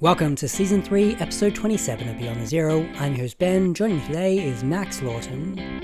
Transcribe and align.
Welcome 0.00 0.34
to 0.36 0.48
Season 0.48 0.80
3, 0.80 1.16
Episode 1.16 1.54
27 1.54 2.08
of 2.08 2.16
Beyond 2.16 2.40
the 2.40 2.46
Zero. 2.46 2.88
I'm 2.94 3.12
your 3.12 3.24
host 3.24 3.38
Ben. 3.38 3.74
Joining 3.74 3.98
me 3.98 4.06
today 4.06 4.38
is 4.38 4.64
Max 4.64 5.02
Lawton. 5.02 5.79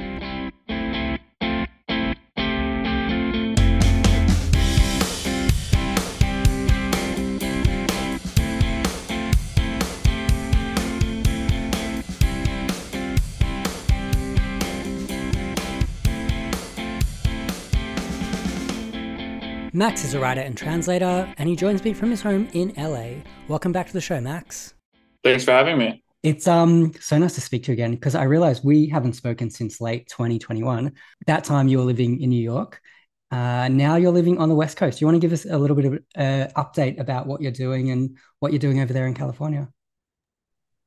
Max 19.87 20.03
is 20.03 20.15
a 20.15 20.19
writer 20.19 20.41
and 20.41 20.59
translator, 20.59 21.33
and 21.39 21.49
he 21.49 21.55
joins 21.55 21.85
me 21.85 21.93
from 21.93 22.11
his 22.11 22.21
home 22.21 22.49
in 22.55 22.73
LA. 22.77 23.23
Welcome 23.47 23.71
back 23.71 23.87
to 23.87 23.93
the 23.93 24.01
show, 24.01 24.21
Max. 24.21 24.75
Thanks 25.23 25.45
for 25.45 25.53
having 25.53 25.79
me. 25.79 26.03
It's 26.25 26.49
um 26.49 26.93
so 27.01 27.17
nice 27.19 27.37
to 27.37 27.41
speak 27.41 27.63
to 27.63 27.71
you 27.71 27.75
again 27.75 27.93
because 27.93 28.17
I 28.17 28.25
realize 28.25 28.65
we 28.65 28.89
haven't 28.89 29.13
spoken 29.13 29.49
since 29.49 29.81
late 29.81 30.09
2021. 30.09 30.93
That 31.29 31.45
time 31.45 31.69
you 31.69 31.79
were 31.79 31.85
living 31.85 32.21
in 32.21 32.31
New 32.31 32.43
York. 32.43 32.81
Uh, 33.31 33.69
now 33.69 33.95
you're 33.95 34.11
living 34.11 34.39
on 34.39 34.49
the 34.49 34.57
West 34.57 34.77
Coast. 34.77 34.99
Do 34.99 35.05
you 35.05 35.07
want 35.07 35.23
to 35.23 35.25
give 35.25 35.33
us 35.33 35.45
a 35.45 35.57
little 35.57 35.77
bit 35.77 35.85
of 35.85 35.93
an 36.17 36.51
uh, 36.57 36.61
update 36.61 36.99
about 36.99 37.29
what 37.29 37.41
you're 37.41 37.53
doing 37.53 37.93
and 37.93 38.17
what 38.41 38.51
you're 38.51 38.59
doing 38.59 38.81
over 38.81 38.93
there 38.93 39.07
in 39.07 39.15
California? 39.15 39.69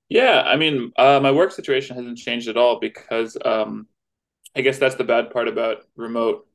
Yeah, 0.09 0.41
I 0.45 0.57
mean, 0.57 0.91
uh, 0.97 1.21
my 1.23 1.31
work 1.31 1.53
situation 1.53 1.95
hasn't 1.95 2.17
changed 2.17 2.49
at 2.49 2.57
all 2.57 2.81
because 2.81 3.37
um, 3.45 3.87
I 4.57 4.59
guess 4.59 4.77
that's 4.77 4.95
the 4.95 5.05
bad 5.05 5.31
part 5.31 5.47
about 5.47 5.85
remote 5.95 6.48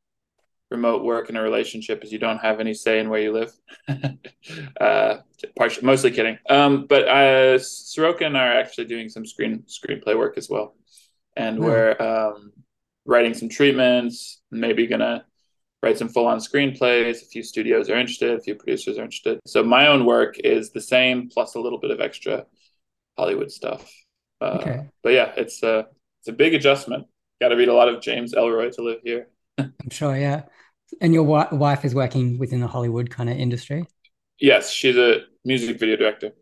remote 0.70 1.04
work 1.04 1.30
in 1.30 1.36
a 1.36 1.42
relationship 1.42 2.02
is 2.02 2.12
you 2.12 2.18
don't 2.18 2.38
have 2.38 2.60
any 2.60 2.74
say 2.74 2.98
in 2.98 3.08
where 3.08 3.20
you 3.20 3.32
live. 3.32 3.52
uh, 4.80 5.18
partially, 5.56 5.86
mostly 5.86 6.10
kidding. 6.10 6.38
Um, 6.48 6.86
but 6.86 7.08
uh, 7.08 7.58
Soroka 7.58 8.24
and 8.24 8.36
I 8.36 8.48
are 8.48 8.58
actually 8.58 8.86
doing 8.86 9.08
some 9.08 9.26
screen 9.26 9.64
screenplay 9.68 10.16
work 10.16 10.36
as 10.36 10.48
well, 10.48 10.74
and 11.36 11.58
mm. 11.58 11.64
we're 11.64 11.96
um, 12.00 12.52
writing 13.04 13.34
some 13.34 13.48
treatments. 13.48 14.40
Maybe 14.50 14.86
gonna 14.86 15.24
write 15.82 15.98
some 15.98 16.08
full 16.08 16.26
on 16.26 16.38
screenplays. 16.38 17.22
A 17.22 17.26
few 17.26 17.42
studios 17.42 17.90
are 17.90 17.98
interested. 17.98 18.30
A 18.30 18.40
few 18.40 18.54
producers 18.54 18.98
are 18.98 19.04
interested. 19.04 19.38
So 19.46 19.62
my 19.62 19.88
own 19.88 20.06
work 20.06 20.38
is 20.38 20.70
the 20.70 20.80
same 20.80 21.28
plus 21.28 21.54
a 21.54 21.60
little 21.60 21.78
bit 21.78 21.90
of 21.90 22.00
extra 22.00 22.46
Hollywood 23.18 23.52
stuff. 23.52 23.90
Uh, 24.40 24.58
okay. 24.60 24.88
But 25.02 25.12
yeah, 25.12 25.32
it's 25.36 25.62
a 25.62 25.86
it's 26.20 26.28
a 26.28 26.32
big 26.32 26.54
adjustment. 26.54 27.06
Got 27.40 27.48
to 27.48 27.56
read 27.56 27.68
a 27.68 27.74
lot 27.74 27.88
of 27.88 28.00
James 28.00 28.34
Ellroy 28.34 28.74
to 28.76 28.82
live 28.82 29.00
here. 29.04 29.28
I'm 29.58 29.90
sure, 29.90 30.16
yeah. 30.16 30.42
And 31.00 31.12
your 31.12 31.24
wife 31.24 31.84
is 31.84 31.94
working 31.94 32.38
within 32.38 32.60
the 32.60 32.66
Hollywood 32.66 33.10
kind 33.10 33.28
of 33.28 33.36
industry? 33.36 33.86
Yes, 34.40 34.70
she's 34.70 34.96
a 34.96 35.22
music 35.44 35.78
video 35.78 35.96
director. 35.96 36.32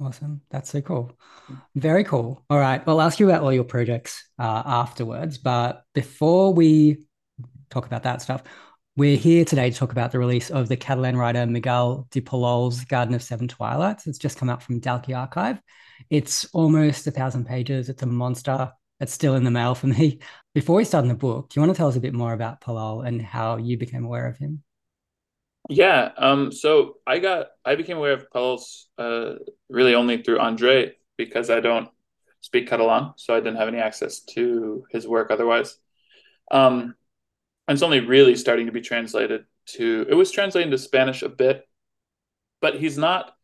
Awesome. 0.00 0.42
That's 0.50 0.70
so 0.70 0.80
cool. 0.80 1.12
Very 1.74 2.04
cool. 2.04 2.44
All 2.48 2.58
right. 2.58 2.86
Well, 2.86 3.00
I'll 3.00 3.06
ask 3.06 3.18
you 3.18 3.28
about 3.28 3.42
all 3.42 3.52
your 3.52 3.64
projects 3.64 4.24
uh, 4.38 4.62
afterwards. 4.64 5.38
But 5.38 5.82
before 5.92 6.54
we 6.54 7.06
talk 7.70 7.86
about 7.86 8.04
that 8.04 8.22
stuff, 8.22 8.44
we're 8.96 9.16
here 9.16 9.44
today 9.44 9.70
to 9.70 9.76
talk 9.76 9.90
about 9.90 10.12
the 10.12 10.18
release 10.18 10.50
of 10.50 10.68
the 10.68 10.76
Catalan 10.76 11.16
writer 11.16 11.46
Miquel 11.46 12.06
de 12.10 12.20
Palol's 12.20 12.84
Garden 12.84 13.14
of 13.14 13.22
Seven 13.22 13.48
Twilights. 13.48 14.06
It's 14.06 14.18
just 14.18 14.38
come 14.38 14.50
out 14.50 14.62
from 14.62 14.80
Dalkey 14.80 15.16
Archive. 15.16 15.60
It's 16.10 16.44
almost 16.52 17.06
a 17.06 17.10
thousand 17.10 17.46
pages. 17.46 17.88
It's 17.88 18.02
a 18.02 18.06
monster. 18.06 18.72
It's 19.00 19.12
still 19.12 19.36
in 19.36 19.44
the 19.44 19.50
mail 19.50 19.74
for 19.74 19.86
me. 19.86 20.18
Before 20.54 20.76
we 20.76 20.84
start 20.84 21.04
in 21.04 21.08
the 21.08 21.14
book, 21.14 21.50
do 21.50 21.60
you 21.60 21.64
want 21.64 21.74
to 21.74 21.76
tell 21.76 21.88
us 21.88 21.96
a 21.96 22.00
bit 22.00 22.14
more 22.14 22.32
about 22.32 22.60
Palol 22.60 23.06
and 23.06 23.22
how 23.22 23.58
you 23.58 23.78
became 23.78 24.04
aware 24.04 24.26
of 24.26 24.38
him? 24.38 24.62
Yeah. 25.68 26.10
Um, 26.16 26.50
so 26.50 26.96
I 27.06 27.18
got 27.18 27.48
I 27.64 27.76
became 27.76 27.98
aware 27.98 28.14
of 28.14 28.30
Palol's 28.30 28.88
uh, 28.98 29.34
really 29.68 29.94
only 29.94 30.22
through 30.22 30.40
Andre 30.40 30.96
because 31.16 31.50
I 31.50 31.60
don't 31.60 31.88
speak 32.40 32.68
Catalan, 32.68 33.12
so 33.16 33.34
I 33.34 33.40
didn't 33.40 33.56
have 33.56 33.68
any 33.68 33.78
access 33.78 34.20
to 34.20 34.84
his 34.90 35.06
work 35.06 35.30
otherwise. 35.30 35.76
Um, 36.50 36.94
and 37.66 37.74
it's 37.74 37.82
only 37.82 38.00
really 38.00 38.34
starting 38.34 38.66
to 38.66 38.72
be 38.72 38.80
translated 38.80 39.44
to. 39.76 40.06
It 40.08 40.14
was 40.14 40.30
translated 40.30 40.72
into 40.72 40.82
Spanish 40.82 41.22
a 41.22 41.28
bit, 41.28 41.68
but 42.60 42.76
he's 42.76 42.96
not. 42.96 43.34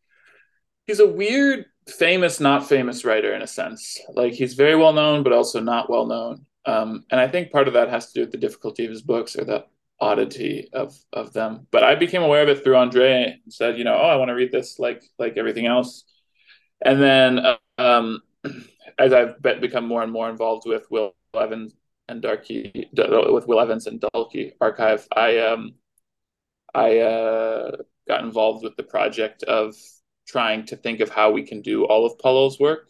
He's 0.87 0.99
a 0.99 1.07
weird 1.07 1.65
famous, 1.87 2.39
not 2.39 2.67
famous 2.67 3.05
writer 3.05 3.33
in 3.33 3.41
a 3.41 3.47
sense. 3.47 3.99
Like 4.13 4.33
he's 4.33 4.53
very 4.53 4.75
well 4.75 4.93
known, 4.93 5.23
but 5.23 5.33
also 5.33 5.59
not 5.59 5.89
well 5.89 6.05
known. 6.05 6.45
Um, 6.65 7.05
and 7.11 7.19
I 7.19 7.27
think 7.27 7.51
part 7.51 7.67
of 7.67 7.75
that 7.75 7.89
has 7.89 8.07
to 8.07 8.13
do 8.13 8.21
with 8.21 8.31
the 8.31 8.37
difficulty 8.37 8.85
of 8.85 8.91
his 8.91 9.01
books 9.01 9.35
or 9.35 9.45
the 9.45 9.65
oddity 9.99 10.69
of 10.73 10.97
of 11.13 11.33
them. 11.33 11.67
But 11.71 11.83
I 11.83 11.95
became 11.95 12.23
aware 12.23 12.43
of 12.43 12.49
it 12.49 12.63
through 12.63 12.75
Andre 12.75 13.39
and 13.43 13.53
said, 13.53 13.77
you 13.77 13.83
know, 13.83 13.95
oh, 13.95 14.07
I 14.07 14.15
want 14.15 14.29
to 14.29 14.35
read 14.35 14.51
this 14.51 14.79
like 14.79 15.03
like 15.19 15.37
everything 15.37 15.67
else. 15.67 16.03
And 16.83 17.01
then 17.01 17.39
um, 17.77 18.21
as 18.99 19.13
I've 19.13 19.41
become 19.41 19.87
more 19.87 20.03
and 20.03 20.11
more 20.11 20.29
involved 20.29 20.67
with 20.67 20.89
Will 20.89 21.15
Evans 21.33 21.73
and 22.07 22.21
Dalkey, 22.21 22.87
with 23.31 23.47
Will 23.47 23.59
Evans 23.59 23.87
and 23.87 24.01
Dalkey 24.01 24.53
Archive, 24.59 25.07
I 25.15 25.39
um, 25.39 25.75
I 26.73 26.99
uh, 26.99 27.71
got 28.07 28.23
involved 28.23 28.63
with 28.63 28.75
the 28.75 28.83
project 28.83 29.43
of 29.43 29.75
trying 30.25 30.65
to 30.65 30.75
think 30.75 30.99
of 30.99 31.09
how 31.09 31.31
we 31.31 31.43
can 31.43 31.61
do 31.61 31.85
all 31.85 32.05
of 32.05 32.17
Palol's 32.17 32.59
work 32.59 32.89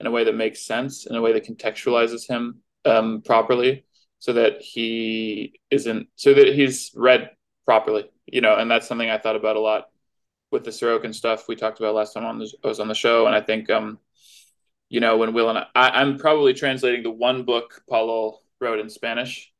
in 0.00 0.06
a 0.06 0.10
way 0.10 0.24
that 0.24 0.34
makes 0.34 0.66
sense, 0.66 1.06
in 1.06 1.16
a 1.16 1.20
way 1.20 1.32
that 1.32 1.46
contextualizes 1.46 2.28
him 2.28 2.60
um, 2.84 3.22
properly, 3.22 3.84
so 4.18 4.32
that 4.32 4.60
he 4.60 5.60
isn't, 5.70 6.08
so 6.16 6.34
that 6.34 6.54
he's 6.54 6.92
read 6.94 7.30
properly, 7.64 8.10
you 8.26 8.40
know. 8.40 8.56
And 8.56 8.70
that's 8.70 8.86
something 8.88 9.08
I 9.08 9.18
thought 9.18 9.36
about 9.36 9.56
a 9.56 9.60
lot 9.60 9.86
with 10.50 10.64
the 10.64 10.70
Sorokin 10.70 11.14
stuff 11.14 11.48
we 11.48 11.56
talked 11.56 11.78
about 11.80 11.94
last 11.94 12.12
time 12.12 12.24
on 12.24 12.38
the, 12.38 12.52
I 12.64 12.68
was 12.68 12.80
on 12.80 12.88
the 12.88 12.94
show, 12.94 13.26
and 13.26 13.34
I 13.34 13.40
think, 13.40 13.70
um, 13.70 13.98
you 14.88 15.00
know, 15.00 15.16
when 15.16 15.32
Will 15.32 15.48
and 15.48 15.58
I, 15.58 15.66
I 15.74 16.02
am 16.02 16.18
probably 16.18 16.54
translating 16.54 17.02
the 17.02 17.10
one 17.10 17.44
book 17.44 17.82
Palol 17.90 18.38
wrote 18.60 18.78
in 18.78 18.88
Spanish, 18.88 19.52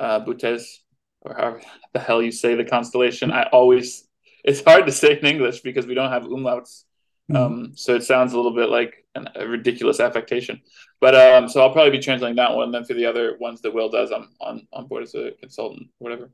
uh, 0.00 0.20
Boötes, 0.20 0.78
or 1.22 1.34
however 1.34 1.62
the 1.92 2.00
hell 2.00 2.22
you 2.22 2.30
say 2.30 2.54
the 2.54 2.64
constellation. 2.64 3.32
I 3.32 3.44
always 3.52 4.05
it's 4.46 4.64
hard 4.64 4.86
to 4.86 4.92
say 4.92 5.18
in 5.18 5.26
English 5.26 5.60
because 5.60 5.86
we 5.86 5.94
don't 5.94 6.12
have 6.12 6.22
umlauts. 6.22 6.84
Mm-hmm. 7.30 7.36
Um, 7.36 7.72
so 7.74 7.96
it 7.96 8.04
sounds 8.04 8.32
a 8.32 8.36
little 8.36 8.54
bit 8.54 8.70
like 8.70 9.04
an, 9.16 9.28
a 9.34 9.46
ridiculous 9.46 9.98
affectation. 9.98 10.62
But 11.00 11.14
um, 11.16 11.48
so 11.48 11.60
I'll 11.60 11.72
probably 11.72 11.90
be 11.90 11.98
translating 11.98 12.36
that 12.36 12.54
one. 12.54 12.70
Then 12.70 12.84
for 12.84 12.94
the 12.94 13.06
other 13.06 13.36
ones 13.40 13.60
that 13.62 13.74
Will 13.74 13.88
does, 13.88 14.12
I'm 14.12 14.30
on, 14.40 14.66
on 14.72 14.86
board 14.86 15.02
as 15.02 15.14
a 15.14 15.32
consultant, 15.40 15.88
whatever. 15.98 16.30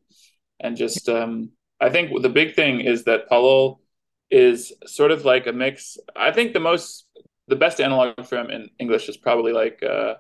And 0.61 0.77
just, 0.77 1.09
um, 1.09 1.51
I 1.81 1.89
think 1.89 2.23
the 2.23 2.29
big 2.29 2.55
thing 2.55 2.81
is 2.81 3.05
that 3.05 3.29
Palol 3.31 3.79
is 4.31 4.73
sort 4.87 5.11
of 5.11 5.25
like 5.25 5.47
a 5.47 5.53
mix. 5.53 5.97
I 6.15 6.31
think 6.31 6.53
the 6.53 6.61
most, 6.61 7.07
the 7.49 7.57
best 7.57 7.81
analog 7.81 8.27
for 8.27 8.37
him 8.37 8.51
in 8.51 8.69
English 8.79 9.09
is 9.09 9.17
probably 9.17 9.53
like 9.53 9.83
uh, 9.83 10.15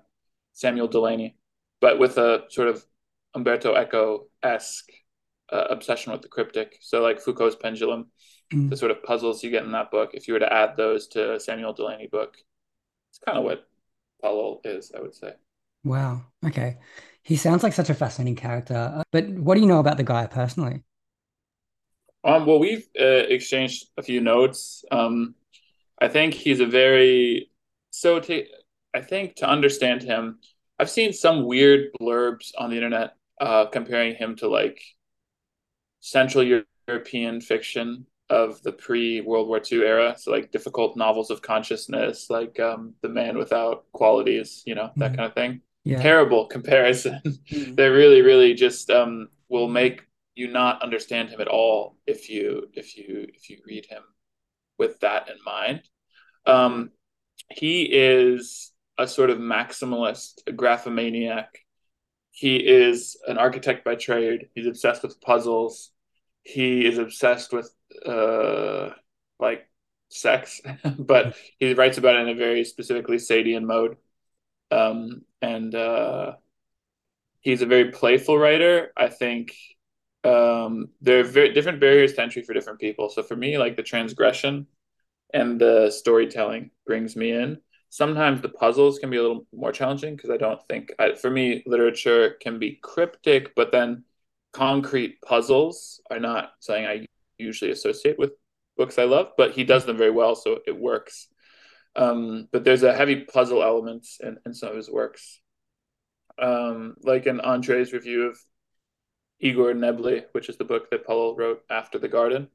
Samuel 0.54 0.88
Delany, 0.88 1.36
but 1.80 1.98
with 1.98 2.16
a 2.16 2.44
sort 2.48 2.68
of 2.68 2.84
Umberto 3.34 3.74
Eco 3.74 4.26
esque 4.42 4.90
uh, 5.52 5.66
obsession 5.70 6.12
with 6.12 6.22
the 6.22 6.28
cryptic. 6.28 6.78
So 6.80 7.02
like 7.02 7.20
Foucault's 7.20 7.56
pendulum, 7.56 8.06
mm. 8.52 8.70
the 8.70 8.76
sort 8.76 8.90
of 8.90 9.02
puzzles 9.02 9.44
you 9.44 9.50
get 9.50 9.64
in 9.64 9.72
that 9.72 9.90
book. 9.90 10.10
If 10.14 10.26
you 10.26 10.34
were 10.34 10.40
to 10.40 10.52
add 10.52 10.76
those 10.76 11.08
to 11.08 11.34
a 11.34 11.40
Samuel 11.40 11.74
Delany 11.74 12.08
book, 12.08 12.36
it's 13.10 13.18
kind 13.18 13.38
of 13.38 13.44
what 13.44 13.68
Palol 14.22 14.60
is, 14.64 14.92
I 14.96 15.00
would 15.00 15.14
say. 15.14 15.34
Wow. 15.84 16.22
Okay. 16.44 16.78
He 17.22 17.36
sounds 17.36 17.62
like 17.62 17.72
such 17.72 17.90
a 17.90 17.94
fascinating 17.94 18.36
character. 18.36 18.74
Uh, 18.74 19.02
but 19.12 19.28
what 19.28 19.54
do 19.54 19.60
you 19.60 19.66
know 19.66 19.80
about 19.80 19.96
the 19.96 20.04
guy 20.04 20.26
personally? 20.26 20.82
Um, 22.24 22.46
well, 22.46 22.58
we've 22.58 22.86
uh, 22.98 23.04
exchanged 23.04 23.86
a 23.96 24.02
few 24.02 24.20
notes. 24.20 24.84
Um, 24.90 25.34
I 26.00 26.08
think 26.08 26.34
he's 26.34 26.60
a 26.60 26.66
very 26.66 27.50
so. 27.90 28.20
To, 28.20 28.44
I 28.94 29.00
think 29.00 29.36
to 29.36 29.48
understand 29.48 30.02
him, 30.02 30.38
I've 30.78 30.90
seen 30.90 31.12
some 31.12 31.46
weird 31.46 31.88
blurbs 32.00 32.52
on 32.56 32.70
the 32.70 32.76
internet 32.76 33.14
uh, 33.40 33.66
comparing 33.66 34.14
him 34.14 34.36
to 34.36 34.48
like 34.48 34.80
Central 36.02 36.64
European 36.88 37.40
fiction 37.40 38.04
of 38.28 38.60
the 38.62 38.72
pre 38.72 39.20
World 39.20 39.48
War 39.48 39.60
II 39.70 39.82
era. 39.82 40.14
So 40.18 40.32
like 40.32 40.50
difficult 40.50 40.96
novels 40.96 41.30
of 41.30 41.42
consciousness, 41.42 42.28
like 42.28 42.58
um, 42.60 42.94
The 43.02 43.08
Man 43.08 43.38
Without 43.38 43.84
Qualities, 43.92 44.62
you 44.66 44.74
know, 44.74 44.90
that 44.96 45.12
mm 45.12 45.16
kind 45.16 45.26
of 45.26 45.34
thing. 45.34 45.60
Yeah. 45.84 46.02
Terrible 46.02 46.46
comparison. 46.46 47.20
mm 47.26 47.76
that 47.76 47.86
really, 47.86 48.20
really 48.20 48.54
just 48.54 48.90
um, 48.90 49.28
will 49.48 49.68
make 49.68 50.02
you 50.34 50.48
not 50.48 50.82
understand 50.82 51.28
him 51.28 51.40
at 51.40 51.48
all 51.48 51.96
if 52.06 52.28
you 52.28 52.68
if 52.72 52.96
you 52.96 53.28
if 53.34 53.48
you 53.48 53.58
read 53.66 53.86
him 53.86 54.02
with 54.78 54.98
that 55.00 55.28
in 55.28 55.36
mind. 55.44 55.82
Um, 56.46 56.90
he 57.48 57.82
is 57.84 58.72
a 58.98 59.06
sort 59.06 59.30
of 59.30 59.38
maximalist, 59.38 60.42
a 60.46 60.52
graphomaniac. 60.52 61.48
He 62.32 62.56
is 62.56 63.16
an 63.28 63.38
architect 63.38 63.84
by 63.84 63.94
trade. 63.94 64.48
He's 64.54 64.66
obsessed 64.66 65.02
with 65.02 65.20
puzzles 65.20 65.92
he 66.44 66.84
is 66.86 66.98
obsessed 66.98 67.52
with 67.52 67.72
uh 68.06 68.90
like 69.38 69.68
sex, 70.08 70.60
but 70.98 71.36
he 71.58 71.74
writes 71.74 71.98
about 71.98 72.16
it 72.16 72.22
in 72.22 72.28
a 72.28 72.34
very 72.34 72.64
specifically 72.64 73.16
Sadian 73.16 73.64
mode. 73.64 73.96
Um, 74.70 75.22
and 75.42 75.74
uh, 75.74 76.34
he's 77.40 77.62
a 77.62 77.66
very 77.66 77.90
playful 77.90 78.38
writer. 78.38 78.92
I 78.96 79.08
think 79.08 79.54
um, 80.24 80.88
there 81.00 81.20
are 81.20 81.24
very 81.24 81.52
different 81.52 81.80
barriers 81.80 82.14
to 82.14 82.22
entry 82.22 82.42
for 82.42 82.54
different 82.54 82.80
people. 82.80 83.08
So 83.08 83.22
for 83.22 83.36
me, 83.36 83.58
like 83.58 83.76
the 83.76 83.82
transgression 83.82 84.66
and 85.34 85.60
the 85.60 85.90
storytelling 85.90 86.70
brings 86.86 87.16
me 87.16 87.32
in. 87.32 87.58
Sometimes 87.92 88.40
the 88.40 88.48
puzzles 88.48 88.98
can 88.98 89.10
be 89.10 89.18
a 89.18 89.20
little 89.20 89.46
more 89.52 89.70
challenging 89.70 90.16
because 90.16 90.30
I 90.30 90.38
don't 90.38 90.58
think, 90.66 90.94
I, 90.98 91.12
for 91.12 91.30
me, 91.30 91.62
literature 91.66 92.38
can 92.40 92.58
be 92.58 92.78
cryptic, 92.82 93.54
but 93.54 93.70
then 93.70 94.04
concrete 94.54 95.20
puzzles 95.20 96.00
are 96.10 96.18
not 96.18 96.52
something 96.60 96.86
I 96.86 97.04
usually 97.36 97.70
associate 97.70 98.18
with 98.18 98.30
books 98.78 98.98
I 98.98 99.04
love, 99.04 99.32
but 99.36 99.50
he 99.50 99.62
does 99.64 99.84
them 99.84 99.98
very 99.98 100.10
well, 100.10 100.34
so 100.34 100.60
it 100.66 100.74
works. 100.74 101.28
Um, 101.94 102.48
but 102.50 102.64
there's 102.64 102.82
a 102.82 102.94
heavy 102.94 103.24
puzzle 103.24 103.62
element 103.62 104.06
in, 104.20 104.38
in 104.46 104.54
some 104.54 104.70
of 104.70 104.76
his 104.76 104.88
works. 104.88 105.40
Um, 106.38 106.94
like 107.02 107.26
in 107.26 107.40
Andre's 107.40 107.92
review 107.92 108.22
of 108.22 108.38
Igur 109.44 109.76
Neblí, 109.76 110.24
which 110.32 110.48
is 110.48 110.56
the 110.56 110.64
book 110.64 110.88
that 110.88 111.06
Palol 111.06 111.36
wrote 111.36 111.62
after 111.68 111.98
The 111.98 112.08
Garden. 112.08 112.48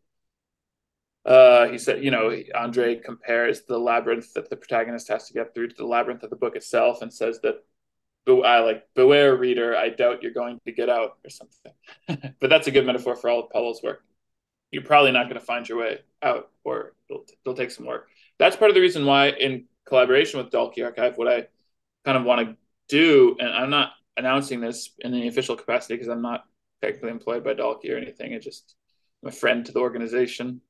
Uh, 1.28 1.68
he 1.68 1.78
said, 1.78 2.02
you 2.02 2.10
know, 2.10 2.34
Andre 2.56 2.96
compares 2.96 3.64
the 3.64 3.78
labyrinth 3.78 4.34
that 4.34 4.50
the 4.50 4.56
protagonist 4.56 5.10
has 5.10 5.28
to 5.28 5.34
get 5.34 5.54
through 5.54 5.68
to 5.68 5.76
the 5.76 5.86
labyrinth 5.86 6.24
of 6.24 6.30
the 6.30 6.38
book 6.38 6.56
itself 6.56 7.02
and 7.02 7.14
says 7.14 7.42
that 7.42 7.66
I 8.30 8.60
like 8.60 8.84
beware 8.96 9.36
reader, 9.36 9.76
I 9.76 9.90
doubt 9.90 10.22
you're 10.22 10.32
going 10.32 10.60
to 10.66 10.72
get 10.72 10.90
out 10.90 11.18
or 11.24 11.30
something. 11.30 12.34
but 12.40 12.50
that's 12.50 12.68
a 12.68 12.72
good 12.72 12.86
metaphor 12.86 13.16
for 13.16 13.30
all 13.30 13.42
of 13.42 13.50
Palol's 13.50 13.84
work. 13.84 14.04
You're 14.72 14.84
probably 14.84 15.12
not 15.12 15.26
going 15.26 15.40
to 15.40 15.46
find 15.46 15.68
your 15.68 15.80
way 15.80 16.00
out 16.22 16.50
or 16.64 16.94
it'll, 17.10 17.26
it'll 17.46 17.58
take 17.58 17.72
some 17.72 17.86
work. 17.86 18.08
That's 18.38 18.56
part 18.56 18.70
of 18.70 18.76
the 18.76 18.82
reason 18.82 19.06
why 19.06 19.30
in 19.30 19.66
collaboration 19.86 20.40
with 20.40 20.52
Dalkey 20.52 20.84
Archive, 20.84 21.18
what 21.18 21.28
I 21.28 21.48
kind 22.06 22.18
of 22.18 22.24
want 22.24 22.48
to 22.48 22.58
do, 22.90 23.36
and 23.40 23.50
I'm 23.50 23.70
not 23.70 23.92
announcing 24.18 24.60
this 24.60 24.92
in 25.00 25.14
any 25.14 25.28
official 25.28 25.56
capacity 25.56 25.96
because 25.96 26.10
I'm 26.10 26.22
not 26.22 26.46
technically 26.82 27.12
employed 27.12 27.44
by 27.44 27.54
Dalkey 27.54 27.94
or 27.94 27.98
anything. 27.98 28.34
I 28.34 28.40
just 28.40 28.76
I'm 29.24 29.30
a 29.30 29.32
friend 29.32 29.66
to 29.66 29.72
the 29.72 29.80
organization. 29.80 30.62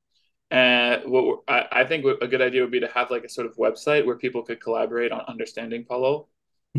And 0.50 1.10
what 1.10 1.40
I, 1.46 1.66
I 1.70 1.84
think 1.84 2.04
a 2.22 2.26
good 2.26 2.40
idea 2.40 2.62
would 2.62 2.70
be 2.70 2.80
to 2.80 2.88
have 2.88 3.10
like 3.10 3.24
a 3.24 3.28
sort 3.28 3.46
of 3.46 3.56
website 3.56 4.06
where 4.06 4.16
people 4.16 4.42
could 4.42 4.60
collaborate 4.60 5.12
on 5.12 5.20
understanding 5.28 5.84
Palol, 5.84 6.28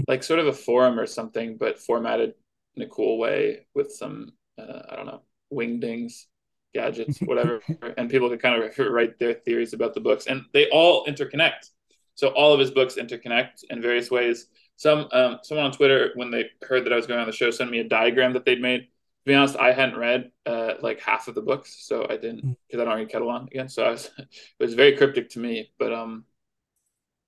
like 0.08 0.24
sort 0.24 0.40
of 0.40 0.48
a 0.48 0.54
forum 0.54 1.00
or 1.00 1.06
something, 1.06 1.58
but 1.58 1.80
formatted 1.80 2.34
in 2.76 2.82
a 2.82 2.88
cool 2.88 3.18
way 3.20 3.66
with 3.76 3.92
some 3.92 4.34
uh, 4.58 4.82
I 4.90 4.96
don't 4.96 5.06
know 5.06 5.22
wingdings, 5.54 6.26
gadgets, 6.74 7.20
whatever, 7.26 7.62
and 7.98 8.10
people 8.10 8.30
could 8.30 8.42
kind 8.42 8.64
of 8.64 8.78
write 8.92 9.20
their 9.20 9.34
theories 9.34 9.74
about 9.74 9.94
the 9.94 10.02
books, 10.02 10.26
and 10.28 10.46
they 10.54 10.70
all 10.70 11.06
interconnect. 11.06 11.70
So 12.16 12.30
all 12.30 12.54
of 12.54 12.60
his 12.60 12.72
books 12.72 12.96
interconnect 12.96 13.64
in 13.70 13.82
various 13.82 14.12
ways. 14.12 14.48
Some 14.78 15.08
um, 15.12 15.40
someone 15.44 15.68
on 15.68 15.72
Twitter, 15.72 16.12
when 16.16 16.32
they 16.32 16.46
heard 16.64 16.86
that 16.86 16.94
I 16.94 16.96
was 16.96 17.08
going 17.08 17.20
on 17.20 17.28
the 17.28 17.34
show, 17.34 17.52
sent 17.52 17.70
me 17.70 17.80
a 17.80 17.88
diagram 17.88 18.34
that 18.34 18.46
they'd 18.46 18.62
made 18.62 18.88
be 19.30 19.36
honest, 19.36 19.56
I 19.56 19.72
hadn't 19.72 19.98
read 19.98 20.32
uh, 20.46 20.74
like 20.82 21.00
half 21.00 21.28
of 21.28 21.36
the 21.36 21.42
books, 21.42 21.86
so 21.86 22.06
I 22.10 22.18
didn't 22.18 22.58
because 22.68 22.80
mm. 22.80 22.82
I 22.82 22.86
don't 22.86 22.98
read 22.98 23.10
Catalan 23.10 23.48
again. 23.48 23.70
So 23.70 23.84
I 23.84 23.92
was 23.92 24.10
it 24.18 24.28
was 24.60 24.74
very 24.74 24.98
cryptic 24.98 25.30
to 25.32 25.40
me, 25.40 25.72
but 25.78 25.94
um, 25.94 26.26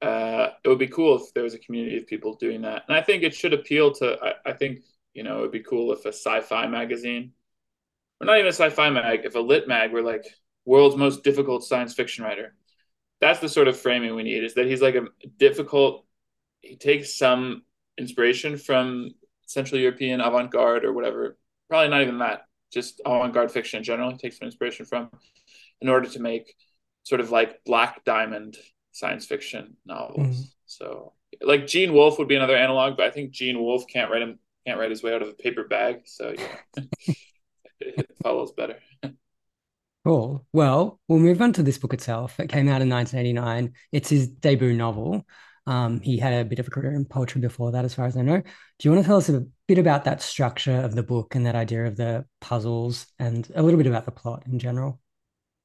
uh, 0.02 0.50
it 0.64 0.68
would 0.68 0.80
be 0.80 0.88
cool 0.88 1.16
if 1.16 1.34
there 1.34 1.44
was 1.44 1.54
a 1.54 1.60
community 1.60 1.98
of 1.98 2.08
people 2.08 2.36
doing 2.36 2.64
that, 2.64 2.84
and 2.88 2.98
I 2.98 3.02
think 3.02 3.24
it 3.24 3.36
should 3.36 3.54
appeal 3.54 3.94
to. 3.94 4.18
I, 4.22 4.50
I 4.50 4.54
think 4.54 4.80
you 5.14 5.24
know 5.24 5.40
it 5.40 5.42
would 5.42 5.52
be 5.52 5.64
cool 5.64 5.94
if 5.94 6.06
a 6.06 6.10
sci-fi 6.10 6.68
magazine, 6.68 7.34
or 8.20 8.26
not 8.26 8.38
even 8.38 8.48
a 8.48 8.54
sci-fi 8.54 8.90
mag, 8.90 9.22
if 9.24 9.36
a 9.36 9.40
lit 9.40 9.68
mag 9.68 9.92
were 9.94 10.02
like 10.02 10.26
world's 10.66 10.98
most 10.98 11.24
difficult 11.24 11.64
science 11.64 11.94
fiction 11.94 12.24
writer. 12.24 12.56
That's 13.20 13.40
the 13.40 13.50
sort 13.50 13.68
of 13.68 13.80
framing 13.80 14.16
we 14.16 14.24
need. 14.24 14.44
Is 14.44 14.56
that 14.56 14.66
he's 14.66 14.82
like 14.82 14.96
a 14.96 15.06
difficult. 15.38 16.06
He 16.62 16.76
takes 16.76 17.18
some 17.18 17.64
inspiration 17.98 18.58
from 18.58 19.12
Central 19.46 19.80
European 19.80 20.22
avant-garde 20.22 20.86
or 20.86 20.94
whatever 20.94 21.38
probably 21.72 21.88
not 21.88 22.02
even 22.02 22.18
that, 22.18 22.42
just 22.72 23.00
avant-garde 23.06 23.50
fiction 23.50 23.78
in 23.78 23.84
general. 23.86 24.16
Takes 24.18 24.40
some 24.40 24.46
inspiration 24.46 24.86
from 24.86 25.10
in 25.80 25.88
order 25.88 26.10
to 26.10 26.20
make 26.20 26.54
sort 27.04 27.22
of 27.22 27.32
like 27.32 27.64
black 27.66 28.04
diamond 28.04 28.58
science 28.92 29.26
fiction 29.26 29.78
novels. 29.86 30.38
Mm. 30.38 30.46
So 30.66 31.14
like 31.42 31.66
Gene 31.68 31.94
Wolfe 31.94 32.20
would 32.20 32.28
be 32.28 32.36
another 32.36 32.58
analog, 32.58 32.98
but 32.98 33.06
I 33.06 33.10
think 33.10 33.32
Gene 33.32 33.58
Wolfe 33.58 33.86
can't 33.88 34.12
write 34.12 34.22
him 34.22 34.38
can't 34.68 34.78
write 34.78 34.90
his 34.92 35.02
way 35.02 35.16
out 35.16 35.22
of 35.22 35.30
a 35.30 35.34
paper 35.34 35.64
bag. 35.64 36.02
So 36.06 36.36
yeah, 36.38 36.84
it 37.80 38.12
follows 38.22 38.52
better. 38.52 38.78
Cool. 40.04 40.44
Well, 40.52 41.00
we'll 41.08 41.20
move 41.20 41.44
on 41.44 41.54
to 41.54 41.62
this 41.62 41.78
book 41.78 41.94
itself. 41.94 42.40
It 42.40 42.50
came 42.50 42.68
out 42.68 42.82
in 42.82 42.90
1989. 42.90 43.74
It's 43.92 44.10
his 44.10 44.28
debut 44.28 44.74
novel. 44.74 45.28
Um, 45.68 46.00
he 46.00 46.18
had 46.18 46.34
a 46.34 46.46
bit 46.46 46.60
of 46.60 46.68
a 46.68 46.72
career 46.72 46.94
in 46.94 47.06
poetry 47.06 47.42
before 47.42 47.72
that, 47.72 47.86
as 47.86 47.94
far 47.94 48.06
as 48.06 48.18
I 48.18 48.22
know. 48.22 48.42
Do 48.42 48.44
you 48.82 48.92
want 48.92 49.04
to 49.04 49.08
tell 49.08 49.18
us 49.18 49.30
a 49.30 49.46
bit 49.68 49.78
about 49.78 50.06
that 50.06 50.22
structure 50.22 50.82
of 50.82 50.96
the 50.96 51.04
book 51.04 51.36
and 51.36 51.46
that 51.46 51.56
idea 51.56 51.86
of 51.86 51.96
the 51.96 52.26
puzzles 52.40 53.06
and 53.20 53.50
a 53.56 53.62
little 53.62 53.78
bit 53.78 53.88
about 53.88 54.06
the 54.06 54.12
plot 54.12 54.44
in 54.48 54.60
general? 54.60 55.00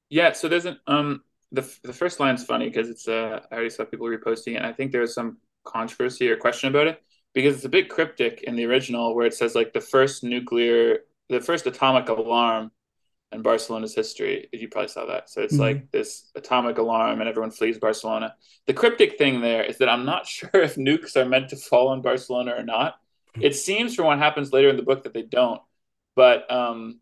Yeah, 0.08 0.32
so 0.32 0.48
there's 0.48 0.66
an 0.66 0.78
um 0.86 1.22
the 1.52 1.62
the 1.82 1.92
first 1.92 2.20
line's 2.20 2.44
funny 2.44 2.68
because 2.68 2.88
it's 2.88 3.08
uh 3.08 3.40
I 3.50 3.54
already 3.54 3.70
saw 3.70 3.84
people 3.84 4.06
reposting 4.06 4.54
it. 4.54 4.56
And 4.56 4.66
I 4.66 4.72
think 4.72 4.92
there's 4.92 5.14
some 5.14 5.38
controversy 5.64 6.30
or 6.30 6.36
question 6.36 6.68
about 6.68 6.86
it 6.86 7.02
because 7.34 7.56
it's 7.56 7.64
a 7.64 7.70
bit 7.70 7.88
cryptic 7.88 8.42
in 8.44 8.56
the 8.56 8.64
original 8.66 9.14
where 9.14 9.26
it 9.26 9.34
says 9.34 9.54
like 9.54 9.72
the 9.72 9.80
first 9.80 10.22
nuclear 10.22 11.00
the 11.28 11.40
first 11.40 11.66
atomic 11.66 12.08
alarm 12.08 12.70
and 13.32 13.42
Barcelona's 13.42 13.94
history. 13.94 14.48
You 14.52 14.68
probably 14.68 14.88
saw 14.88 15.06
that. 15.06 15.28
So 15.28 15.42
it's 15.42 15.54
mm-hmm. 15.54 15.62
like 15.62 15.90
this 15.90 16.30
atomic 16.34 16.78
alarm 16.78 17.20
and 17.20 17.28
everyone 17.28 17.50
flees 17.50 17.78
Barcelona. 17.78 18.34
The 18.66 18.74
cryptic 18.74 19.18
thing 19.18 19.40
there 19.40 19.62
is 19.62 19.78
that 19.78 19.88
I'm 19.88 20.04
not 20.04 20.26
sure 20.36 20.50
if 20.54 20.76
nukes 20.76 21.16
are 21.16 21.24
meant 21.24 21.50
to 21.50 21.56
fall 21.56 21.88
on 21.88 22.02
Barcelona 22.02 22.54
or 22.56 22.62
not. 22.62 22.96
It 23.40 23.54
seems 23.54 23.94
from 23.94 24.06
what 24.06 24.18
happens 24.18 24.52
later 24.52 24.70
in 24.70 24.76
the 24.76 24.82
book 24.82 25.04
that 25.04 25.12
they 25.12 25.22
don't. 25.22 25.60
But 26.14 26.50
um, 26.50 27.00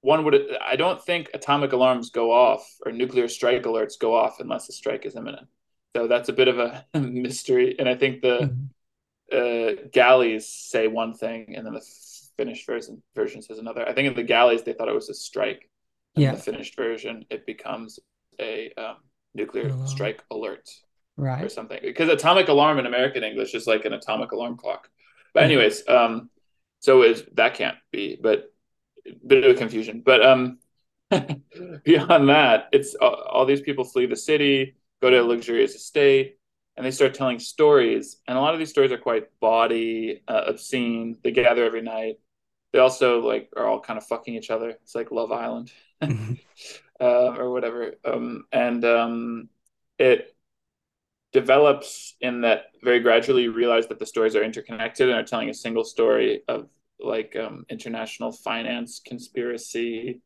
one 0.00 0.24
would 0.24 0.56
I 0.64 0.76
don't 0.76 1.02
think 1.02 1.30
atomic 1.34 1.72
alarms 1.72 2.10
go 2.10 2.32
off 2.32 2.66
or 2.84 2.92
nuclear 2.92 3.28
strike 3.28 3.64
alerts 3.64 3.98
go 3.98 4.14
off 4.14 4.40
unless 4.40 4.68
a 4.68 4.72
strike 4.72 5.04
is 5.04 5.16
imminent. 5.16 5.48
So 5.94 6.06
that's 6.06 6.28
a 6.28 6.32
bit 6.32 6.48
of 6.48 6.58
a 6.58 6.84
mystery. 6.98 7.76
And 7.78 7.88
I 7.88 7.94
think 7.94 8.22
the 8.22 8.54
mm-hmm. 9.32 9.82
uh, 9.82 9.88
galleys 9.92 10.48
say 10.48 10.88
one 10.88 11.12
thing 11.12 11.54
and 11.56 11.66
then 11.66 11.74
the 11.74 11.84
finished 12.36 12.66
version 12.66 13.02
version 13.14 13.42
says 13.42 13.58
another. 13.58 13.88
I 13.88 13.92
think 13.92 14.08
in 14.08 14.14
the 14.14 14.22
galleys 14.22 14.62
they 14.62 14.72
thought 14.72 14.88
it 14.88 14.94
was 14.94 15.08
a 15.08 15.14
strike. 15.14 15.68
In 16.14 16.22
yeah. 16.22 16.32
the 16.32 16.40
finished 16.40 16.76
version, 16.76 17.26
it 17.28 17.44
becomes 17.44 17.98
a 18.40 18.72
um, 18.78 18.96
nuclear 19.34 19.70
strike 19.86 20.22
alert, 20.30 20.68
right, 21.16 21.44
or 21.44 21.48
something. 21.48 21.78
Because 21.82 22.08
atomic 22.08 22.48
alarm 22.48 22.78
in 22.78 22.86
American 22.86 23.22
English 23.22 23.54
is 23.54 23.66
like 23.66 23.84
an 23.84 23.92
atomic 23.92 24.32
alarm 24.32 24.56
clock. 24.56 24.88
But 25.34 25.42
anyways, 25.42 25.86
um, 25.88 26.30
so 26.80 27.02
is 27.02 27.24
that 27.34 27.54
can't 27.54 27.76
be, 27.92 28.18
but 28.20 28.50
bit 29.26 29.44
of 29.44 29.56
confusion. 29.58 30.02
But 30.04 30.24
um, 30.24 30.58
beyond 31.84 32.28
that, 32.28 32.68
it's 32.72 32.94
all, 32.94 33.14
all 33.14 33.46
these 33.46 33.60
people 33.60 33.84
flee 33.84 34.06
the 34.06 34.16
city, 34.16 34.76
go 35.02 35.10
to 35.10 35.20
a 35.20 35.22
luxurious 35.22 35.74
estate, 35.74 36.38
and 36.76 36.84
they 36.84 36.90
start 36.90 37.14
telling 37.14 37.38
stories. 37.38 38.16
And 38.26 38.36
a 38.36 38.40
lot 38.40 38.54
of 38.54 38.58
these 38.58 38.70
stories 38.70 38.92
are 38.92 38.98
quite 38.98 39.24
bawdy, 39.40 40.22
uh, 40.28 40.44
obscene. 40.46 41.18
They 41.22 41.30
gather 41.30 41.64
every 41.64 41.82
night 41.82 42.16
they 42.76 42.82
also 42.82 43.20
like 43.20 43.48
are 43.56 43.66
all 43.66 43.80
kind 43.80 43.96
of 43.96 44.04
fucking 44.04 44.34
each 44.34 44.50
other. 44.50 44.68
It's 44.68 44.94
like 44.94 45.10
Love 45.10 45.32
Island 45.32 45.72
uh, 47.00 47.34
or 47.38 47.50
whatever. 47.50 47.94
Um, 48.04 48.44
and 48.52 48.84
um, 48.84 49.48
it 49.98 50.36
develops 51.32 52.16
in 52.20 52.42
that 52.42 52.64
very 52.82 53.00
gradually 53.00 53.44
you 53.44 53.52
realize 53.52 53.86
that 53.88 53.98
the 53.98 54.04
stories 54.04 54.36
are 54.36 54.44
interconnected 54.44 55.08
and 55.08 55.18
are 55.18 55.24
telling 55.24 55.48
a 55.48 55.54
single 55.54 55.84
story 55.84 56.42
of 56.48 56.68
like 57.00 57.34
um, 57.34 57.64
international 57.70 58.30
finance, 58.30 59.00
conspiracy, 59.02 60.20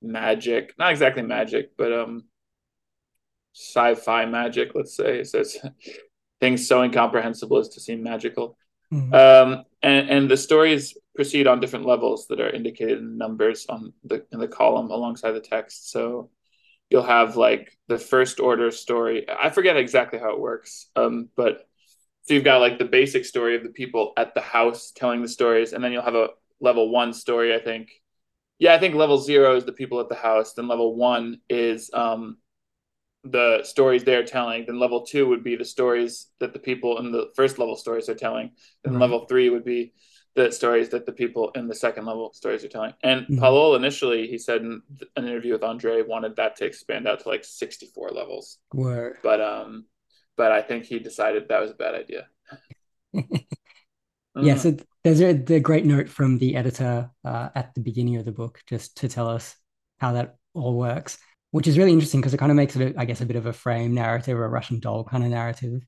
magic. 0.00 0.74
Not 0.78 0.92
exactly 0.92 1.24
magic, 1.24 1.76
but 1.76 1.92
um, 1.92 2.22
sci-fi 3.52 4.26
magic. 4.26 4.76
Let's 4.76 4.96
say 4.96 5.24
so. 5.24 5.40
It's 5.40 5.58
things 6.40 6.68
so 6.68 6.82
incomprehensible 6.82 7.58
as 7.58 7.70
to 7.70 7.80
seem 7.80 8.04
magical. 8.04 8.56
Mm-hmm. 8.92 9.12
Um, 9.12 9.64
and, 9.82 10.08
and 10.08 10.30
the 10.30 10.36
stories 10.36 10.96
proceed 11.16 11.46
on 11.46 11.60
different 11.60 11.86
levels 11.86 12.26
that 12.28 12.40
are 12.40 12.50
indicated 12.50 12.98
in 12.98 13.18
numbers 13.18 13.66
on 13.68 13.92
the 14.04 14.24
in 14.32 14.38
the 14.38 14.48
column 14.48 14.90
alongside 14.90 15.32
the 15.32 15.40
text. 15.40 15.90
So 15.90 16.30
you'll 16.90 17.02
have 17.02 17.36
like 17.36 17.76
the 17.88 17.98
first 17.98 18.38
order 18.38 18.70
story. 18.70 19.26
I 19.28 19.50
forget 19.50 19.76
exactly 19.76 20.18
how 20.18 20.32
it 20.32 20.40
works, 20.40 20.88
um, 20.94 21.28
but 21.36 21.66
so 22.26 22.34
you've 22.34 22.44
got 22.44 22.60
like 22.60 22.78
the 22.78 22.84
basic 22.84 23.24
story 23.24 23.56
of 23.56 23.62
the 23.62 23.70
people 23.70 24.12
at 24.16 24.34
the 24.34 24.40
house 24.40 24.92
telling 24.94 25.22
the 25.22 25.28
stories, 25.28 25.72
and 25.72 25.82
then 25.82 25.92
you'll 25.92 26.02
have 26.02 26.16
a 26.16 26.28
level 26.60 26.90
one 26.90 27.12
story. 27.12 27.54
I 27.54 27.60
think, 27.60 27.88
yeah, 28.58 28.74
I 28.74 28.78
think 28.78 28.96
level 28.96 29.18
zero 29.18 29.56
is 29.56 29.64
the 29.64 29.72
people 29.72 30.00
at 30.00 30.08
the 30.08 30.16
house. 30.16 30.52
Then 30.52 30.66
level 30.66 30.96
one 30.96 31.38
is 31.48 31.88
um, 31.94 32.38
the 33.22 33.62
stories 33.62 34.02
they're 34.02 34.24
telling. 34.24 34.66
Then 34.66 34.80
level 34.80 35.06
two 35.06 35.28
would 35.28 35.44
be 35.44 35.54
the 35.54 35.64
stories 35.64 36.26
that 36.40 36.52
the 36.52 36.58
people 36.58 36.98
in 36.98 37.12
the 37.12 37.30
first 37.36 37.58
level 37.58 37.76
stories 37.76 38.08
are 38.08 38.14
telling. 38.14 38.50
Then 38.82 38.94
right. 38.94 39.02
level 39.02 39.26
three 39.26 39.48
would 39.48 39.64
be 39.64 39.92
the 40.36 40.52
stories 40.52 40.90
that 40.90 41.06
the 41.06 41.12
people 41.12 41.50
in 41.54 41.66
the 41.66 41.74
second 41.74 42.04
level 42.04 42.32
stories 42.34 42.62
are 42.62 42.68
telling. 42.68 42.92
And 43.02 43.22
mm-hmm. 43.22 43.42
Palol 43.42 43.74
initially, 43.74 44.26
he 44.28 44.36
said 44.36 44.60
in 44.60 44.82
an 45.16 45.26
interview 45.26 45.52
with 45.52 45.64
Andre, 45.64 46.02
wanted 46.02 46.36
that 46.36 46.56
to 46.56 46.66
expand 46.66 47.08
out 47.08 47.20
to 47.20 47.28
like 47.28 47.42
64 47.42 48.10
levels. 48.10 48.58
Word. 48.72 49.16
But 49.22 49.40
um, 49.40 49.86
but 50.36 50.52
I 50.52 50.60
think 50.60 50.84
he 50.84 50.98
decided 50.98 51.48
that 51.48 51.60
was 51.60 51.70
a 51.70 51.74
bad 51.74 51.94
idea. 51.94 52.28
yeah, 54.36 54.56
so 54.56 54.76
there's 55.02 55.22
a 55.22 55.32
the 55.32 55.58
great 55.58 55.86
note 55.86 56.08
from 56.08 56.36
the 56.36 56.54
editor 56.54 57.10
uh, 57.24 57.48
at 57.54 57.74
the 57.74 57.80
beginning 57.80 58.16
of 58.16 58.26
the 58.26 58.32
book, 58.32 58.60
just 58.66 58.98
to 58.98 59.08
tell 59.08 59.28
us 59.28 59.56
how 59.98 60.12
that 60.12 60.36
all 60.52 60.76
works. 60.76 61.18
which 61.52 61.66
is 61.66 61.78
really 61.78 61.92
interesting 61.92 62.20
because 62.20 62.34
it 62.34 62.38
kind 62.38 62.52
of 62.52 62.56
makes 62.56 62.76
it, 62.76 62.94
a, 62.94 63.00
I 63.00 63.06
guess, 63.06 63.22
a 63.22 63.26
bit 63.26 63.36
of 63.36 63.46
a 63.46 63.52
frame 63.54 63.94
narrative 63.94 64.38
or 64.38 64.44
a 64.44 64.50
Russian 64.50 64.80
doll 64.80 65.04
kind 65.04 65.24
of 65.24 65.30
narrative. 65.30 65.80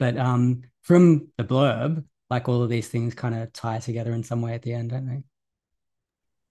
But 0.00 0.16
um, 0.16 0.62
from 0.82 1.28
the 1.38 1.44
blurb, 1.44 2.04
like 2.32 2.48
all 2.48 2.62
of 2.62 2.70
these 2.70 2.88
things 2.88 3.14
kind 3.14 3.34
of 3.34 3.52
tie 3.52 3.78
together 3.78 4.12
in 4.12 4.24
some 4.24 4.42
way 4.42 4.54
at 4.54 4.62
the 4.62 4.72
end, 4.72 4.90
don't 4.90 5.06
they? 5.06 5.22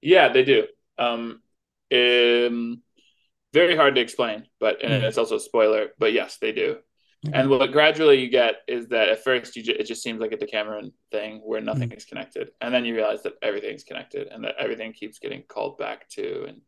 Yeah, 0.01 0.29
they 0.29 0.43
do. 0.43 0.67
Um, 0.97 1.41
um 1.91 2.81
very 3.53 3.75
hard 3.75 3.95
to 3.95 4.01
explain, 4.01 4.47
but 4.59 4.81
and 4.81 5.03
mm. 5.03 5.07
it's 5.07 5.17
also 5.17 5.35
a 5.35 5.39
spoiler. 5.39 5.87
But 5.99 6.13
yes, 6.13 6.37
they 6.39 6.51
do. 6.51 6.77
Mm-hmm. 7.25 7.35
And 7.35 7.49
what 7.49 7.71
gradually 7.71 8.19
you 8.19 8.29
get 8.29 8.55
is 8.67 8.87
that 8.87 9.09
at 9.09 9.23
first 9.23 9.55
you 9.55 9.63
ju- 9.63 9.75
it 9.77 9.85
just 9.85 10.01
seems 10.01 10.21
like 10.21 10.31
a 10.31 10.37
Decameron 10.37 10.91
thing 11.11 11.41
where 11.43 11.61
nothing 11.61 11.89
mm. 11.89 11.97
is 11.97 12.05
connected, 12.05 12.51
and 12.61 12.73
then 12.73 12.85
you 12.85 12.95
realize 12.95 13.23
that 13.23 13.33
everything's 13.41 13.83
connected 13.83 14.27
and 14.27 14.43
that 14.43 14.55
everything 14.57 14.93
keeps 14.93 15.19
getting 15.19 15.43
called 15.47 15.77
back 15.77 16.07
to 16.09 16.45
and 16.45 16.61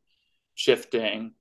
shifting. 0.56 1.34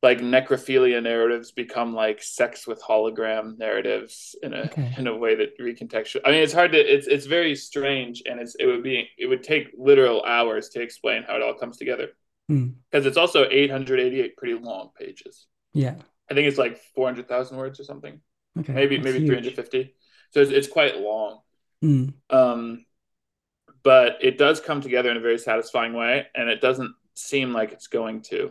Like 0.00 0.20
necrophilia 0.20 1.02
narratives 1.02 1.50
become 1.50 1.92
like 1.92 2.22
sex 2.22 2.68
with 2.68 2.80
hologram 2.80 3.58
narratives 3.58 4.36
in 4.44 4.54
a 4.54 4.66
okay. 4.66 4.94
in 4.96 5.08
a 5.08 5.16
way 5.16 5.34
that 5.34 5.58
recontextual. 5.58 6.20
I 6.24 6.30
mean, 6.30 6.42
it's 6.42 6.52
hard 6.52 6.70
to 6.72 6.78
it's 6.78 7.08
it's 7.08 7.26
very 7.26 7.56
strange, 7.56 8.22
and 8.26 8.40
it's 8.40 8.54
it 8.60 8.66
would 8.66 8.84
be 8.84 9.08
it 9.18 9.26
would 9.26 9.42
take 9.42 9.72
literal 9.76 10.24
hours 10.24 10.68
to 10.70 10.80
explain 10.80 11.24
how 11.24 11.34
it 11.34 11.42
all 11.42 11.54
comes 11.54 11.78
together 11.78 12.10
because 12.48 13.04
mm. 13.04 13.06
it's 13.06 13.16
also 13.16 13.46
888 13.50 14.36
pretty 14.36 14.54
long 14.54 14.90
pages. 14.98 15.46
Yeah. 15.74 15.96
I 16.30 16.34
think 16.34 16.48
it's 16.48 16.58
like 16.58 16.78
400,000 16.94 17.56
words 17.56 17.78
or 17.78 17.84
something. 17.84 18.20
Okay. 18.58 18.72
Maybe 18.72 18.96
That's 18.96 19.04
maybe 19.04 19.18
huge. 19.20 19.54
350. 19.54 19.94
So 20.30 20.40
it's, 20.40 20.50
it's 20.50 20.68
quite 20.68 20.98
long. 20.98 21.40
Mm. 21.84 22.14
Um, 22.30 22.84
but 23.82 24.18
it 24.22 24.38
does 24.38 24.60
come 24.60 24.80
together 24.80 25.10
in 25.10 25.16
a 25.16 25.20
very 25.20 25.38
satisfying 25.38 25.92
way, 25.92 26.26
and 26.34 26.48
it 26.48 26.60
doesn't 26.60 26.94
seem 27.14 27.52
like 27.52 27.72
it's 27.72 27.86
going 27.86 28.22
to. 28.22 28.50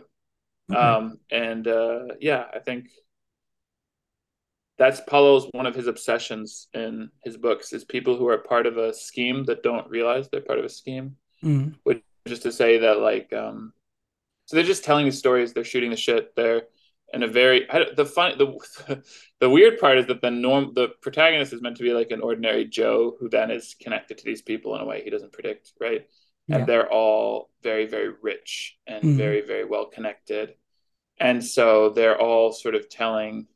Okay. 0.70 0.80
Um, 0.80 1.18
and 1.30 1.66
uh, 1.66 2.00
yeah, 2.20 2.44
I 2.54 2.58
think 2.58 2.88
that's 4.78 5.00
Palol's 5.08 5.48
one 5.52 5.66
of 5.66 5.74
his 5.74 5.86
obsessions 5.86 6.68
in 6.72 7.10
his 7.24 7.36
books 7.36 7.72
is 7.72 7.84
people 7.84 8.16
who 8.16 8.28
are 8.28 8.38
part 8.38 8.66
of 8.66 8.76
a 8.76 8.94
scheme 8.94 9.44
that 9.44 9.62
don't 9.62 9.88
realize 9.90 10.28
they're 10.28 10.40
part 10.40 10.58
of 10.58 10.64
a 10.64 10.70
scheme. 10.70 11.16
Mm. 11.42 11.74
Which 11.84 12.02
is 12.26 12.40
to 12.40 12.52
say 12.52 12.78
that 12.78 13.00
like 13.00 13.32
um, 13.32 13.72
so 14.46 14.56
they're 14.56 14.64
just 14.64 14.84
telling 14.84 15.06
the 15.06 15.12
stories, 15.12 15.52
they're 15.52 15.64
shooting 15.64 15.90
the 15.90 15.96
shit, 15.96 16.34
they're 16.34 16.62
in 17.12 17.22
a 17.22 17.28
very 17.28 17.66
the 17.96 18.04
fun 18.04 18.36
the 18.38 19.02
the 19.40 19.50
weird 19.50 19.78
part 19.78 19.98
is 19.98 20.06
that 20.06 20.20
the 20.20 20.30
norm 20.30 20.72
the 20.74 20.88
protagonist 21.00 21.52
is 21.52 21.62
meant 21.62 21.76
to 21.76 21.82
be 21.82 21.92
like 21.92 22.10
an 22.10 22.20
ordinary 22.20 22.66
Joe 22.66 23.16
who 23.18 23.28
then 23.28 23.50
is 23.50 23.74
connected 23.80 24.18
to 24.18 24.24
these 24.24 24.42
people 24.42 24.74
in 24.74 24.82
a 24.82 24.84
way 24.84 25.02
he 25.02 25.10
doesn't 25.10 25.32
predict, 25.32 25.72
right? 25.80 26.06
Yeah. 26.48 26.56
And 26.56 26.66
they're 26.66 26.90
all 26.90 27.50
very 27.62 27.86
very 27.86 28.12
rich 28.22 28.78
and 28.86 29.04
mm. 29.04 29.16
very 29.16 29.42
very 29.42 29.64
well 29.64 29.86
connected, 29.86 30.54
and 31.20 31.44
so 31.44 31.90
they're 31.90 32.20
all 32.20 32.52
sort 32.52 32.74
of 32.74 32.88
telling. 32.88 33.46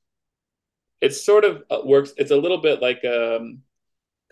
It's 1.01 1.25
sort 1.25 1.45
of 1.45 1.65
uh, 1.69 1.81
works. 1.85 2.13
It's 2.17 2.31
a 2.31 2.37
little 2.37 2.59
bit 2.59 2.81
like 2.81 3.03
a 3.03 3.39
um, 3.39 3.63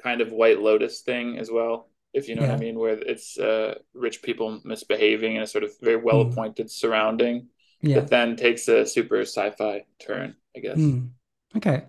kind 0.02 0.20
of 0.20 0.30
White 0.30 0.60
Lotus 0.60 1.00
thing 1.00 1.38
as 1.38 1.50
well, 1.50 1.90
if 2.12 2.28
you 2.28 2.36
know 2.36 2.42
yeah. 2.42 2.50
what 2.50 2.56
I 2.56 2.60
mean, 2.60 2.78
where 2.78 2.98
it's 2.98 3.38
uh, 3.38 3.78
rich 3.94 4.22
people 4.22 4.60
misbehaving 4.64 5.36
in 5.36 5.42
a 5.42 5.46
sort 5.46 5.64
of 5.64 5.72
very 5.80 5.96
well 5.96 6.20
appointed 6.20 6.66
mm. 6.66 6.70
surrounding 6.70 7.48
yeah. 7.82 7.96
that 7.96 8.08
then 8.08 8.36
takes 8.36 8.68
a 8.68 8.86
super 8.86 9.22
sci-fi 9.22 9.84
turn, 9.98 10.36
I 10.56 10.60
guess. 10.60 10.78
Mm. 10.78 11.10
Okay. 11.56 11.84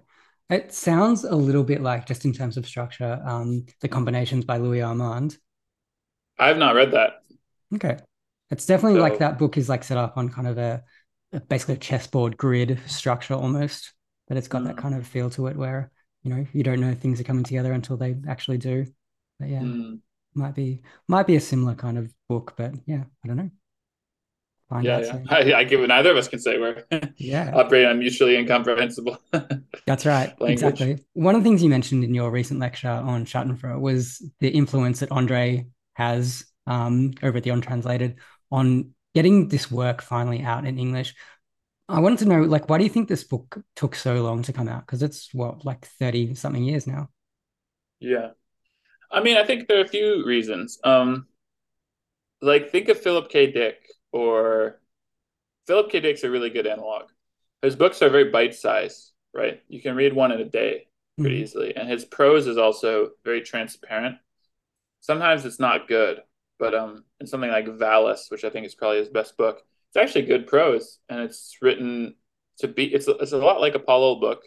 It 0.49 0.73
sounds 0.73 1.23
a 1.23 1.35
little 1.35 1.63
bit 1.63 1.81
like, 1.81 2.05
just 2.05 2.25
in 2.25 2.33
terms 2.33 2.57
of 2.57 2.67
structure, 2.67 3.21
um, 3.25 3.65
the 3.79 3.87
combinations 3.87 4.45
by 4.45 4.57
Louis 4.57 4.81
Armand. 4.81 5.37
I've 6.41 6.57
not 6.57 6.75
read 6.75 6.91
that. 6.91 7.21
Okay. 7.75 7.97
It's 8.49 8.65
definitely 8.65 8.97
so, 8.97 9.03
like 9.03 9.19
that 9.19 9.39
book 9.39 9.57
is 9.57 9.69
like 9.69 9.83
set 9.83 9.97
up 9.97 10.17
on 10.17 10.29
kind 10.29 10.47
of 10.47 10.57
a, 10.57 10.83
a 11.31 11.39
basically 11.39 11.75
a 11.75 11.77
chessboard 11.77 12.35
grid 12.35 12.79
structure 12.87 13.35
almost, 13.35 13.93
but 14.27 14.37
it's 14.37 14.47
got 14.47 14.59
mm-hmm. 14.59 14.67
that 14.67 14.77
kind 14.77 14.95
of 14.95 15.07
feel 15.07 15.29
to 15.31 15.47
it 15.47 15.55
where, 15.55 15.91
you 16.23 16.33
know, 16.33 16.45
you 16.51 16.63
don't 16.63 16.81
know 16.81 16.93
things 16.93 17.21
are 17.21 17.25
coming 17.25 17.43
together 17.43 17.71
until 17.71 17.95
they 17.95 18.15
actually 18.27 18.57
do. 18.57 18.85
But 19.39 19.49
yeah, 19.49 19.61
mm. 19.61 19.99
might 20.33 20.53
be 20.55 20.81
might 21.07 21.27
be 21.27 21.35
a 21.35 21.41
similar 21.41 21.75
kind 21.75 21.97
of 21.97 22.13
book, 22.27 22.53
but 22.57 22.73
yeah, 22.85 23.03
I 23.23 23.27
don't 23.27 23.37
know 23.37 23.51
find 24.71 24.85
yeah, 24.85 24.99
yeah. 24.99 25.19
I, 25.29 25.53
I 25.59 25.63
give 25.65 25.81
it 25.81 25.87
neither 25.87 26.11
of 26.11 26.17
us 26.17 26.27
can 26.27 26.39
say 26.39 26.57
we're 26.57 26.83
yeah 27.17 27.51
operating 27.55 27.89
on 27.89 27.99
mutually 27.99 28.37
incomprehensible. 28.37 29.17
That's 29.85 30.05
right. 30.05 30.33
Exactly. 30.41 30.99
One 31.13 31.35
of 31.35 31.43
the 31.43 31.49
things 31.49 31.61
you 31.61 31.69
mentioned 31.69 32.03
in 32.03 32.13
your 32.13 32.31
recent 32.31 32.59
lecture 32.59 32.89
on 32.89 33.25
Schattenfroh 33.25 33.79
was 33.79 34.25
the 34.39 34.49
influence 34.49 35.01
that 35.01 35.11
Andre 35.11 35.67
has 35.93 36.45
um, 36.67 37.11
over 37.23 37.37
at 37.37 37.43
the 37.43 37.49
Untranslated 37.49 38.17
on 38.51 38.93
getting 39.13 39.47
this 39.47 39.69
work 39.69 40.01
finally 40.01 40.41
out 40.41 40.65
in 40.65 40.77
English. 40.77 41.15
I 41.89 41.99
wanted 41.99 42.19
to 42.19 42.25
know, 42.25 42.41
like, 42.41 42.69
why 42.69 42.77
do 42.77 42.83
you 42.83 42.89
think 42.89 43.09
this 43.09 43.23
book 43.23 43.61
took 43.75 43.95
so 43.95 44.21
long 44.23 44.43
to 44.43 44.53
come 44.53 44.69
out? 44.69 44.85
Because 44.85 45.03
it's 45.03 45.33
what, 45.33 45.65
like 45.65 45.85
30 45.85 46.35
something 46.35 46.63
years 46.63 46.87
now. 46.87 47.09
Yeah. 47.99 48.29
I 49.11 49.21
mean, 49.21 49.35
I 49.35 49.43
think 49.43 49.67
there 49.67 49.79
are 49.79 49.85
a 49.85 49.87
few 49.87 50.25
reasons. 50.25 50.79
Um, 50.83 51.27
like, 52.41 52.71
think 52.71 52.87
of 52.87 52.99
Philip 52.99 53.29
K. 53.29 53.51
Dick 53.51 53.77
or 54.13 54.79
Philip 55.67 55.91
K. 55.91 55.99
Dick's 55.99 56.23
a 56.23 56.31
really 56.31 56.49
good 56.49 56.65
analog. 56.65 57.09
His 57.61 57.75
books 57.75 58.01
are 58.01 58.09
very 58.09 58.31
bite 58.31 58.55
sized, 58.55 59.11
right? 59.33 59.61
You 59.67 59.81
can 59.81 59.95
read 59.95 60.13
one 60.13 60.31
in 60.31 60.39
a 60.39 60.45
day 60.45 60.87
pretty 61.19 61.35
mm-hmm. 61.35 61.43
easily. 61.43 61.75
And 61.75 61.89
his 61.89 62.05
prose 62.05 62.47
is 62.47 62.57
also 62.57 63.11
very 63.23 63.41
transparent. 63.41 64.15
Sometimes 65.01 65.45
it's 65.45 65.59
not 65.59 65.87
good, 65.87 66.21
but 66.59 66.73
um 66.73 67.03
in 67.19 67.27
something 67.27 67.51
like 67.51 67.65
Valis, 67.65 68.31
which 68.31 68.43
I 68.43 68.49
think 68.49 68.65
is 68.65 68.75
probably 68.75 68.99
his 68.99 69.09
best 69.09 69.35
book, 69.37 69.61
it's 69.89 69.97
actually 69.97 70.25
good 70.25 70.47
prose 70.47 70.99
and 71.09 71.19
it's 71.19 71.57
written 71.61 72.15
to 72.59 72.67
be 72.67 72.85
it's 72.85 73.07
it's 73.07 73.33
a 73.33 73.37
lot 73.37 73.61
like 73.61 73.75
a 73.75 73.79
Palol 73.79 74.21
book, 74.21 74.43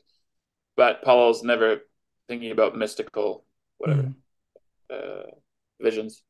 but 0.77 1.05
Palol's 1.05 1.43
never 1.43 1.81
thinking 2.29 2.51
about 2.51 2.77
mystical 2.77 3.45
whatever 3.79 4.03
mm 4.03 4.15
uh, 4.91 5.31
visions. 5.81 6.23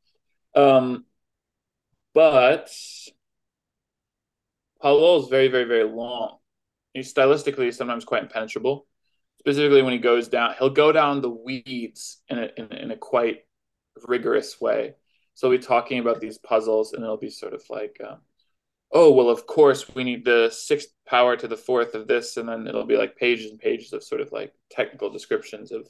Um 0.54 1.04
but 2.14 2.70
Palol 4.82 5.22
is 5.22 5.28
very, 5.28 5.48
very, 5.48 5.64
very 5.64 5.84
long. 5.84 6.38
He's 6.92 7.12
stylistically 7.12 7.74
sometimes 7.74 8.04
quite 8.04 8.22
impenetrable. 8.22 8.86
Specifically, 9.38 9.82
when 9.82 9.92
he 9.92 9.98
goes 9.98 10.28
down, 10.28 10.54
he'll 10.58 10.70
go 10.70 10.92
down 10.92 11.20
the 11.20 11.30
weeds 11.30 12.22
in 12.28 12.38
a, 12.38 12.48
in, 12.56 12.72
in 12.72 12.90
a 12.90 12.96
quite 12.96 13.40
rigorous 14.06 14.60
way. 14.60 14.94
So 15.34 15.48
we'll 15.48 15.58
be 15.58 15.64
talking 15.64 15.98
about 15.98 16.20
these 16.20 16.38
puzzles, 16.38 16.92
and 16.92 17.02
it'll 17.02 17.16
be 17.16 17.30
sort 17.30 17.54
of 17.54 17.62
like, 17.68 18.00
um, 18.06 18.18
oh, 18.92 19.12
well, 19.12 19.28
of 19.28 19.46
course, 19.46 19.92
we 19.94 20.04
need 20.04 20.24
the 20.24 20.50
sixth 20.50 20.88
power 21.06 21.36
to 21.36 21.48
the 21.48 21.56
fourth 21.56 21.94
of 21.94 22.06
this, 22.06 22.36
and 22.36 22.48
then 22.48 22.66
it'll 22.66 22.86
be 22.86 22.96
like 22.96 23.16
pages 23.16 23.50
and 23.50 23.58
pages 23.58 23.92
of 23.92 24.04
sort 24.04 24.20
of 24.20 24.30
like 24.32 24.52
technical 24.70 25.10
descriptions 25.10 25.72
of 25.72 25.88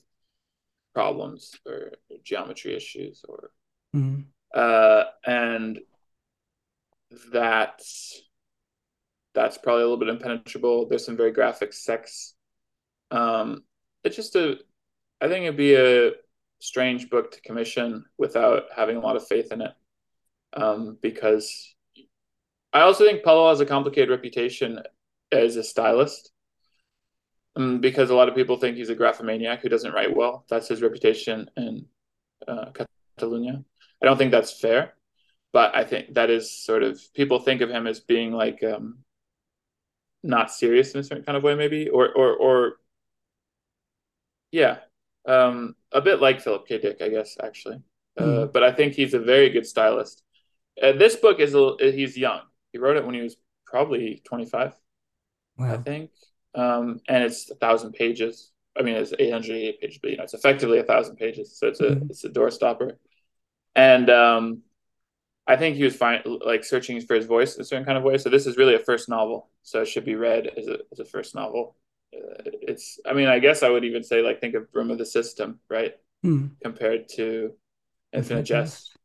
problems 0.95 1.55
or 1.67 1.93
geometry 2.23 2.75
issues, 2.75 3.25
or 3.29 3.51
mm-hmm. 3.95 4.23
uh, 4.55 5.05
and 5.27 5.81
that's 7.33 8.23
that's 9.35 9.59
probably 9.59 9.83
a 9.83 9.87
little 9.87 9.99
bit 9.99 10.09
impenetrable. 10.09 10.89
There's 10.89 11.05
some 11.05 11.17
very 11.17 11.33
graphic 11.33 11.73
sex. 11.73 12.35
Um, 13.11 13.65
it's 14.05 14.17
just 14.17 14.37
a, 14.37 14.59
I 15.21 15.29
think 15.29 15.45
it'd 15.45 15.57
be 15.57 15.75
a 15.75 16.13
strange 16.65 17.11
book 17.11 17.31
to 17.31 17.41
commission 17.43 18.07
without 18.17 18.65
having 18.75 18.97
a 18.97 19.01
lot 19.01 19.17
of 19.17 19.27
faith 19.27 19.53
in 19.53 19.61
it. 19.61 19.73
Um, 20.55 20.97
because 21.03 21.75
I 22.73 22.81
also 22.81 23.05
think 23.05 23.23
Palol 23.23 23.51
has 23.51 23.61
a 23.61 23.67
complicated 23.67 24.09
reputation 24.09 24.81
as 25.31 25.57
a 25.57 25.63
stylist. 25.63 26.31
Um, 27.57 27.81
because 27.81 28.09
a 28.09 28.15
lot 28.15 28.29
of 28.29 28.35
people 28.35 28.57
think 28.57 28.77
he's 28.77 28.89
a 28.89 28.95
graphomaniac 28.95 29.61
who 29.61 29.69
doesn't 29.69 29.93
write 29.93 30.17
well. 30.17 30.45
That's 30.49 30.67
his 30.67 30.81
reputation 30.81 31.51
in 31.57 31.85
uh, 32.49 32.71
Catalonia. 33.19 33.63
I 34.03 34.07
don't 34.07 34.17
think 34.17 34.33
that's 34.33 34.59
fair, 34.59 34.95
but 35.53 35.77
I 35.77 35.85
think 35.85 36.15
that 36.15 36.31
is 36.31 36.51
sort 36.51 36.83
of 36.83 37.01
people 37.15 37.41
think 37.41 37.61
of 37.61 37.71
him 37.71 37.87
as 37.87 38.01
being 38.01 38.33
like 38.33 38.65
um, 38.65 38.99
not 40.23 40.51
serious 40.51 40.95
in 40.95 41.01
a 41.01 41.05
certain 41.05 41.25
kind 41.25 41.37
of 41.37 41.45
way, 41.45 41.55
maybe, 41.55 41.91
or 41.91 42.09
or 42.13 42.35
or 42.35 42.73
yeah, 44.51 44.79
um, 45.27 45.75
a 45.95 46.01
bit 46.01 46.21
like 46.21 46.43
Philip 46.43 46.67
K. 46.67 46.79
Dick, 46.79 46.99
I 47.01 47.09
guess, 47.09 47.39
actually. 47.43 47.81
Uh, 48.19 48.23
mm. 48.23 48.53
But 48.53 48.63
I 48.63 48.73
think 48.73 48.95
he's 48.95 49.15
a 49.15 49.19
very 49.21 49.49
good 49.49 49.67
stylist. 49.67 50.23
Uh, 50.81 50.93
this 50.93 51.17
book 51.17 51.41
is 51.41 51.55
a, 51.55 51.77
he's 51.79 52.17
young. 52.19 52.41
He 52.73 52.79
wrote 52.79 52.97
it 52.97 53.07
when 53.07 53.15
he 53.15 53.23
was 53.23 53.37
probably 53.67 54.21
twenty 54.25 54.47
five, 54.47 54.75
wow. 55.57 55.75
I 55.75 55.77
think, 55.79 56.11
um, 56.55 57.01
and 57.09 57.25
it's 57.25 57.51
a 57.51 57.55
thousand 57.55 57.93
pages. 57.93 58.51
I 58.77 58.83
mean, 58.83 58.97
it's 58.97 59.13
eight 59.19 59.33
hundred 59.33 59.57
eighty 59.57 59.79
pages, 59.81 59.99
but 60.03 60.11
you 60.11 60.17
know, 60.17 60.25
it's 60.25 60.35
effectively 60.35 60.79
a 60.81 60.85
thousand 60.85 61.17
pages, 61.17 61.57
so 61.59 61.69
it's 61.69 61.81
a 61.81 61.91
mm. 61.91 62.11
it's 62.11 62.25
a 62.25 62.29
doorstopper. 62.29 62.97
And 63.77 64.11
um, 64.11 64.63
I 65.47 65.57
think 65.57 65.77
he 65.77 65.85
was 65.85 65.95
fine, 65.95 66.23
like 66.25 66.65
searching 66.65 67.01
for 67.01 67.15
his 67.15 67.27
voice 67.27 67.55
in 67.55 67.61
a 67.63 67.65
certain 67.65 67.85
kind 67.85 67.99
of 67.99 68.05
way. 68.05 68.19
So 68.19 68.31
this 68.31 68.47
is 68.47 68.57
really 68.57 68.75
a 68.75 68.81
first 68.81 69.09
novel, 69.09 69.51
so 69.63 69.83
it 69.83 69.89
should 69.89 70.05
be 70.05 70.15
read 70.15 70.47
as 70.57 70.67
a 70.67 70.79
as 70.93 71.01
a 71.01 71.05
first 71.05 71.35
novel. 71.35 71.77
It's, 72.63 72.99
I 73.07 73.13
mean, 73.13 73.29
I 73.29 73.39
guess 73.39 73.63
I 73.63 73.69
would 73.69 73.85
even 73.85 74.03
say 74.03 74.23
like 74.23 74.41
think 74.41 74.55
of 74.55 74.73
Broom 74.73 74.91
of 74.91 74.99
the 74.99 75.07
System, 75.07 75.61
right? 75.69 75.95
Hmm. 76.23 76.49
Compared 76.63 77.09
to 77.17 77.53
Infinite 78.13 78.45
Jest. 78.45 78.97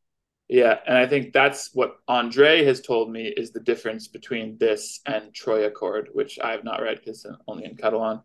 Yeah, 0.47 0.79
and 0.87 0.97
I 0.97 1.05
think 1.05 1.31
that's 1.31 1.75
what 1.75 1.97
Andre 2.07 2.63
has 2.65 2.81
told 2.81 3.11
me 3.11 3.27
is 3.27 3.51
the 3.51 3.59
difference 3.59 4.07
between 4.07 4.57
this 4.57 4.99
and 5.05 5.31
Troiacord, 5.31 6.07
which 6.13 6.39
I 6.39 6.51
have 6.51 6.63
not 6.63 6.81
read 6.81 6.97
because 6.97 7.25
only 7.47 7.65
in 7.65 7.75
Catalan. 7.75 8.21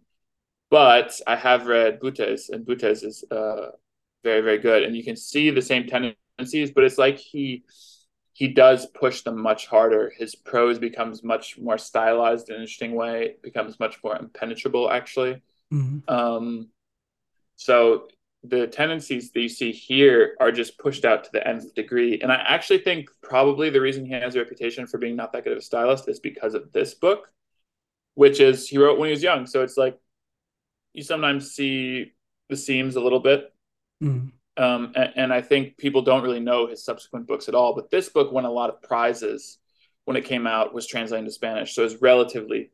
But 0.70 1.20
I 1.26 1.36
have 1.36 1.66
read 1.66 2.00
Boötes, 2.00 2.48
and 2.50 2.64
Boötes 2.64 3.04
is 3.04 3.24
uh, 3.30 3.72
very, 4.22 4.40
very 4.40 4.58
good. 4.58 4.84
And 4.84 4.96
you 4.96 5.04
can 5.04 5.16
see 5.16 5.50
the 5.50 5.60
same 5.60 5.86
tendencies, 5.86 6.70
but 6.70 6.84
it's 6.84 6.96
like 6.96 7.18
he 7.18 7.64
he 8.34 8.48
does 8.48 8.86
push 8.86 9.22
them 9.22 9.40
much 9.40 9.68
harder. 9.68 10.12
His 10.16 10.34
prose 10.34 10.80
becomes 10.80 11.22
much 11.22 11.56
more 11.56 11.78
stylized 11.78 12.48
in 12.48 12.56
an 12.56 12.62
interesting 12.62 12.94
way. 12.94 13.26
It 13.26 13.42
becomes 13.42 13.78
much 13.78 14.02
more 14.02 14.16
impenetrable, 14.16 14.90
actually. 14.90 15.40
Mm-hmm. 15.72 16.12
Um, 16.12 16.68
so 17.54 18.08
the 18.42 18.66
tendencies 18.66 19.30
that 19.30 19.40
you 19.40 19.48
see 19.48 19.70
here 19.70 20.34
are 20.40 20.50
just 20.50 20.78
pushed 20.78 21.04
out 21.04 21.22
to 21.24 21.30
the 21.32 21.46
nth 21.46 21.74
degree. 21.76 22.20
And 22.20 22.32
I 22.32 22.34
actually 22.34 22.78
think 22.78 23.08
probably 23.22 23.70
the 23.70 23.80
reason 23.80 24.04
he 24.04 24.12
has 24.14 24.34
a 24.34 24.40
reputation 24.40 24.88
for 24.88 24.98
being 24.98 25.14
not 25.14 25.32
that 25.32 25.44
good 25.44 25.52
of 25.52 25.58
a 25.58 25.62
stylist 25.62 26.08
is 26.08 26.18
because 26.18 26.54
of 26.54 26.72
this 26.72 26.92
book, 26.92 27.30
which 28.16 28.40
is 28.40 28.68
he 28.68 28.78
wrote 28.78 28.98
when 28.98 29.06
he 29.06 29.12
was 29.12 29.22
young. 29.22 29.46
So 29.46 29.62
it's 29.62 29.76
like 29.76 29.96
you 30.92 31.04
sometimes 31.04 31.52
see 31.52 32.14
the 32.50 32.56
seams 32.56 32.96
a 32.96 33.00
little 33.00 33.20
bit. 33.20 33.52
Mm. 34.02 34.32
Um, 34.56 34.92
and, 34.94 35.12
and, 35.16 35.32
I 35.32 35.40
think 35.40 35.76
people 35.76 36.02
don't 36.02 36.22
really 36.22 36.38
know 36.38 36.68
his 36.68 36.84
subsequent 36.84 37.26
books 37.26 37.48
at 37.48 37.56
all. 37.56 37.74
But 37.74 37.90
this 37.90 38.08
book 38.08 38.30
won 38.30 38.44
a 38.44 38.50
lot 38.50 38.70
of 38.70 38.80
prizes 38.82 39.58
when 40.04 40.16
it 40.16 40.24
came 40.24 40.46
out, 40.46 40.72
was 40.72 40.86
translated 40.86 41.26
to 41.26 41.32
Spanish. 41.32 41.74
So 41.74 41.84
it's 41.84 42.00
relatively 42.00 42.70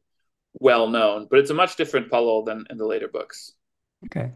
well 0.54 0.88
known, 0.88 1.26
but 1.30 1.38
it's 1.38 1.50
a 1.50 1.54
much 1.54 1.76
different 1.76 2.10
Palol 2.10 2.44
than 2.44 2.66
in 2.68 2.76
the 2.76 2.86
later 2.86 3.08
books. 3.08 3.52
Okay. 4.06 4.32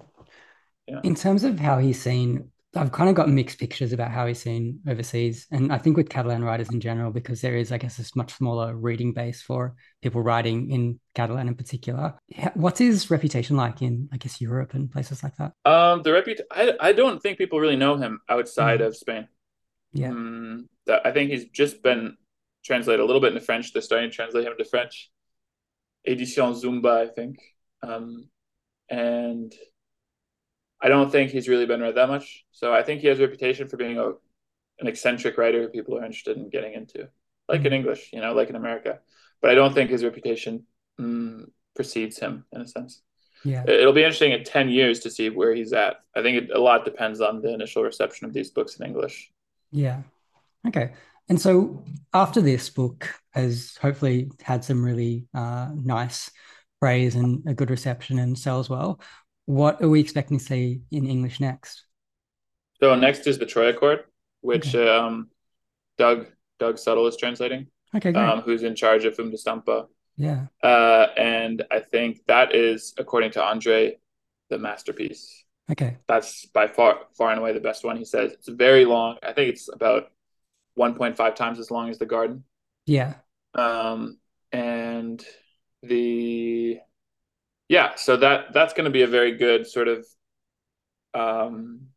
Yeah. 0.87 1.01
In 1.03 1.15
terms 1.15 1.45
of 1.45 1.59
how 1.59 1.79
he's 1.79 2.01
seen, 2.01 2.51
I've 2.77 2.93
kind 2.93 3.09
of 3.09 3.17
got 3.17 3.29
mixed 3.29 3.59
pictures 3.59 3.93
about 3.93 4.11
how 4.11 4.27
he's 4.27 4.41
seen 4.41 4.81
overseas. 4.89 5.47
And 5.51 5.73
I 5.73 5.79
think 5.79 5.97
with 5.97 6.09
Catalan 6.09 6.45
writers 6.45 6.71
in 6.71 6.81
general, 6.81 7.11
because 7.11 7.41
there 7.41 7.57
is, 7.57 7.73
I 7.73 7.79
guess, 7.79 7.97
this 7.97 8.17
much 8.17 8.33
smaller 8.35 8.77
reading 8.77 9.13
base 9.13 9.43
for 9.43 9.75
people 10.03 10.23
writing 10.23 10.71
in 10.71 11.01
Catalan 11.15 11.49
in 11.49 11.55
particular. 11.55 12.15
What's 12.55 12.79
his 12.79 13.11
reputation 13.11 13.57
like 13.57 13.83
in, 13.83 14.09
I 14.13 14.17
guess, 14.17 14.41
Europe 14.41 14.75
and 14.75 14.91
places 14.91 15.23
like 15.23 15.37
that? 15.37 15.53
Um, 15.65 16.03
the 16.03 16.13
reputation, 16.13 16.47
I, 16.51 16.75
I 16.81 16.93
don't 16.93 17.23
think 17.23 17.39
people 17.39 17.61
really 17.61 17.77
know 17.77 17.97
him 17.97 18.21
outside 18.29 18.81
mm. 18.81 18.87
of 18.87 18.97
Spain. 18.97 19.29
Yeah. 19.93 20.09
Um, 20.09 20.69
I 21.05 21.13
think 21.13 21.31
he's 21.31 21.47
just 21.47 21.83
been 21.83 22.17
translated 22.65 23.01
a 23.01 23.05
little 23.05 23.21
bit 23.21 23.33
into 23.33 23.45
French. 23.45 23.73
They're 23.73 23.83
starting 23.83 24.11
to 24.11 24.17
translate 24.17 24.47
him 24.47 24.53
into 24.53 24.65
French. 24.65 25.11
Edition 26.07 26.53
Zulma, 26.53 27.03
I 27.03 27.07
think. 27.07 27.39
Um, 27.83 28.29
and 28.91 29.55
I 30.85 30.89
don't 30.89 31.11
think 31.11 31.31
he's 31.31 31.49
really 31.49 31.65
been 31.65 31.81
read 31.81 31.95
that 31.95 32.11
much. 32.11 32.45
So 32.53 32.75
I 32.75 32.83
think 32.83 33.01
he 33.01 33.07
has 33.09 33.19
a 33.19 33.23
reputation 33.23 33.69
for 33.69 33.79
being 33.79 33.99
a 33.99 34.13
an 34.81 34.87
eccentric 34.87 35.39
writer 35.39 35.63
who 35.63 35.69
people 35.69 35.97
are 35.97 36.05
interested 36.05 36.37
in 36.37 36.51
getting 36.51 36.75
into, 36.75 37.09
like 37.49 37.65
in 37.65 37.73
English, 37.73 38.11
you 38.13 38.21
know, 38.21 38.35
like 38.35 38.51
in 38.51 38.57
America. 38.57 38.99
But 39.41 39.51
I 39.51 39.55
don't 39.55 39.73
think 39.73 39.89
his 39.89 40.05
reputation 40.05 40.67
mm, 41.01 41.45
precedes 41.75 42.19
him 42.19 42.45
in 42.53 42.61
a 42.61 42.67
sense. 42.67 43.01
Yeah, 43.45 43.65
it'll 43.67 43.93
be 43.95 44.03
interesting 44.03 44.33
in 44.33 44.45
ten 44.45 44.69
years 44.69 45.01
to 45.01 45.11
see 45.11 45.31
where 45.31 45.55
he's 45.55 45.73
at. 45.73 45.97
I 46.15 46.21
think 46.23 46.43
it, 46.43 46.51
a 46.55 46.61
lot 46.61 46.85
depends 46.85 47.23
on 47.23 47.41
the 47.41 47.55
initial 47.55 47.83
reception 47.83 48.27
of 48.27 48.35
these 48.35 48.51
books 48.51 48.77
in 48.77 48.87
English. 48.87 49.33
Yeah. 49.73 50.03
Okay. 50.67 50.93
And 51.31 51.41
so 51.41 51.83
after 52.13 52.43
this 52.43 52.69
book 52.69 53.09
has 53.31 53.79
hopefully 53.81 54.31
had 54.43 54.65
some 54.65 54.85
really 54.85 55.25
uh, 55.35 55.71
nice 55.75 56.31
praise 56.81 57.15
and 57.15 57.43
a 57.47 57.55
good 57.55 57.71
reception 57.71 58.19
and 58.19 58.39
sells 58.39 58.69
well, 58.69 59.01
what 59.47 59.83
are 59.83 59.89
we 59.89 60.01
expecting 60.01 60.39
to 60.39 60.45
see 60.45 60.83
in 60.91 61.07
English 61.07 61.41
next? 61.41 61.85
So 62.81 62.95
next 62.95 63.27
is 63.27 63.39
the 63.39 63.47
Troiacord, 63.47 64.01
which 64.41 64.75
okay. 64.75 64.89
um, 64.89 65.29
Doug 65.99 66.27
Doug 66.59 66.77
Suttle 66.77 67.09
is 67.09 67.17
translating. 67.17 67.69
Okay, 67.95 68.13
great. 68.13 68.25
Um, 68.25 68.41
who's 68.41 68.63
in 68.63 68.75
charge 68.75 69.05
of 69.05 69.15
Fum 69.15 69.31
d'Estampa. 69.31 69.87
Yeah. 70.17 70.47
Uh, 70.63 71.07
and 71.17 71.65
I 71.71 71.81
think 71.81 72.21
that 72.27 72.55
is, 72.55 72.95
according 72.99 73.33
to 73.33 73.45
Andre, 73.45 73.99
the 74.51 74.59
masterpiece. 74.59 75.45
Okay. 75.71 75.97
That's 76.07 76.47
by 76.47 76.69
far 76.69 77.01
far 77.17 77.31
and 77.31 77.41
away 77.41 77.53
the 77.53 77.61
best 77.61 77.85
one. 77.85 77.97
He 77.97 78.05
says 78.05 78.33
it's 78.33 78.49
very 78.49 78.85
long. 78.85 79.17
I 79.23 79.33
think 79.33 79.51
it's 79.51 79.69
about 79.73 80.11
1.5 80.79 81.35
times 81.35 81.59
as 81.59 81.71
long 81.71 81.89
as 81.89 81.99
the 81.99 82.07
garden. 82.07 82.45
Yeah. 82.87 83.15
Um, 83.55 84.19
and 84.53 85.25
the 85.83 86.79
yeah, 87.69 87.95
so 87.97 88.17
that 88.17 88.53
that's 88.53 88.75
going 88.75 88.85
to 88.85 88.91
be 88.91 89.03
a 89.03 89.07
very 89.07 89.37
good 89.37 89.67
sort 89.67 89.89
of 89.89 90.07
um, 91.15 91.89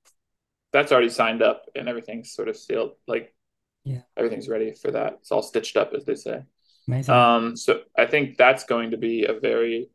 that's 0.71 0.91
already 0.91 1.09
signed 1.09 1.41
up 1.41 1.65
and 1.75 1.89
everything's 1.89 2.31
sort 2.31 2.49
of 2.49 2.57
sealed. 2.57 2.91
Like, 3.07 3.33
yeah, 3.83 4.01
everything's 4.15 4.49
ready 4.49 4.73
for 4.73 4.91
that. 4.91 5.17
It's 5.21 5.31
all 5.31 5.41
stitched 5.41 5.77
up, 5.77 5.93
as 5.93 6.05
they 6.05 6.15
say. 6.15 6.43
Amazing. 6.87 7.13
Um, 7.13 7.55
so 7.55 7.81
I 7.97 8.05
think 8.05 8.37
that's 8.37 8.63
going 8.63 8.91
to 8.91 8.97
be 8.97 9.25
a 9.25 9.39
very 9.39 9.89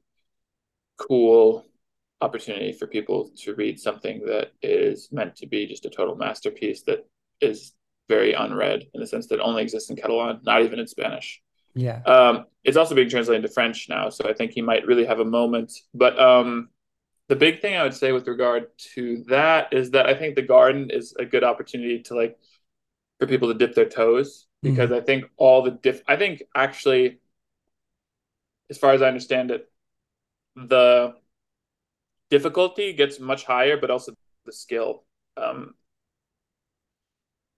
cool 0.98 1.64
opportunity 2.20 2.72
for 2.72 2.86
people 2.86 3.30
to 3.36 3.54
read 3.54 3.80
something 3.80 4.24
that 4.26 4.52
is 4.62 5.08
meant 5.10 5.36
to 5.36 5.46
be 5.46 5.66
just 5.66 5.86
a 5.86 5.90
total 5.90 6.14
masterpiece 6.14 6.82
that 6.82 7.06
is 7.40 7.72
very 8.08 8.32
unread 8.34 8.86
in 8.94 9.00
the 9.00 9.06
sense 9.06 9.26
that 9.28 9.40
only 9.40 9.62
exists 9.62 9.90
in 9.90 9.96
Catalan, 9.96 10.40
not 10.42 10.62
even 10.62 10.78
in 10.78 10.86
Spanish. 10.86 11.42
Yeah. 11.74 12.02
Um, 12.02 12.46
it's 12.64 12.76
also 12.76 12.94
being 12.94 13.08
translated 13.08 13.44
into 13.44 13.52
French 13.52 13.88
now, 13.88 14.08
so 14.10 14.28
I 14.28 14.34
think 14.34 14.52
he 14.52 14.62
might 14.62 14.86
really 14.86 15.04
have 15.04 15.20
a 15.20 15.24
moment. 15.24 15.72
But 15.94 16.18
um, 16.18 16.68
the 17.28 17.36
big 17.36 17.60
thing 17.60 17.76
I 17.76 17.82
would 17.82 17.94
say 17.94 18.12
with 18.12 18.28
regard 18.28 18.66
to 18.94 19.24
that 19.28 19.72
is 19.72 19.90
that 19.92 20.06
I 20.06 20.14
think 20.14 20.36
the 20.36 20.42
garden 20.42 20.90
is 20.90 21.14
a 21.18 21.24
good 21.24 21.44
opportunity 21.44 22.02
to 22.04 22.14
like 22.14 22.38
for 23.18 23.26
people 23.26 23.48
to 23.48 23.58
dip 23.58 23.74
their 23.74 23.88
toes 23.88 24.46
because 24.62 24.90
mm. 24.90 24.96
I 24.96 25.00
think 25.00 25.24
all 25.36 25.62
the 25.62 25.72
diff. 25.72 26.02
I 26.06 26.16
think 26.16 26.42
actually, 26.54 27.20
as 28.70 28.78
far 28.78 28.92
as 28.92 29.02
I 29.02 29.08
understand 29.08 29.50
it, 29.50 29.70
the 30.54 31.14
difficulty 32.30 32.92
gets 32.92 33.18
much 33.18 33.44
higher, 33.44 33.76
but 33.76 33.90
also 33.90 34.12
the 34.44 34.52
skill. 34.52 35.04
Um, 35.36 35.74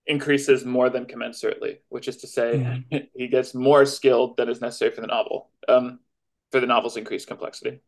increases 0.07 0.65
more 0.65 0.91
than 0.91 1.07
commensurately, 1.07 1.79
which 1.89 2.09
is 2.09 2.19
to 2.19 2.27
say, 2.27 2.85
mm. 2.91 3.09
he 3.15 3.29
gets 3.29 3.55
more 3.55 3.87
skilled 3.87 4.37
than 4.37 4.49
is 4.49 4.61
necessary 4.61 4.91
for 4.91 5.01
the 5.01 5.07
novel, 5.07 5.51
um, 5.69 6.01
for 6.53 6.61
the 6.61 6.67
novel's 6.67 6.97
increased 6.97 7.27
complexity. 7.27 7.81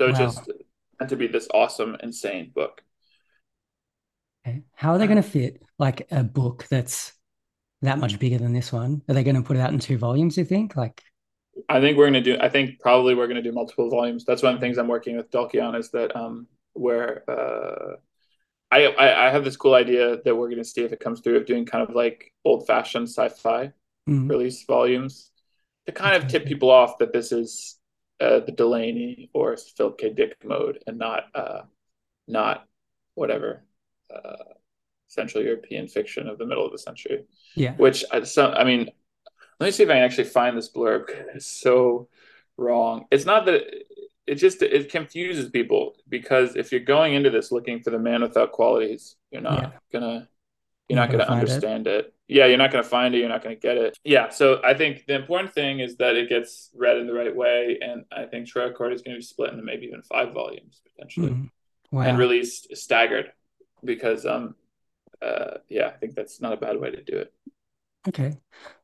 So 0.00 0.10
wow. 0.10 0.18
just 0.18 0.50
meant 0.98 1.10
to 1.10 1.16
be 1.16 1.26
this 1.26 1.48
awesome, 1.52 1.96
insane 2.02 2.50
book. 2.54 2.82
Okay. 4.46 4.62
How 4.74 4.92
are 4.92 4.98
they 4.98 5.06
going 5.06 5.22
to 5.22 5.28
fit 5.28 5.62
like 5.78 6.08
a 6.10 6.24
book 6.24 6.66
that's 6.70 7.12
that 7.82 7.98
much 7.98 8.18
bigger 8.18 8.38
than 8.38 8.52
this 8.52 8.72
one? 8.72 9.02
Are 9.08 9.14
they 9.14 9.22
going 9.22 9.36
to 9.36 9.42
put 9.42 9.56
it 9.56 9.60
out 9.60 9.72
in 9.72 9.78
two 9.78 9.98
volumes? 9.98 10.36
You 10.36 10.44
think? 10.44 10.76
Like, 10.76 11.02
I 11.68 11.80
think 11.80 11.96
we're 11.98 12.10
going 12.10 12.14
to 12.14 12.20
do. 12.20 12.38
I 12.40 12.48
think 12.48 12.80
probably 12.80 13.14
we're 13.14 13.26
going 13.26 13.36
to 13.36 13.42
do 13.42 13.52
multiple 13.52 13.90
volumes. 13.90 14.24
That's 14.24 14.42
one 14.42 14.54
of 14.54 14.60
the 14.60 14.66
things 14.66 14.78
I'm 14.78 14.88
working 14.88 15.16
with 15.16 15.30
Dalkey 15.30 15.62
on 15.62 15.74
is 15.74 15.90
that 15.90 16.16
um, 16.16 16.46
where 16.72 17.28
uh, 17.30 17.96
I, 18.72 18.86
I, 18.86 19.26
I 19.26 19.30
have 19.30 19.44
this 19.44 19.56
cool 19.56 19.74
idea 19.74 20.16
that 20.24 20.34
we're 20.34 20.48
going 20.48 20.56
to 20.56 20.64
see 20.64 20.82
if 20.82 20.92
it 20.92 21.00
comes 21.00 21.20
through 21.20 21.36
of 21.36 21.46
doing 21.46 21.66
kind 21.66 21.86
of 21.86 21.94
like 21.94 22.32
old 22.42 22.66
fashioned 22.66 23.08
sci-fi 23.08 23.66
mm-hmm. 24.08 24.28
release 24.28 24.64
volumes 24.64 25.30
to 25.86 25.92
kind 25.92 26.16
of 26.16 26.28
tip 26.28 26.46
people 26.46 26.70
off 26.70 26.98
that 26.98 27.12
this 27.12 27.32
is 27.32 27.78
uh, 28.20 28.40
the 28.40 28.52
Delany 28.52 29.28
or 29.34 29.56
Philip 29.56 29.98
K. 29.98 30.10
Dick 30.14 30.36
mode 30.42 30.78
and 30.86 30.98
not 30.98 31.24
uh, 31.34 31.62
not 32.26 32.66
whatever 33.14 33.62
uh, 34.14 34.54
Central 35.08 35.44
European 35.44 35.86
fiction 35.86 36.26
of 36.26 36.38
the 36.38 36.46
middle 36.46 36.64
of 36.64 36.72
the 36.72 36.78
century. 36.78 37.24
Yeah, 37.54 37.74
which 37.74 38.04
I, 38.10 38.18
uh, 38.18 38.24
some 38.24 38.52
I 38.52 38.64
mean, 38.64 38.90
let 39.60 39.66
me 39.66 39.70
see 39.70 39.82
if 39.82 39.90
I 39.90 39.94
can 39.94 40.02
actually 40.02 40.24
find 40.24 40.56
this 40.56 40.72
blurb. 40.72 41.10
It's 41.34 41.46
so 41.46 42.08
wrong. 42.56 43.04
It's 43.10 43.26
not 43.26 43.44
that 43.46 43.64
it 44.32 44.36
just 44.36 44.62
it 44.62 44.90
confuses 44.90 45.50
people 45.50 45.94
because 46.08 46.56
if 46.56 46.72
you're 46.72 46.80
going 46.80 47.12
into 47.12 47.28
this 47.28 47.52
looking 47.52 47.82
for 47.82 47.90
the 47.90 47.98
man 47.98 48.22
without 48.22 48.50
qualities, 48.50 49.16
you're 49.30 49.42
not 49.42 49.62
yeah. 49.62 49.70
gonna 49.92 50.28
you're, 50.88 50.96
not, 50.96 51.10
gonna, 51.10 51.24
gonna 51.26 51.38
understand 51.38 51.86
it. 51.86 52.06
it. 52.06 52.14
Yeah, 52.28 52.46
you're 52.46 52.56
not 52.56 52.70
gonna 52.70 52.82
find 52.82 53.14
it. 53.14 53.18
You're 53.18 53.28
not 53.28 53.42
gonna 53.42 53.56
get 53.56 53.76
it. 53.76 53.98
Yeah. 54.04 54.30
So 54.30 54.62
I 54.64 54.72
think 54.72 55.04
the 55.06 55.14
important 55.16 55.52
thing 55.52 55.80
is 55.80 55.96
that 55.96 56.16
it 56.16 56.30
gets 56.30 56.70
read 56.74 56.96
in 56.96 57.06
the 57.06 57.12
right 57.12 57.34
way, 57.34 57.78
and 57.82 58.06
I 58.10 58.24
think 58.24 58.48
Troiacord 58.48 58.94
is 58.94 59.02
going 59.02 59.14
to 59.14 59.18
be 59.18 59.22
split 59.22 59.52
into 59.52 59.62
maybe 59.62 59.84
even 59.84 60.00
five 60.00 60.32
volumes 60.32 60.80
potentially, 60.90 61.32
mm. 61.32 61.50
wow. 61.90 62.02
and 62.02 62.16
released 62.16 62.74
staggered 62.74 63.32
because 63.84 64.24
um 64.24 64.54
uh 65.20 65.58
yeah 65.68 65.88
I 65.88 65.98
think 65.98 66.14
that's 66.14 66.40
not 66.40 66.54
a 66.54 66.56
bad 66.56 66.80
way 66.80 66.90
to 66.90 67.02
do 67.02 67.18
it. 67.18 67.34
Okay, 68.08 68.38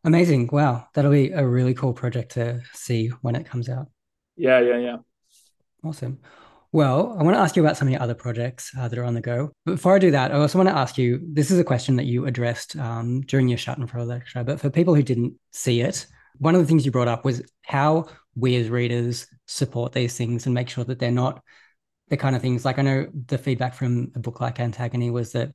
amazing! 0.04 0.50
Wow, 0.52 0.88
that'll 0.92 1.10
be 1.10 1.30
a 1.30 1.46
really 1.46 1.72
cool 1.72 1.94
project 1.94 2.32
to 2.32 2.60
see 2.74 3.08
when 3.22 3.34
it 3.34 3.46
comes 3.46 3.70
out. 3.70 3.86
Yeah, 4.36 4.60
yeah, 4.60 4.76
yeah. 4.76 4.96
Awesome. 5.88 6.18
Well, 6.70 7.16
I 7.18 7.22
want 7.22 7.34
to 7.34 7.40
ask 7.40 7.56
you 7.56 7.62
about 7.62 7.78
some 7.78 7.88
of 7.88 7.92
your 7.92 8.02
other 8.02 8.14
projects 8.14 8.70
uh, 8.78 8.88
that 8.88 8.98
are 8.98 9.04
on 9.04 9.14
the 9.14 9.22
go. 9.22 9.52
But 9.64 9.76
before 9.76 9.94
I 9.94 9.98
do 9.98 10.10
that, 10.10 10.32
I 10.32 10.34
also 10.34 10.58
want 10.58 10.68
to 10.68 10.76
ask 10.76 10.98
you 10.98 11.18
this 11.32 11.50
is 11.50 11.58
a 11.58 11.64
question 11.64 11.96
that 11.96 12.04
you 12.04 12.26
addressed 12.26 12.76
um, 12.76 13.22
during 13.22 13.48
your 13.48 13.56
Schattenfroh 13.56 14.06
lecture. 14.06 14.44
But 14.44 14.60
for 14.60 14.68
people 14.68 14.94
who 14.94 15.02
didn't 15.02 15.32
see 15.50 15.80
it, 15.80 16.06
one 16.36 16.54
of 16.54 16.60
the 16.60 16.66
things 16.66 16.84
you 16.84 16.92
brought 16.92 17.08
up 17.08 17.24
was 17.24 17.40
how 17.64 18.08
we 18.36 18.54
as 18.56 18.68
readers 18.68 19.26
support 19.46 19.92
these 19.92 20.14
things 20.14 20.44
and 20.44 20.54
make 20.54 20.68
sure 20.68 20.84
that 20.84 20.98
they're 20.98 21.10
not 21.10 21.42
the 22.10 22.18
kind 22.18 22.36
of 22.36 22.42
things 22.42 22.66
like 22.66 22.78
I 22.78 22.82
know 22.82 23.06
the 23.28 23.38
feedback 23.38 23.72
from 23.72 24.12
a 24.14 24.18
book 24.18 24.42
like 24.42 24.60
Antagony 24.60 25.10
was 25.10 25.32
that 25.32 25.52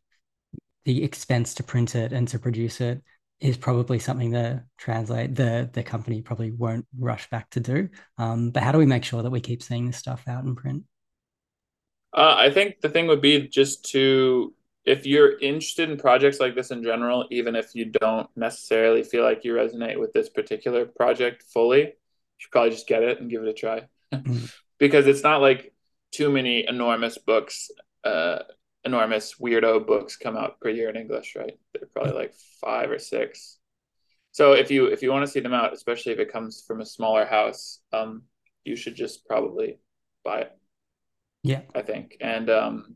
the 0.85 1.03
expense 1.03 1.53
to 1.55 1.63
print 1.63 1.93
it 1.93 2.11
and 2.11 2.27
to 2.29 2.39
produce 2.39 2.81
it 2.81 3.03
is 3.43 3.57
probably 3.57 3.99
something 3.99 4.31
the 4.31 4.63
translate 4.77 5.35
the 5.35 5.69
the 5.73 5.83
company 5.83 6.21
probably 6.21 6.51
won't 6.51 6.87
rush 6.97 7.29
back 7.29 7.49
to 7.49 7.59
do. 7.59 7.89
Um, 8.17 8.51
but 8.51 8.63
how 8.63 8.71
do 8.71 8.77
we 8.77 8.85
make 8.85 9.03
sure 9.03 9.21
that 9.21 9.29
we 9.29 9.41
keep 9.41 9.61
seeing 9.61 9.85
this 9.85 9.97
stuff 9.97 10.23
out 10.27 10.45
in 10.45 10.55
print? 10.55 10.83
Uh, 12.15 12.35
I 12.37 12.51
think 12.51 12.79
the 12.79 12.87
thing 12.87 13.07
would 13.07 13.21
be 13.21 13.49
just 13.49 13.83
to 13.91 14.53
if 14.85 15.05
you're 15.05 15.37
interested 15.39 15.89
in 15.89 15.97
projects 15.97 16.39
like 16.39 16.55
this 16.55 16.71
in 16.71 16.83
general, 16.83 17.25
even 17.31 17.55
if 17.55 17.75
you 17.75 17.85
don't 17.85 18.29
necessarily 18.35 19.03
feel 19.03 19.23
like 19.23 19.43
you 19.43 19.53
resonate 19.53 19.99
with 19.99 20.13
this 20.13 20.29
particular 20.29 20.85
project 20.85 21.43
fully, 21.53 21.81
you 21.81 21.93
should 22.37 22.51
probably 22.51 22.71
just 22.71 22.87
get 22.87 23.03
it 23.03 23.19
and 23.19 23.29
give 23.29 23.43
it 23.43 23.49
a 23.49 23.53
try. 23.53 23.83
mm. 24.13 24.51
Because 24.79 25.07
it's 25.07 25.23
not 25.23 25.39
like 25.39 25.71
too 26.11 26.29
many 26.29 26.67
enormous 26.67 27.17
books, 27.17 27.71
uh, 28.03 28.39
enormous 28.85 29.35
weirdo 29.35 29.85
books 29.85 30.17
come 30.17 30.35
out 30.35 30.59
per 30.59 30.69
year 30.69 30.89
in 30.89 30.95
English, 30.95 31.35
right? 31.35 31.57
They're 31.73 31.87
probably 31.87 32.13
like 32.13 32.33
five 32.61 32.91
or 32.91 32.99
six. 32.99 33.57
So 34.31 34.53
if 34.53 34.71
you 34.71 34.85
if 34.87 35.01
you 35.01 35.11
want 35.11 35.25
to 35.25 35.31
see 35.31 35.39
them 35.39 35.53
out, 35.53 35.73
especially 35.73 36.13
if 36.13 36.19
it 36.19 36.31
comes 36.31 36.63
from 36.67 36.81
a 36.81 36.85
smaller 36.85 37.25
house, 37.25 37.79
um, 37.91 38.23
you 38.63 38.75
should 38.75 38.95
just 38.95 39.27
probably 39.27 39.79
buy 40.23 40.41
it. 40.41 40.51
Yeah, 41.43 41.61
I 41.75 41.81
think, 41.81 42.17
and 42.21 42.49
um, 42.49 42.95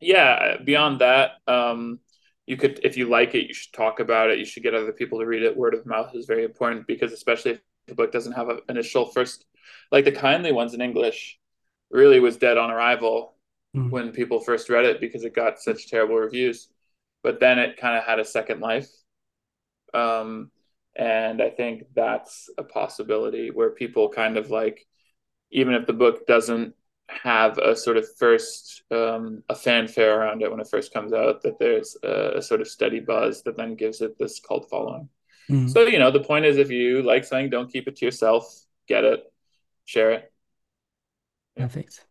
yeah, 0.00 0.56
beyond 0.64 1.00
that, 1.00 1.32
um, 1.46 2.00
you 2.46 2.56
could, 2.56 2.80
if 2.82 2.96
you 2.96 3.08
like 3.08 3.34
it, 3.34 3.46
you 3.46 3.54
should 3.54 3.72
talk 3.72 4.00
about 4.00 4.30
it. 4.30 4.38
You 4.38 4.44
should 4.44 4.62
get 4.62 4.74
other 4.74 4.92
people 4.92 5.18
to 5.18 5.26
read 5.26 5.42
it. 5.42 5.56
Word 5.56 5.74
of 5.74 5.86
mouth 5.86 6.14
is 6.14 6.26
very 6.26 6.44
important 6.44 6.86
because, 6.86 7.12
especially 7.12 7.52
if 7.52 7.60
the 7.86 7.94
book 7.94 8.10
doesn't 8.10 8.32
have 8.32 8.48
an 8.48 8.60
initial 8.68 9.06
first, 9.06 9.44
like 9.92 10.04
the 10.04 10.12
kindly 10.12 10.52
ones 10.52 10.74
in 10.74 10.80
English, 10.80 11.38
really 11.90 12.20
was 12.20 12.36
dead 12.36 12.58
on 12.58 12.70
arrival 12.70 13.37
mm. 13.76 13.90
when 13.90 14.12
people 14.12 14.40
first 14.40 14.68
read 14.68 14.84
it 14.84 15.00
because 15.00 15.24
it 15.24 15.34
got 15.34 15.60
such 15.60 15.88
terrible 15.88 16.16
reviews. 16.16 16.68
But 17.22 17.40
then 17.40 17.58
it 17.58 17.76
kind 17.76 17.96
of 17.96 18.04
had 18.04 18.20
a 18.20 18.24
second 18.24 18.60
life. 18.60 18.88
Um, 19.92 20.50
and 20.94 21.40
I 21.42 21.50
think 21.50 21.84
that's 21.94 22.50
a 22.58 22.64
possibility 22.64 23.50
where 23.50 23.70
people 23.70 24.08
kind 24.08 24.36
of 24.36 24.50
like, 24.50 24.86
even 25.50 25.74
if 25.74 25.86
the 25.86 25.92
book 25.92 26.26
doesn't 26.26 26.74
have 27.08 27.58
a 27.58 27.74
sort 27.74 27.96
of 27.96 28.06
first 28.16 28.82
um, 28.90 29.42
a 29.48 29.54
fanfare 29.54 30.20
around 30.20 30.42
it 30.42 30.50
when 30.50 30.60
it 30.60 30.68
first 30.68 30.92
comes 30.92 31.12
out 31.12 31.42
that 31.42 31.58
there's 31.58 31.96
a, 32.02 32.36
a 32.36 32.42
sort 32.42 32.60
of 32.60 32.68
steady 32.68 33.00
buzz 33.00 33.42
that 33.42 33.56
then 33.56 33.74
gives 33.74 34.02
it 34.02 34.18
this 34.18 34.40
cult 34.40 34.68
following 34.68 35.08
mm. 35.50 35.70
so 35.70 35.86
you 35.86 35.98
know 35.98 36.10
the 36.10 36.20
point 36.20 36.44
is 36.44 36.58
if 36.58 36.70
you 36.70 37.02
like 37.02 37.24
something 37.24 37.48
don't 37.48 37.72
keep 37.72 37.88
it 37.88 37.96
to 37.96 38.04
yourself 38.04 38.62
get 38.86 39.04
it 39.04 39.20
share 39.86 40.12
it 40.12 40.32
perfect 41.56 42.04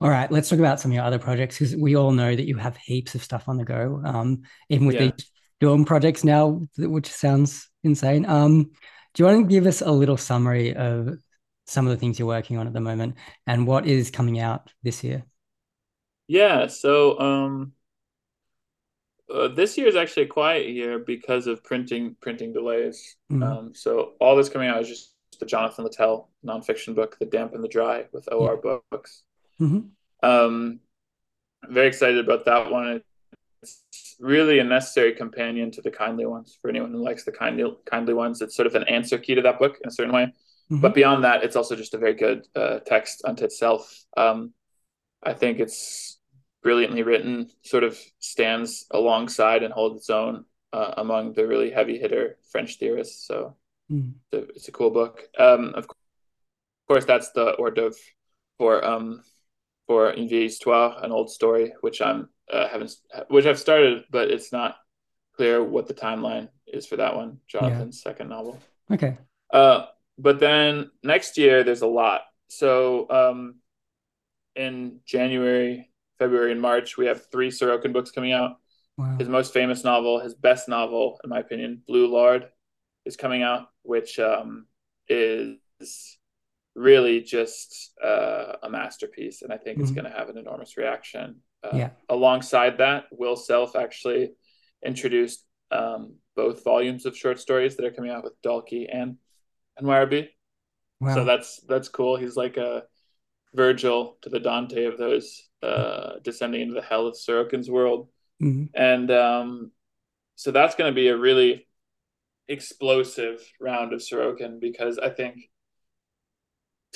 all 0.00 0.10
right 0.10 0.30
let's 0.30 0.48
talk 0.48 0.58
about 0.58 0.80
some 0.80 0.90
of 0.90 0.94
your 0.94 1.04
other 1.04 1.18
projects 1.18 1.58
because 1.58 1.76
we 1.76 1.96
all 1.96 2.12
know 2.12 2.34
that 2.34 2.46
you 2.46 2.56
have 2.56 2.76
heaps 2.76 3.14
of 3.14 3.22
stuff 3.22 3.48
on 3.48 3.56
the 3.56 3.64
go 3.64 4.00
um, 4.04 4.42
even 4.68 4.86
with 4.86 4.96
yeah. 4.96 5.10
these 5.16 5.30
film 5.60 5.84
projects 5.84 6.24
now 6.24 6.60
which 6.78 7.10
sounds 7.10 7.68
insane 7.84 8.24
um, 8.26 8.70
do 9.14 9.22
you 9.22 9.26
want 9.26 9.48
to 9.48 9.52
give 9.52 9.66
us 9.66 9.80
a 9.80 9.90
little 9.90 10.16
summary 10.16 10.74
of 10.74 11.18
some 11.66 11.86
of 11.86 11.90
the 11.90 11.96
things 11.96 12.18
you're 12.18 12.28
working 12.28 12.58
on 12.58 12.66
at 12.66 12.72
the 12.72 12.80
moment 12.80 13.16
and 13.46 13.66
what 13.66 13.86
is 13.86 14.10
coming 14.10 14.38
out 14.38 14.70
this 14.82 15.02
year? 15.02 15.24
Yeah, 16.28 16.68
so 16.68 17.18
um, 17.18 17.72
uh, 19.32 19.48
this 19.48 19.76
year 19.76 19.88
is 19.88 19.96
actually 19.96 20.24
a 20.24 20.28
quiet 20.28 20.68
year 20.68 20.98
because 20.98 21.46
of 21.46 21.64
printing 21.64 22.16
printing 22.20 22.52
delays. 22.52 23.16
Mm-hmm. 23.32 23.42
Um, 23.42 23.74
so 23.74 24.12
all 24.20 24.36
that's 24.36 24.48
coming 24.48 24.68
out 24.68 24.80
is 24.80 24.88
just 24.88 25.14
the 25.40 25.46
Jonathan 25.46 25.84
Littell 25.84 26.28
nonfiction 26.44 26.94
book, 26.94 27.16
The 27.18 27.26
Damp 27.26 27.54
and 27.54 27.64
the 27.64 27.68
Dry, 27.68 28.04
with 28.12 28.28
OR 28.32 28.60
yeah. 28.64 28.76
Books. 28.90 29.24
Mm-hmm. 29.60 30.28
Um, 30.28 30.80
very 31.68 31.88
excited 31.88 32.18
about 32.18 32.44
that 32.46 32.70
one. 32.70 33.02
It's 33.62 34.16
really 34.18 34.58
a 34.58 34.64
necessary 34.64 35.12
companion 35.12 35.70
to 35.72 35.82
the 35.82 35.90
kindly 35.90 36.26
ones 36.26 36.56
for 36.60 36.68
anyone 36.68 36.92
who 36.92 37.02
likes 37.02 37.24
the 37.24 37.32
kindly 37.32 37.64
kindly 37.84 38.14
ones. 38.14 38.40
It's 38.40 38.56
sort 38.56 38.66
of 38.66 38.74
an 38.74 38.84
answer 38.84 39.18
key 39.18 39.34
to 39.34 39.42
that 39.42 39.58
book 39.58 39.78
in 39.82 39.88
a 39.88 39.92
certain 39.92 40.12
way. 40.12 40.24
Mm-hmm. 40.70 40.80
But 40.80 40.94
beyond 40.94 41.24
that, 41.24 41.42
it's 41.42 41.56
also 41.56 41.76
just 41.76 41.94
a 41.94 41.98
very 41.98 42.14
good 42.14 42.46
uh, 42.54 42.78
text 42.80 43.22
unto 43.24 43.44
itself. 43.44 44.04
Um, 44.16 44.52
I 45.22 45.34
think 45.34 45.58
it's 45.58 46.18
brilliantly 46.62 47.02
written, 47.02 47.50
sort 47.62 47.84
of 47.84 47.98
stands 48.18 48.86
alongside 48.90 49.62
and 49.62 49.72
holds 49.72 49.96
its 49.96 50.10
own 50.10 50.44
uh, 50.72 50.94
among 50.98 51.32
the 51.32 51.46
really 51.46 51.70
heavy 51.70 51.98
hitter 51.98 52.38
French 52.50 52.78
theorists. 52.78 53.26
So 53.26 53.56
mm. 53.90 54.12
it's, 54.32 54.32
a, 54.32 54.48
it's, 54.54 54.68
a, 54.68 54.72
cool 54.72 54.90
book. 54.90 55.22
Um, 55.38 55.74
of 55.74 55.86
course, 56.86 57.04
that's 57.04 57.30
the 57.32 57.56
hors 57.58 57.72
d'oeuvre 57.72 57.98
for 58.58 58.84
um, 58.84 59.22
for 59.90 60.14
Une 60.16 60.28
vieille 60.28 60.44
histoire, 60.44 61.02
an 61.02 61.10
old 61.10 61.28
story, 61.28 61.72
which 61.80 62.00
I'm 62.00 62.28
uh, 62.48 62.68
haven't 62.68 62.94
which 63.26 63.44
I've 63.44 63.58
started, 63.58 64.04
but 64.08 64.30
it's 64.30 64.52
not 64.52 64.76
clear 65.36 65.64
what 65.64 65.88
the 65.88 65.94
timeline 65.94 66.48
is 66.68 66.86
for 66.86 66.94
that 66.94 67.16
one. 67.16 67.38
Jonathan's 67.48 68.00
yeah. 68.00 68.10
second 68.12 68.28
novel. 68.28 68.56
Okay. 68.88 69.18
Uh, 69.52 69.86
but 70.16 70.38
then 70.38 70.92
next 71.02 71.36
year 71.36 71.64
there's 71.64 71.82
a 71.82 71.88
lot. 71.88 72.20
So 72.46 73.10
um, 73.10 73.56
in 74.54 75.00
January, 75.04 75.90
February, 76.20 76.52
and 76.52 76.60
March, 76.60 76.96
we 76.96 77.06
have 77.06 77.26
three 77.32 77.50
Sorokin 77.50 77.92
books 77.92 78.12
coming 78.12 78.32
out. 78.32 78.58
Wow. 78.96 79.16
His 79.18 79.28
most 79.28 79.52
famous 79.52 79.82
novel, 79.82 80.20
his 80.20 80.34
best 80.36 80.68
novel, 80.68 81.18
in 81.24 81.30
my 81.30 81.40
opinion, 81.40 81.82
Blue 81.88 82.06
Lard, 82.06 82.48
is 83.06 83.16
coming 83.16 83.42
out, 83.42 83.66
which 83.82 84.20
um, 84.20 84.66
is 85.08 85.58
really 86.74 87.20
just 87.20 87.92
uh, 88.02 88.54
a 88.62 88.70
masterpiece, 88.70 89.42
and 89.42 89.52
I 89.52 89.56
think 89.56 89.76
mm-hmm. 89.76 89.82
it's 89.82 89.92
going 89.92 90.04
to 90.04 90.16
have 90.16 90.28
an 90.28 90.38
enormous 90.38 90.76
reaction. 90.76 91.36
Uh, 91.62 91.76
yeah. 91.76 91.90
Alongside 92.08 92.78
that, 92.78 93.04
Will 93.10 93.36
Self 93.36 93.76
actually 93.76 94.32
introduced 94.84 95.44
um, 95.70 96.14
both 96.36 96.64
volumes 96.64 97.06
of 97.06 97.16
short 97.16 97.38
stories 97.38 97.76
that 97.76 97.84
are 97.84 97.90
coming 97.90 98.10
out 98.10 98.24
with 98.24 98.40
Dalkey 98.42 98.86
and 98.90 99.16
NYRB. 99.80 100.28
Wow. 101.00 101.14
So 101.14 101.24
that's 101.24 101.60
that's 101.68 101.88
cool. 101.88 102.16
He's 102.16 102.36
like 102.36 102.56
a 102.56 102.84
Virgil 103.54 104.16
to 104.22 104.28
the 104.28 104.40
Dante 104.40 104.84
of 104.84 104.98
those 104.98 105.48
uh, 105.62 106.14
descending 106.22 106.62
into 106.62 106.74
the 106.74 106.82
hell 106.82 107.06
of 107.06 107.14
Sorokin's 107.14 107.70
world. 107.70 108.08
Mm-hmm. 108.42 108.66
And 108.74 109.10
um, 109.10 109.72
so 110.36 110.50
that's 110.50 110.74
going 110.74 110.90
to 110.90 110.94
be 110.94 111.08
a 111.08 111.16
really 111.16 111.66
explosive 112.48 113.40
round 113.60 113.92
of 113.92 114.00
Sorokin 114.00 114.60
because 114.60 114.98
I 114.98 115.10
think 115.10 115.36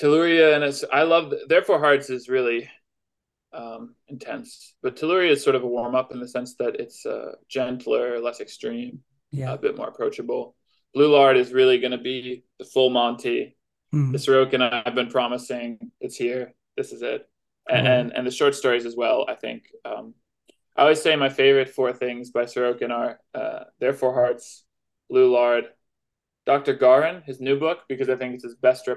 Telluria 0.01 0.55
and 0.55 0.65
it's, 0.65 0.85
I 0.93 1.03
love, 1.03 1.33
Their 1.49 1.63
Four 1.63 1.79
Hearts 1.79 2.11
is 2.11 2.29
really 2.29 2.69
um, 3.53 3.95
intense, 4.09 4.75
but 4.83 4.97
Telluria 4.97 5.31
is 5.31 5.43
sort 5.43 5.57
of 5.57 5.63
a 5.63 5.69
warm 5.69 5.95
up 5.95 6.13
in 6.13 6.21
the 6.21 6.29
sense 6.29 6.57
that 6.57 6.81
it's 6.81 7.07
uh, 7.07 7.33
gentler, 7.49 8.21
less 8.21 8.41
extreme, 8.41 9.01
yeah. 9.31 9.53
a 9.53 9.59
bit 9.59 9.77
more 9.77 9.89
approachable. 9.89 10.57
Blue 10.93 11.13
Lard 11.13 11.37
is 11.37 11.53
really 11.53 11.79
going 11.79 11.93
to 11.93 11.99
be 11.99 12.45
the 12.59 12.65
full 12.65 12.91
Monty. 12.91 13.57
Mm. 13.95 14.13
The 14.13 14.19
Sorokin 14.19 14.85
I've 14.87 14.95
been 14.95 15.11
promising, 15.11 15.79
it's 16.01 16.17
here. 16.17 16.55
This 16.77 16.93
is 16.93 17.03
it. 17.03 17.29
And, 17.69 17.87
and, 17.87 18.13
and 18.13 18.27
the 18.27 18.31
short 18.31 18.55
stories 18.55 18.85
as 18.85 18.97
well. 18.97 19.25
I 19.29 19.35
think 19.35 19.65
um, 19.85 20.15
I 20.77 20.83
always 20.83 21.01
say 21.01 21.17
my 21.17 21.29
favorite 21.29 21.69
four 21.69 21.93
things 21.93 22.31
by 22.31 22.45
Sorokin 22.45 22.91
are 22.91 23.21
uh, 23.35 23.65
Their 23.79 23.93
Four 23.93 24.13
Hearts, 24.13 24.65
Blue 25.09 25.33
Lard, 25.33 25.67
Dr. 26.47 26.75
Garin, 26.75 27.23
his 27.25 27.41
new 27.41 27.59
book, 27.59 27.81
because 27.89 28.09
I 28.09 28.17
think 28.17 28.35
it's 28.35 28.45
his 28.45 28.57
best 28.57 28.89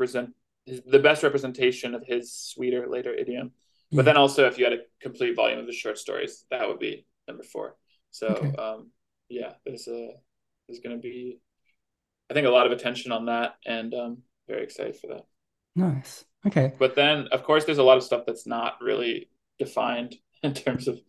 represent 0.00 0.30
his, 0.64 0.80
the 0.86 0.98
best 0.98 1.22
representation 1.22 1.94
of 1.94 2.02
his 2.06 2.32
sweeter 2.32 2.86
later 2.88 3.12
idiom. 3.12 3.52
Yeah. 3.90 3.96
But 3.96 4.04
then 4.06 4.16
also, 4.16 4.46
if 4.46 4.58
you 4.58 4.64
had 4.64 4.72
a 4.72 4.82
complete 5.00 5.36
volume 5.36 5.58
of 5.58 5.66
the 5.66 5.72
short 5.72 5.98
stories, 5.98 6.44
that 6.50 6.66
would 6.66 6.78
be 6.78 7.06
number 7.28 7.42
four. 7.42 7.76
So 8.10 8.28
okay. 8.28 8.56
um, 8.56 8.90
yeah, 9.28 9.52
there's 9.64 9.86
a 9.88 10.10
there's 10.66 10.80
going 10.80 10.96
to 10.96 11.02
be, 11.02 11.38
I 12.30 12.34
think, 12.34 12.46
a 12.46 12.50
lot 12.50 12.66
of 12.66 12.72
attention 12.72 13.12
on 13.12 13.26
that, 13.26 13.56
and 13.66 13.92
um, 13.94 14.18
very 14.48 14.62
excited 14.62 14.96
for 14.96 15.08
that. 15.08 15.26
Nice. 15.76 16.24
Okay. 16.46 16.72
But 16.78 16.94
then, 16.94 17.28
of 17.32 17.42
course, 17.44 17.64
there's 17.64 17.78
a 17.78 17.82
lot 17.82 17.98
of 17.98 18.02
stuff 18.02 18.24
that's 18.26 18.46
not 18.46 18.76
really 18.80 19.28
defined 19.58 20.16
in 20.42 20.54
terms 20.54 20.88
of 20.88 21.00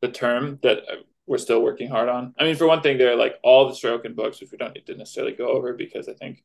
the 0.00 0.08
term 0.08 0.58
that 0.62 0.78
uh, 0.78 0.96
we're 1.26 1.38
still 1.38 1.62
working 1.62 1.88
hard 1.88 2.08
on. 2.08 2.34
I 2.38 2.44
mean, 2.44 2.56
for 2.56 2.66
one 2.66 2.82
thing, 2.82 2.98
there 2.98 3.12
are 3.12 3.16
like 3.16 3.36
all 3.44 3.68
the 3.68 3.74
Sorokin 3.74 4.16
books, 4.16 4.40
which 4.40 4.50
we 4.50 4.58
don't 4.58 4.74
need 4.74 4.86
to 4.86 4.96
necessarily 4.96 5.34
go 5.34 5.48
over 5.48 5.74
because 5.74 6.08
I 6.08 6.14
think 6.14 6.42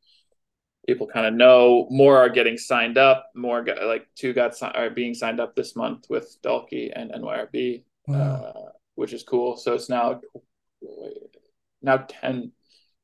people 0.88 1.06
kind 1.06 1.26
of 1.26 1.34
know 1.34 1.88
more 1.91 2.17
are 2.17 2.30
getting 2.30 2.58
signed 2.58 2.97
up. 2.97 3.30
More 3.36 3.62
got, 3.63 3.84
like 3.84 4.08
two 4.15 4.34
got 4.34 4.54
are 4.76 4.89
being 4.89 5.13
signed 5.13 5.39
up 5.39 5.56
this 5.56 5.76
month 5.76 6.06
with 6.10 6.38
Dalkey 6.43 6.91
and 6.95 7.12
NYRB, 7.12 7.84
wow. 8.08 8.17
uh, 8.17 8.69
which 8.95 9.13
is 9.13 9.23
cool. 9.23 9.58
So 9.58 9.73
it's 9.73 9.89
now 9.89 10.21
now 11.82 11.97
10 11.97 12.52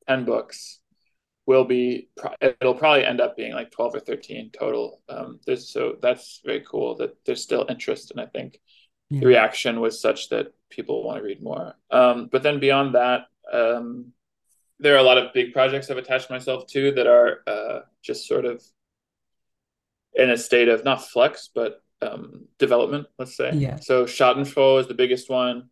10 0.08 0.24
books 0.24 0.80
will 1.46 1.64
be 1.64 2.08
it'll 2.40 2.74
probably 2.74 3.04
end 3.04 3.20
up 3.20 3.36
being 3.36 3.52
like 3.52 3.70
12 3.70 3.96
or 3.96 4.00
13 4.00 4.50
total 4.58 5.00
um 5.08 5.40
there's 5.46 5.72
so 5.72 5.96
that's 6.00 6.40
very 6.44 6.62
cool 6.68 6.96
that 6.96 7.16
there's 7.26 7.42
still 7.42 7.66
interest 7.68 8.10
and 8.10 8.20
i 8.20 8.26
think 8.26 8.58
yeah. 9.10 9.20
the 9.20 9.26
reaction 9.26 9.80
was 9.80 10.00
such 10.00 10.28
that 10.30 10.48
people 10.70 11.04
want 11.04 11.18
to 11.18 11.24
read 11.24 11.42
more 11.42 11.74
um 11.90 12.28
but 12.30 12.42
then 12.42 12.60
beyond 12.60 12.94
that 12.94 13.22
um 13.52 14.12
there 14.80 14.94
are 14.94 14.98
a 14.98 15.02
lot 15.02 15.18
of 15.18 15.32
big 15.32 15.52
projects 15.52 15.90
i've 15.90 15.96
attached 15.98 16.30
myself 16.30 16.66
to 16.66 16.92
that 16.92 17.06
are 17.06 17.40
uh 17.46 17.80
just 18.02 18.26
sort 18.26 18.44
of 18.44 18.62
in 20.14 20.30
a 20.30 20.36
state 20.36 20.68
of 20.68 20.84
not 20.84 21.02
flux 21.04 21.50
but 21.54 21.82
um 22.02 22.46
development 22.58 23.06
let's 23.18 23.36
say 23.36 23.50
yeah 23.54 23.76
so 23.76 24.04
Schattenfroh 24.04 24.80
is 24.80 24.88
the 24.88 24.94
biggest 24.94 25.30
one 25.30 25.70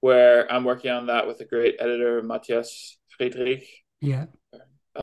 where 0.00 0.50
I'm 0.52 0.62
working 0.62 0.92
on 0.92 1.06
that 1.06 1.26
with 1.26 1.40
a 1.40 1.44
great 1.44 1.74
editor, 1.80 2.22
Matthias 2.22 2.98
Friedrich. 3.16 3.66
Yeah. 4.00 4.26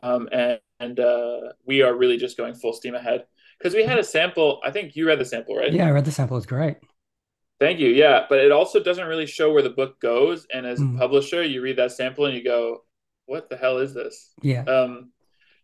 Um, 0.02 0.26
and 0.32 0.58
and 0.80 0.98
uh, 0.98 1.52
we 1.66 1.82
are 1.82 1.94
really 1.94 2.16
just 2.16 2.38
going 2.38 2.54
full 2.54 2.72
steam 2.72 2.94
ahead 2.94 3.26
because 3.58 3.74
we 3.74 3.84
had 3.84 3.98
a 3.98 4.02
sample. 4.04 4.58
I 4.64 4.70
think 4.70 4.96
you 4.96 5.06
read 5.06 5.18
the 5.18 5.26
sample, 5.26 5.54
right? 5.54 5.70
Yeah, 5.70 5.86
I 5.86 5.90
read 5.90 6.06
the 6.06 6.12
sample. 6.12 6.38
It's 6.38 6.46
great. 6.46 6.78
Thank 7.60 7.78
you. 7.78 7.88
Yeah, 7.90 8.24
but 8.26 8.38
it 8.38 8.52
also 8.52 8.82
doesn't 8.82 9.06
really 9.06 9.26
show 9.26 9.52
where 9.52 9.62
the 9.62 9.68
book 9.68 10.00
goes. 10.00 10.46
And 10.50 10.64
as 10.64 10.80
Mm. 10.80 10.96
a 10.96 10.98
publisher, 10.98 11.42
you 11.42 11.60
read 11.60 11.76
that 11.76 11.92
sample 11.92 12.24
and 12.24 12.34
you 12.34 12.42
go, 12.42 12.84
"What 13.26 13.48
the 13.50 13.56
hell 13.56 13.78
is 13.78 13.94
this?" 13.94 14.32
Yeah. 14.42 14.62
Um, 14.64 15.12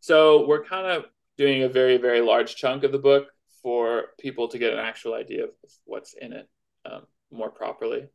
so 0.01 0.47
we're 0.47 0.65
kind 0.65 0.87
of 0.87 1.07
doing 1.39 1.63
a 1.63 1.69
very, 1.69 1.97
very 1.97 2.21
large 2.21 2.57
chunk 2.57 2.85
of 2.85 2.93
the 2.93 2.99
book 2.99 3.29
for 3.63 4.09
people 4.19 4.49
to 4.49 4.59
get 4.59 4.73
an 4.73 4.79
actual 4.81 5.15
idea 5.15 5.45
of 5.45 5.51
what's 5.85 6.15
in 6.15 6.33
it 6.33 6.49
um, 6.85 7.07
more 7.31 7.51
properly, 7.51 8.09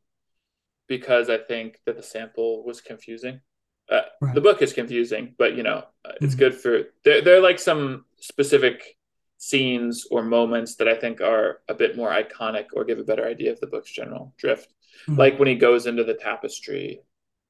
because 0.87 1.29
I 1.29 1.37
think 1.37 1.79
that 1.85 1.95
the 1.97 2.03
sample 2.03 2.63
was 2.65 2.81
confusing. 2.81 3.41
Uh, 3.89 4.01
Right. 4.21 4.35
the 4.35 4.41
book 4.41 4.61
is 4.61 4.73
confusing, 4.73 5.33
but 5.37 5.55
you 5.55 5.63
know, 5.63 5.85
uh, 6.03 6.13
it's 6.21 6.35
Mhm. 6.35 6.39
good 6.39 6.55
for 6.55 6.93
there. 7.03 7.21
There 7.21 7.37
are 7.37 7.41
like 7.41 7.59
some 7.59 8.05
specific 8.17 8.97
scenes 9.37 10.05
or 10.11 10.23
moments 10.23 10.75
that 10.75 10.87
I 10.89 10.95
think 10.95 11.21
are 11.21 11.61
a 11.69 11.73
bit 11.73 11.95
more 11.95 12.09
iconic 12.09 12.67
or 12.73 12.83
give 12.83 12.99
a 12.99 13.03
better 13.03 13.25
idea 13.25 13.51
of 13.51 13.59
the 13.61 13.67
book's 13.67 13.91
general 13.91 14.33
drift. 14.37 14.73
Mm. 15.07 15.17
Like 15.17 15.39
when 15.39 15.47
he 15.47 15.55
goes 15.55 15.85
into 15.85 16.03
the 16.03 16.15
tapestry 16.15 17.01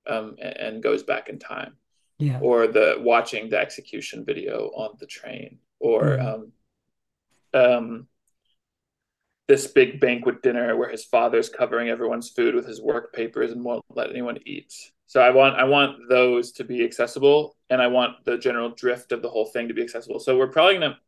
um, 0.06 0.36
and, 0.40 0.58
and 0.58 0.84
goes 0.84 1.02
back 1.02 1.30
in 1.30 1.40
time 1.40 1.78
Yeah. 2.20 2.40
or 2.42 2.68
the 2.68 2.96
watching 3.00 3.50
the 3.50 3.60
execution 3.60 4.26
video 4.26 4.70
on 4.76 4.96
the 5.00 5.06
train 5.06 5.60
or 5.80 6.02
Mhm. 6.18 6.26
um, 6.26 6.52
um, 7.54 8.08
this 9.48 9.68
big 9.68 10.00
banquet 10.00 10.42
dinner 10.42 10.76
where 10.76 10.90
his 10.90 11.06
father's 11.06 11.48
covering 11.50 11.90
everyone's 11.90 12.30
food 12.30 12.54
with 12.56 12.66
his 12.68 12.82
work 12.82 13.14
papers 13.14 13.52
and 13.52 13.64
won't 13.64 13.86
let 13.90 14.10
anyone 14.10 14.38
eat. 14.46 14.74
So 15.06 15.22
I 15.22 15.30
want 15.30 15.56
I 15.56 15.64
want 15.64 16.10
those 16.10 16.52
to 16.54 16.64
be 16.66 16.84
accessible 16.84 17.56
and 17.70 17.82
I 17.82 17.88
want 17.88 18.26
the 18.26 18.38
general 18.38 18.72
drift 18.72 19.12
of 19.14 19.22
the 19.22 19.30
whole 19.30 19.46
thing 19.46 19.68
to 19.70 19.74
be 19.74 19.82
accessible. 19.82 20.20
So 20.20 20.38
we're 20.38 20.48
probably 20.52 20.74
gonna 20.76 21.00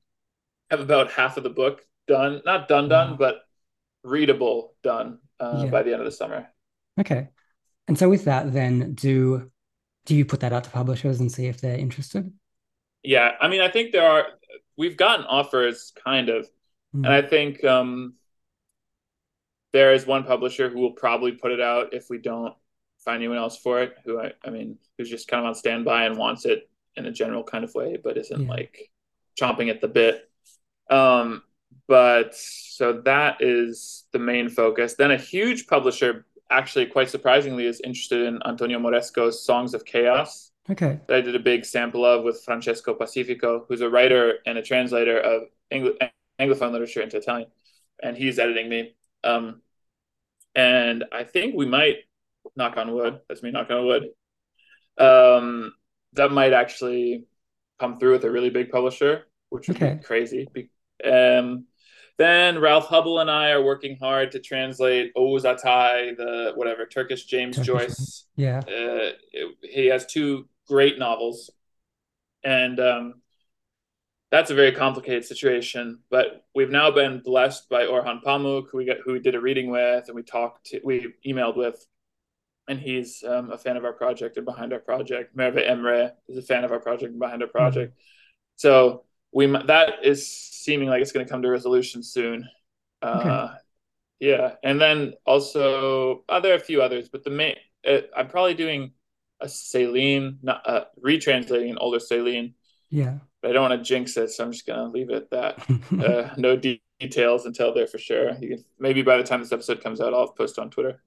have 0.72 0.80
about 0.80 1.12
half 1.12 1.36
of 1.38 1.44
the 1.44 1.50
book 1.50 1.86
done, 2.08 2.42
not 2.46 2.68
done 2.70 2.88
done, 2.88 3.12
Wow. 3.12 3.18
but 3.18 3.42
readable 4.04 4.76
done 4.84 5.20
uh, 5.42 5.64
Yeah. 5.66 5.72
by 5.72 5.84
the 5.84 5.92
end 5.92 6.02
of 6.02 6.06
the 6.06 6.12
summer. 6.12 6.48
Okay. 7.00 7.28
And 7.88 7.98
so 7.98 8.08
with 8.10 8.26
that, 8.26 8.54
then 8.54 8.94
do 8.94 9.52
do 10.10 10.16
you 10.16 10.26
put 10.26 10.40
that 10.40 10.52
out 10.52 10.64
to 10.64 10.72
publishers 10.72 11.20
and 11.20 11.32
see 11.32 11.46
if 11.46 11.62
they're 11.62 11.78
interested? 11.78 12.34
Yeah, 13.04 13.32
I 13.40 13.48
mean 13.48 13.62
I 13.62 13.70
think 13.70 13.92
there 13.92 14.10
are 14.10 14.26
we've 14.76 14.98
gotten 14.98 15.26
offers 15.26 15.94
kind 16.04 16.30
of 16.30 16.50
Mm. 16.96 17.06
And 17.06 17.14
I 17.14 17.22
think 17.22 17.64
um, 17.64 18.16
there 19.74 19.94
is 19.94 20.08
one 20.08 20.24
publisher 20.24 20.70
who 20.70 20.80
will 20.80 20.94
probably 20.94 21.34
put 21.34 21.52
it 21.52 21.62
out 21.62 21.94
if 21.94 22.10
we 22.10 22.18
don't 22.18 22.56
find 23.06 23.18
anyone 23.18 23.38
else 23.38 23.58
for 23.58 23.82
it. 23.84 23.96
Who 24.06 24.20
I, 24.20 24.34
I 24.44 24.50
mean, 24.50 24.80
who's 24.98 25.08
just 25.08 25.28
kind 25.28 25.42
of 25.44 25.50
on 25.50 25.54
standby 25.54 26.06
and 26.06 26.18
wants 26.18 26.46
it 26.46 26.68
in 26.96 27.06
a 27.06 27.12
general 27.12 27.44
kind 27.44 27.64
of 27.64 27.76
way, 27.76 27.98
but 28.04 28.18
isn't 28.18 28.42
Yeah. 28.42 28.50
like 28.50 28.90
chomping 29.40 29.70
at 29.70 29.82
the 29.82 29.88
bit. 29.88 30.28
Um, 30.90 31.44
but 31.88 32.34
so 32.34 33.02
that 33.06 33.42
is 33.42 34.06
the 34.12 34.18
main 34.18 34.50
focus. 34.50 34.96
Then 34.96 35.12
a 35.12 35.18
huge 35.18 35.68
publisher, 35.68 36.26
actually, 36.50 36.88
quite 36.88 37.10
surprisingly, 37.10 37.66
is 37.66 37.82
interested 37.82 38.22
in 38.28 38.40
Antonio 38.46 38.80
Moresco's 38.80 39.44
Songs 39.46 39.74
of 39.74 39.86
Chaos 39.86 40.52
Okay. 40.70 41.00
that 41.08 41.18
I 41.18 41.22
did 41.22 41.36
a 41.36 41.40
big 41.40 41.66
sample 41.66 42.06
of 42.06 42.24
with 42.24 42.44
Francesco 42.44 42.94
Pacifico, 42.94 43.66
who's 43.68 43.82
a 43.82 43.90
writer 43.90 44.40
and 44.46 44.58
a 44.58 44.62
translator 44.62 45.20
of 45.20 45.44
Anglo- 45.72 45.98
Anglophone 46.40 46.72
literature 46.72 47.02
into 47.02 47.18
Italian, 47.18 47.50
and 48.02 48.18
he's 48.18 48.40
editing 48.40 48.70
me. 48.70 48.96
Um, 49.24 49.62
and 50.56 51.06
I 51.12 51.24
think 51.24 51.56
we 51.56 51.66
might 51.66 51.98
knock 52.56 52.78
on 52.78 52.92
wood. 52.94 53.22
That's 53.30 53.44
me 53.44 53.52
knocking 53.52 53.76
on 53.78 53.86
wood. 53.86 54.10
Um, 54.98 55.74
that 56.14 56.32
might 56.32 56.54
actually 56.54 57.26
come 57.80 58.00
through 58.00 58.14
with 58.14 58.26
a 58.26 58.32
really 58.32 58.50
big 58.50 58.70
publisher, 58.72 59.28
which 59.50 59.68
would 59.68 59.78
Okay. 59.78 59.96
be 59.96 60.04
crazy. 60.04 60.48
Be- 60.54 60.70
Um, 61.04 61.66
then 62.20 62.60
Ralph 62.60 62.88
Hubbell 62.88 63.22
and 63.22 63.32
I 63.32 63.52
are 63.52 63.64
working 63.64 63.98
hard 63.98 64.34
to 64.34 64.40
translate 64.40 65.14
Oğuz 65.16 65.44
Atay, 65.46 66.16
the 66.18 66.52
whatever 66.56 66.86
Turkish 66.86 67.24
James 67.26 67.56
Turkish, 67.56 67.68
Joyce 67.68 68.26
Yeah. 68.36 68.60
uh, 68.60 69.14
it- 69.32 69.56
he 69.64 69.86
has 69.88 70.06
two 70.06 70.48
great 70.68 71.00
novels, 71.00 71.50
and 72.44 72.78
um, 72.80 73.22
that's 74.32 74.52
a 74.52 74.54
very 74.54 74.74
complicated 74.74 75.24
situation. 75.26 76.00
But 76.12 76.46
we've 76.54 76.70
now 76.70 76.92
been 76.92 77.22
blessed 77.22 77.70
by 77.70 77.86
Orhan 77.86 78.22
Pamuk, 78.22 78.66
who 78.70 78.78
we 78.80 78.86
got, 78.86 78.98
who 79.04 79.14
we 79.14 79.20
did 79.20 79.34
a 79.36 79.40
reading 79.42 79.70
with, 79.72 80.08
and 80.08 80.16
we 80.16 80.22
talked, 80.24 80.66
to, 80.68 80.82
we 80.84 81.14
emailed 81.26 81.56
with, 81.56 81.84
and 82.68 82.80
he's 82.80 83.24
um, 83.28 83.50
a 83.52 83.58
fan 83.58 83.78
of 83.78 83.86
our 83.86 83.94
project 83.94 84.36
and 84.38 84.46
behind 84.46 84.74
our 84.74 84.80
project. 84.80 85.36
Merve 85.36 85.56
Emre 85.56 86.12
is 86.28 86.38
a 86.38 86.42
fan 86.44 86.64
of 86.66 86.72
our 86.74 86.80
project 86.80 87.12
and 87.12 87.20
behind 87.20 87.42
our 87.42 87.48
project. 87.48 87.98
So 88.58 89.06
we 89.32 89.46
that 89.48 90.04
is 90.04 90.28
seeming 90.64 90.90
like 90.90 91.02
it's 91.02 91.12
going 91.12 91.26
to 91.26 91.32
come 91.32 91.42
to 91.44 91.50
resolution 91.50 92.04
soon. 92.04 92.48
Uh, 93.02 93.50
Yeah, 94.20 94.56
and 94.64 94.82
then 94.82 95.14
also 95.26 96.24
uh, 96.28 96.40
there 96.42 96.54
are 96.54 96.58
a 96.58 96.60
few 96.60 96.82
others, 96.82 97.10
but 97.10 97.24
the 97.24 97.30
main 97.30 97.56
uh, 97.88 98.02
I'm 98.16 98.28
probably 98.28 98.54
doing 98.54 98.92
a 99.40 99.46
Céline, 99.48 100.40
not 100.44 100.62
uh, 100.68 100.86
retranslating 101.04 101.70
an 101.72 101.78
older 101.78 102.00
Céline. 102.00 102.54
Yeah. 102.90 103.20
but 103.42 103.52
I 103.52 103.54
don't 103.54 103.70
want 103.70 103.80
to 103.82 103.88
jinx 103.88 104.18
it, 104.18 104.30
so 104.32 104.44
I'm 104.44 104.52
just 104.52 104.66
gonna 104.68 104.90
leave 104.90 105.10
it 105.10 105.16
at 105.16 105.30
that. 105.32 105.60
Uh, 106.00 106.34
no 106.38 106.56
de- 106.58 106.82
details 107.00 107.46
until 107.46 107.74
there 107.74 107.88
for 107.88 107.98
sure. 107.98 108.34
You 108.42 108.50
can 108.50 108.66
maybe 108.80 109.02
by 109.04 109.18
the 109.18 109.24
time 109.24 109.40
this 109.42 109.54
episode 109.54 109.82
comes 109.84 110.02
out, 110.02 110.14
I'll 110.14 110.34
post 110.34 110.60
on 110.60 110.70
Twitter. 110.70 111.02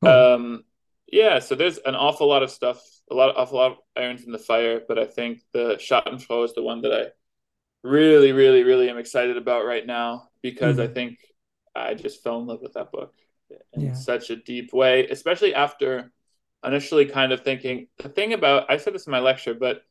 Cool. 0.00 0.08
Um, 0.10 0.64
yeah, 1.10 1.38
so 1.38 1.54
there's 1.54 1.78
an 1.78 1.94
awful 1.94 2.28
lot 2.28 2.42
of 2.42 2.50
stuff, 2.50 2.82
a 3.10 3.14
lot, 3.14 3.36
awful 3.36 3.58
lot 3.58 3.72
of 3.72 3.78
irons 3.96 4.24
in 4.24 4.32
the 4.32 4.38
fire, 4.38 4.80
but 4.86 4.98
I 4.98 5.06
think 5.06 5.42
the 5.52 5.76
Schattenfroh 5.76 6.44
is 6.44 6.54
the 6.54 6.62
one 6.62 6.82
that 6.82 6.92
I 6.92 7.06
really, 7.82 8.32
really, 8.32 8.64
really 8.64 8.90
am 8.90 8.98
excited 8.98 9.36
about 9.36 9.64
right 9.64 9.86
now 9.86 10.28
because 10.42 10.78
I 10.78 10.86
Mhm. 10.86 10.94
think 10.94 11.18
I 11.74 11.94
just 11.94 12.22
fell 12.22 12.40
in 12.40 12.46
love 12.46 12.60
with 12.62 12.74
that 12.74 12.92
book 12.92 13.14
in 13.72 13.82
Yeah. 13.82 13.94
such 13.94 14.30
a 14.30 14.36
deep 14.36 14.72
way, 14.72 15.06
especially 15.08 15.54
after 15.54 16.12
initially 16.64 17.06
kind 17.06 17.32
of 17.32 17.42
thinking 17.42 17.86
the 17.98 18.08
thing 18.08 18.32
about 18.32 18.70
I 18.70 18.78
said 18.78 18.94
this 18.94 19.06
in 19.06 19.12
my 19.12 19.20
lecture, 19.20 19.54
but 19.54 19.82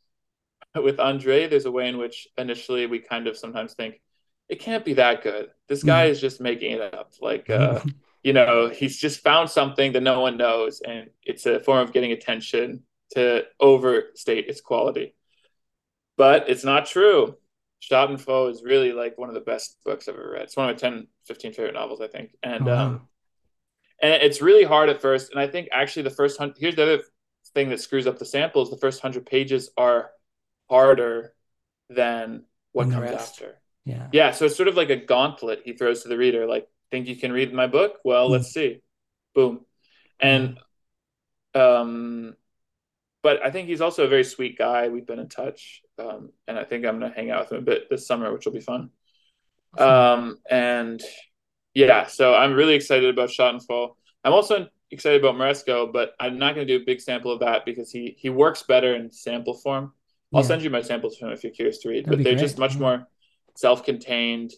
with 0.76 1.00
Andre, 1.00 1.48
there's 1.48 1.66
a 1.66 1.72
way 1.72 1.88
in 1.88 1.98
which 1.98 2.28
initially 2.38 2.86
we 2.88 3.00
kind 3.00 3.28
of 3.28 3.38
sometimes 3.38 3.74
think 3.74 4.02
it 4.50 4.60
can't 4.60 4.86
be 4.86 4.94
that 4.96 5.24
good. 5.24 5.50
This 5.68 5.84
guy 5.84 6.06
Mhm. 6.06 6.12
is 6.12 6.22
just 6.22 6.42
making 6.42 6.72
it 6.74 6.82
up. 6.94 7.14
Like 7.22 7.50
uh 7.50 7.82
you 8.24 8.34
know, 8.34 8.70
he's 8.70 8.98
just 8.98 9.22
found 9.22 9.50
something 9.50 9.94
that 9.94 10.04
no 10.04 10.20
one 10.22 10.38
knows, 10.38 10.82
and 10.82 11.10
it's 11.24 11.46
a 11.46 11.60
form 11.62 11.80
of 11.80 11.94
getting 11.94 12.12
attention 12.12 12.84
to 13.12 13.44
overstate 13.60 14.48
its 14.50 14.62
quality. 14.62 15.16
But 16.18 16.50
it's 16.50 16.64
not 16.64 16.86
true. 16.88 17.38
Schattenfroh 17.82 18.52
is 18.52 18.64
really 18.64 18.92
like 18.92 19.18
one 19.18 19.30
of 19.30 19.36
the 19.36 19.42
best 19.42 19.78
books 19.86 20.08
I've 20.08 20.16
ever 20.16 20.32
read. 20.32 20.44
It's 20.44 20.58
one 20.58 20.70
of 20.70 20.76
my 20.76 20.80
10, 20.80 21.08
15 21.26 21.54
favorite 21.54 21.74
novels, 21.76 22.02
I 22.02 22.08
think. 22.08 22.32
And 22.44 22.64
Oh, 22.64 22.66
wow. 22.66 22.82
um, 22.82 23.02
and 24.02 24.14
it's 24.22 24.42
really 24.42 24.64
hard 24.64 24.90
at 24.90 25.02
first. 25.02 25.32
And 25.32 25.40
I 25.40 25.48
think 25.48 25.70
actually 25.72 26.04
the 26.04 26.10
first 26.12 26.38
hundred 26.38 26.58
here's 26.60 26.76
the 26.76 26.84
other 26.84 27.04
thing 27.54 27.70
that 27.70 27.82
screws 27.82 28.08
up 28.08 28.20
the 28.20 28.26
samples. 28.26 28.70
The 28.70 28.78
first 28.78 29.02
hundred 29.02 29.26
pages 29.26 29.70
are 29.78 30.12
harder 30.70 31.34
than 31.90 32.44
what 32.74 32.92
comes 32.92 33.12
rest. 33.12 33.42
after. 33.42 33.56
Yeah. 33.86 34.08
Yeah, 34.12 34.32
so 34.32 34.46
it's 34.46 34.56
sort 34.56 34.68
of 34.68 34.76
like 34.76 34.90
a 34.90 34.98
gauntlet 34.98 35.62
he 35.64 35.74
throws 35.74 36.04
to 36.04 36.10
the 36.10 36.18
reader. 36.18 36.46
Like, 36.46 36.68
think 36.92 37.08
you 37.08 37.16
can 37.16 37.32
read 37.32 37.54
my 37.54 37.68
book? 37.68 38.00
Well, 38.04 38.28
Mm. 38.28 38.32
let's 38.34 38.52
see. 38.54 38.82
Boom. 39.34 39.66
And 40.20 40.58
um 41.56 42.36
but 43.28 43.46
I 43.46 43.52
think 43.52 43.68
he's 43.68 43.82
also 43.82 44.06
a 44.06 44.08
very 44.08 44.24
sweet 44.24 44.58
guy. 44.58 44.88
We've 44.88 45.06
been 45.06 45.20
in 45.20 45.28
touch. 45.28 45.82
Um, 46.00 46.32
and 46.48 46.58
I 46.58 46.64
think 46.64 46.86
I'm 46.86 46.98
gonna 46.98 47.14
hang 47.14 47.30
out 47.30 47.42
with 47.42 47.52
him 47.52 47.58
a 47.58 47.62
bit 47.72 47.90
this 47.90 48.08
summer, 48.08 48.32
which 48.32 48.46
will 48.46 48.54
be 48.54 48.62
fun. 48.62 48.92
Um, 49.78 50.38
and 50.50 51.02
yeah, 51.74 52.08
so 52.08 52.34
I'm 52.34 52.54
really 52.54 52.76
excited 52.76 53.10
about 53.10 53.28
Schattenfroh. 53.28 53.96
I'm 54.24 54.32
also 54.32 54.70
excited 54.92 55.20
about 55.22 55.36
Moresco, 55.38 55.92
but 55.92 56.14
I'm 56.22 56.40
not 56.40 56.56
going 56.56 56.66
to 56.66 56.78
do 56.78 56.82
a 56.82 56.86
big 56.86 57.02
sample 57.02 57.34
of 57.34 57.42
that 57.42 57.66
because 57.66 57.92
he 57.92 58.16
he 58.18 58.30
works 58.30 58.64
better 58.64 58.96
in 58.96 59.12
sample 59.12 59.56
form. 59.56 59.92
I'll 60.34 60.42
Yeah. 60.42 60.48
send 60.48 60.62
you 60.64 60.70
my 60.70 60.82
samples 60.82 61.18
to 61.18 61.26
him 61.26 61.34
if 61.34 61.44
you're 61.44 61.52
curious 61.52 61.80
to 61.80 61.90
read, 61.90 62.06
That'd 62.06 62.20
but 62.20 62.24
they're 62.24 62.34
great, 62.36 62.42
just 62.48 62.58
much 62.58 62.76
yeah. 62.76 62.80
more 62.86 63.08
self-contained, 63.56 64.52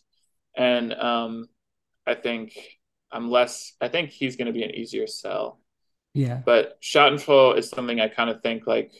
and 0.55 0.93
um, 0.93 1.47
I 2.05 2.13
think 2.13 2.53
I'm 3.11 3.31
less. 3.31 3.73
I 3.81 3.87
think 3.87 4.11
he's 4.11 4.35
going 4.35 4.45
to 4.45 4.53
be 4.53 4.63
an 4.63 4.75
easier 4.81 5.07
sell. 5.07 5.58
Yeah. 6.19 6.41
But 6.45 6.81
Schattenfroh 6.81 7.57
is 7.57 7.69
something 7.69 7.99
I 7.99 8.07
kind 8.09 8.29
of 8.29 8.41
think 8.41 8.67
like. 8.67 8.91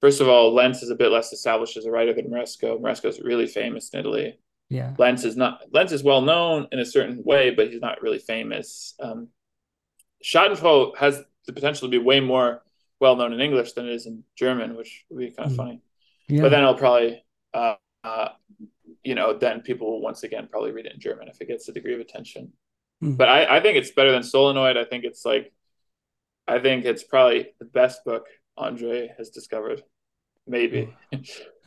First 0.00 0.20
of 0.20 0.28
all, 0.28 0.52
Lentz 0.54 0.82
is 0.82 0.90
a 0.90 0.94
bit 0.94 1.10
less 1.10 1.32
established 1.32 1.76
as 1.78 1.86
a 1.86 1.90
writer 1.90 2.12
than 2.12 2.30
Moresco. 2.30 2.78
Moresco 2.78 3.08
is 3.08 3.18
really 3.20 3.46
famous 3.46 3.88
in 3.90 4.00
Italy. 4.00 4.38
Yeah. 4.68 4.94
Lentz 4.98 5.24
is 5.24 5.36
not 5.36 5.60
Lentz 5.72 5.92
is 5.92 6.02
well 6.04 6.20
known 6.20 6.68
in 6.70 6.78
a 6.78 6.84
certain 6.84 7.22
way, 7.24 7.50
but 7.50 7.70
he's 7.70 7.80
not 7.80 8.02
really 8.02 8.18
famous. 8.18 8.94
Um, 9.00 9.28
Schattenfroh 10.24 10.96
has 10.98 11.22
the 11.46 11.52
potential 11.52 11.88
to 11.88 11.90
be 11.90 11.98
way 11.98 12.20
more 12.20 12.62
well 13.00 13.16
known 13.16 13.32
in 13.32 13.40
English 13.40 13.72
than 13.72 13.86
it 13.88 13.94
is 13.94 14.06
in 14.06 14.22
German, 14.36 14.76
which 14.76 15.04
would 15.08 15.18
be 15.18 15.30
kind 15.30 15.46
of 15.50 15.52
Mm. 15.54 15.56
funny. 15.56 15.80
Yeah. 16.28 16.42
But 16.42 16.50
then 16.50 16.64
I'll 16.64 16.74
probably, 16.74 17.24
uh, 17.54 17.74
uh, 18.04 18.28
you 19.02 19.14
know, 19.14 19.32
then 19.38 19.60
people 19.62 19.90
will 19.90 20.00
once 20.00 20.22
again 20.24 20.48
probably 20.50 20.72
read 20.72 20.86
it 20.86 20.94
in 20.94 21.00
German 21.00 21.28
if 21.28 21.40
it 21.40 21.48
gets 21.48 21.68
a 21.68 21.72
degree 21.72 21.94
of 21.94 22.00
attention. 22.00 22.52
Mm. 23.02 23.16
But 23.16 23.28
I, 23.28 23.56
I 23.56 23.60
think 23.60 23.76
it's 23.76 23.92
better 23.92 24.12
than 24.12 24.22
Solenoid. 24.22 24.76
I 24.76 24.84
think 24.84 25.04
it's 25.04 25.24
like 25.24 25.52
I 26.46 26.58
think 26.60 26.84
it's 26.84 27.02
probably 27.02 27.48
the 27.58 27.64
best 27.64 28.04
book 28.04 28.26
Andre 28.56 29.12
has 29.18 29.30
discovered. 29.30 29.82
Maybe. 30.46 30.94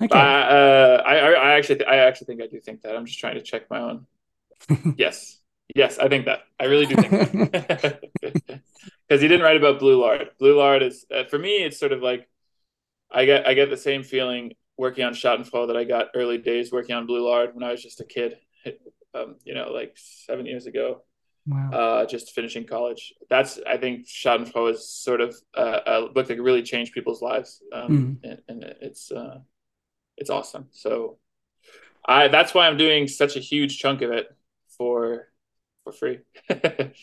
Okay. 0.02 0.18
uh, 0.18 1.02
I 1.06 1.34
I 1.34 1.52
actually 1.58 1.84
I 1.84 1.98
actually 1.98 2.28
think 2.28 2.42
I 2.42 2.48
do 2.48 2.62
think 2.62 2.84
that. 2.84 2.96
I'm 2.96 3.06
just 3.06 3.20
trying 3.20 3.36
to 3.36 3.42
check 3.42 3.70
my 3.70 3.80
own. 3.80 4.06
yes. 4.98 5.42
Yes, 5.76 6.00
I 6.00 6.08
think 6.08 6.26
that. 6.26 6.40
I 6.58 6.66
really 6.66 6.86
do 6.86 6.96
think 6.96 7.12
that. 7.52 8.00
Because 9.08 9.22
he 9.22 9.28
didn't 9.28 9.42
write 9.42 9.58
about 9.58 9.80
Blue 9.80 10.00
Lard. 10.00 10.30
Blue 10.40 10.56
Lard 10.56 10.84
is 10.84 11.06
uh, 11.14 11.26
for 11.26 11.38
me. 11.38 11.64
It's 11.64 11.80
sort 11.80 11.92
of 11.92 12.02
like 12.02 12.30
I 13.12 13.26
get 13.26 13.48
I 13.48 13.54
get 13.56 13.70
the 13.70 13.78
same 13.78 14.04
feeling 14.04 14.54
working 14.78 15.04
on 15.04 15.14
Schattenfroh 15.14 15.68
that 15.68 15.78
I 15.78 15.84
got 15.84 16.10
early 16.16 16.38
days 16.38 16.72
working 16.72 16.96
on 16.96 17.08
Blue 17.08 17.26
Lard 17.28 17.56
when 17.56 17.64
I 17.64 17.72
was 17.72 17.82
just 17.84 18.02
a 18.02 18.06
kid. 18.06 18.38
Um, 19.16 19.38
you 19.44 19.56
know, 19.56 19.72
like 19.72 19.94
seven 19.98 20.46
years 20.46 20.68
ago. 20.68 21.04
Wow. 21.50 21.72
Uh, 21.72 22.06
just 22.06 22.32
finishing 22.34 22.66
college. 22.66 23.12
That's 23.28 23.60
I 23.66 23.78
think 23.78 24.06
Schattenfroh 24.06 24.72
is 24.72 24.88
sort 24.88 25.20
of 25.20 25.36
uh, 25.56 25.80
a 25.86 26.10
book 26.10 26.28
that 26.28 26.40
really 26.40 26.62
changed 26.62 26.94
people's 26.94 27.24
lives, 27.24 27.64
um, 27.74 28.20
mm. 28.24 28.30
and, 28.30 28.42
and, 28.48 28.76
it's 28.82 29.12
uh, 29.12 29.40
it's 30.16 30.30
awesome. 30.30 30.68
So, 30.72 31.18
I 32.08 32.28
that's 32.28 32.54
why 32.54 32.68
I'm 32.68 32.78
doing 32.78 33.08
such 33.08 33.36
a 33.36 33.40
huge 33.40 33.80
chunk 33.80 34.04
of 34.04 34.12
it 34.12 34.28
for 34.78 35.30
for 35.84 35.92
free. 35.92 36.20
but, 36.48 36.94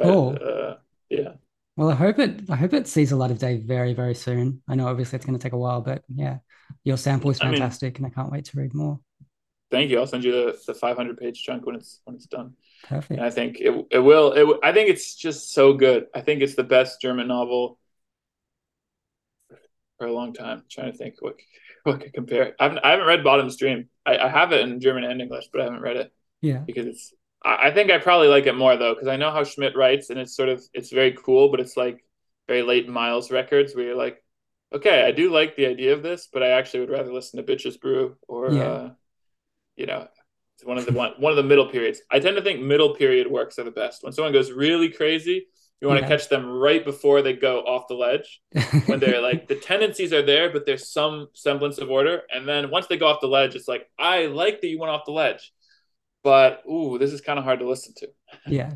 cool. 0.00 0.38
Uh, 0.40 0.74
yeah. 1.08 1.32
Well, 1.76 1.90
I 1.90 1.94
hope 1.94 2.20
it. 2.20 2.48
I 2.48 2.54
hope 2.54 2.74
it 2.74 2.86
sees 2.86 3.10
a 3.10 3.16
light 3.16 3.32
of 3.32 3.38
day 3.38 3.56
very, 3.56 3.92
very 3.92 4.14
soon. 4.14 4.62
I 4.68 4.76
know, 4.76 4.86
obviously, 4.86 5.16
it's 5.16 5.26
going 5.26 5.38
to 5.38 5.42
take 5.42 5.52
a 5.52 5.58
while, 5.58 5.80
but 5.80 6.04
yeah, 6.14 6.38
your 6.84 6.96
sample 6.96 7.30
is 7.30 7.40
fantastic, 7.40 7.96
I 7.96 7.98
mean, 7.98 8.04
and 8.04 8.12
I 8.12 8.14
can't 8.14 8.32
wait 8.32 8.44
to 8.46 8.58
read 8.58 8.72
more. 8.72 9.00
Thank 9.70 9.90
you. 9.90 9.98
I'll 9.98 10.06
send 10.06 10.24
you 10.24 10.32
the, 10.32 10.58
the 10.66 10.74
500 10.74 11.18
page 11.18 11.42
chunk 11.42 11.66
when 11.66 11.74
it's 11.74 12.00
when 12.04 12.16
it's 12.16 12.26
done. 12.26 12.54
Perfect. 12.84 13.18
And 13.18 13.20
I 13.20 13.30
think 13.30 13.58
it, 13.60 13.86
it 13.90 13.98
will. 13.98 14.32
It, 14.32 14.60
I 14.62 14.72
think 14.72 14.90
it's 14.90 15.14
just 15.14 15.52
so 15.52 15.72
good. 15.72 16.06
I 16.14 16.20
think 16.20 16.42
it's 16.42 16.54
the 16.54 16.62
best 16.62 17.00
German 17.00 17.28
novel 17.28 17.78
for 19.98 20.06
a 20.06 20.12
long 20.12 20.32
time. 20.32 20.58
I'm 20.58 20.64
trying 20.70 20.92
to 20.92 20.96
think 20.98 21.16
what 21.20 21.36
what 21.82 22.00
could 22.00 22.12
compare. 22.12 22.54
I 22.60 22.64
haven't, 22.64 22.78
I 22.84 22.90
haven't 22.90 23.06
read 23.06 23.24
Bottom's 23.24 23.56
Dream. 23.56 23.88
I, 24.04 24.18
I 24.18 24.28
have 24.28 24.52
it 24.52 24.60
in 24.60 24.80
German 24.80 25.04
and 25.04 25.20
English, 25.20 25.48
but 25.52 25.60
I 25.60 25.64
haven't 25.64 25.82
read 25.82 25.96
it. 25.96 26.12
Yeah. 26.42 26.58
Because 26.58 26.86
it's. 26.86 27.12
I, 27.44 27.68
I 27.68 27.70
think 27.72 27.90
I 27.90 27.98
probably 27.98 28.28
like 28.28 28.46
it 28.46 28.56
more 28.56 28.76
though, 28.76 28.94
because 28.94 29.08
I 29.08 29.16
know 29.16 29.32
how 29.32 29.42
Schmidt 29.42 29.76
writes, 29.76 30.10
and 30.10 30.18
it's 30.20 30.36
sort 30.36 30.48
of 30.48 30.62
it's 30.74 30.92
very 30.92 31.12
cool, 31.12 31.48
but 31.48 31.58
it's 31.60 31.76
like 31.76 32.04
very 32.46 32.62
late 32.62 32.88
Miles 32.88 33.32
records 33.32 33.74
where 33.74 33.86
you're 33.86 33.96
like, 33.96 34.22
okay, 34.72 35.02
I 35.02 35.10
do 35.10 35.32
like 35.32 35.56
the 35.56 35.66
idea 35.66 35.92
of 35.92 36.04
this, 36.04 36.28
but 36.32 36.44
I 36.44 36.50
actually 36.50 36.80
would 36.80 36.90
rather 36.90 37.12
listen 37.12 37.44
to 37.44 37.52
Bitches 37.52 37.80
Brew 37.80 38.16
or. 38.28 38.52
Yeah. 38.52 38.62
Uh, 38.62 38.90
you 39.76 39.86
know, 39.86 40.08
it's 40.56 40.64
one 40.64 40.78
of 40.78 40.86
the 40.86 40.92
one, 40.92 41.12
one 41.18 41.32
of 41.32 41.36
the 41.36 41.42
middle 41.42 41.68
periods. 41.68 42.00
I 42.10 42.18
tend 42.18 42.36
to 42.36 42.42
think 42.42 42.60
middle 42.60 42.94
period 42.94 43.30
works 43.30 43.58
are 43.58 43.64
the 43.64 43.70
best. 43.70 44.02
When 44.02 44.12
someone 44.12 44.32
goes 44.32 44.50
really 44.50 44.88
crazy, 44.88 45.46
you 45.80 45.88
want 45.88 46.00
yeah. 46.00 46.08
to 46.08 46.16
catch 46.16 46.28
them 46.30 46.46
right 46.46 46.82
before 46.82 47.20
they 47.20 47.34
go 47.34 47.60
off 47.60 47.88
the 47.88 47.94
ledge. 47.94 48.40
when 48.86 48.98
they're 48.98 49.20
like 49.20 49.48
the 49.48 49.56
tendencies 49.56 50.12
are 50.12 50.22
there, 50.22 50.50
but 50.50 50.64
there's 50.64 50.90
some 50.90 51.28
semblance 51.34 51.78
of 51.78 51.90
order. 51.90 52.22
And 52.34 52.48
then 52.48 52.70
once 52.70 52.86
they 52.86 52.96
go 52.96 53.06
off 53.06 53.20
the 53.20 53.28
ledge, 53.28 53.54
it's 53.54 53.68
like, 53.68 53.86
I 53.98 54.26
like 54.26 54.62
that 54.62 54.68
you 54.68 54.78
went 54.78 54.90
off 54.90 55.04
the 55.04 55.12
ledge. 55.12 55.52
But 56.24 56.62
ooh, 56.68 56.98
this 56.98 57.12
is 57.12 57.20
kind 57.20 57.38
of 57.38 57.44
hard 57.44 57.60
to 57.60 57.68
listen 57.68 57.94
to. 57.98 58.08
yeah. 58.46 58.72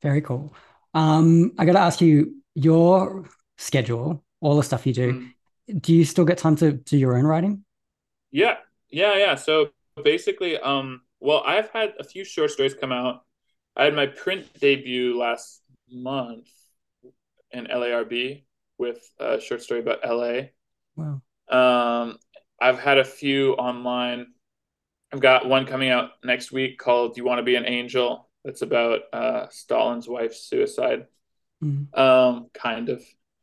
Very 0.00 0.20
cool. 0.20 0.54
Um, 0.92 1.52
I 1.58 1.64
gotta 1.64 1.80
ask 1.80 2.00
you, 2.00 2.36
your 2.54 3.24
schedule, 3.58 4.22
all 4.40 4.56
the 4.56 4.62
stuff 4.62 4.86
you 4.86 4.92
do, 4.92 5.12
mm. 5.12 5.82
do 5.82 5.92
you 5.92 6.04
still 6.04 6.24
get 6.24 6.38
time 6.38 6.54
to 6.56 6.72
do 6.72 6.96
your 6.96 7.16
own 7.16 7.24
writing? 7.24 7.64
Yeah, 8.30 8.56
yeah, 8.94 9.16
yeah. 9.16 9.34
So 9.34 9.70
basically, 10.02 10.56
um, 10.58 11.02
well, 11.20 11.42
I've 11.44 11.68
had 11.70 11.94
a 11.98 12.04
few 12.04 12.24
short 12.24 12.50
stories 12.50 12.74
come 12.74 12.92
out. 12.92 13.24
I 13.76 13.84
had 13.84 13.94
my 13.94 14.06
print 14.06 14.46
debut 14.60 15.18
last 15.18 15.62
month 15.90 16.48
in 17.50 17.66
LARB 17.66 18.44
with 18.78 18.98
a 19.18 19.40
short 19.40 19.62
story 19.62 19.80
about 19.80 19.98
LA. 20.06 20.50
Wow. 20.96 21.22
Um, 21.48 22.18
I've 22.60 22.78
had 22.78 22.98
a 22.98 23.04
few 23.04 23.54
online. 23.54 24.28
I've 25.12 25.20
got 25.20 25.48
one 25.48 25.66
coming 25.66 25.90
out 25.90 26.10
next 26.22 26.52
week 26.52 26.78
called 26.78 27.16
"You 27.16 27.24
Want 27.24 27.38
to 27.38 27.42
Be 27.42 27.56
an 27.56 27.66
Angel." 27.66 28.28
That's 28.44 28.62
about 28.62 29.00
uh, 29.12 29.48
Stalin's 29.50 30.08
wife's 30.08 30.40
suicide. 30.48 31.06
Mm. 31.62 31.98
Um, 31.98 32.46
kind 32.54 32.90
of. 32.90 33.02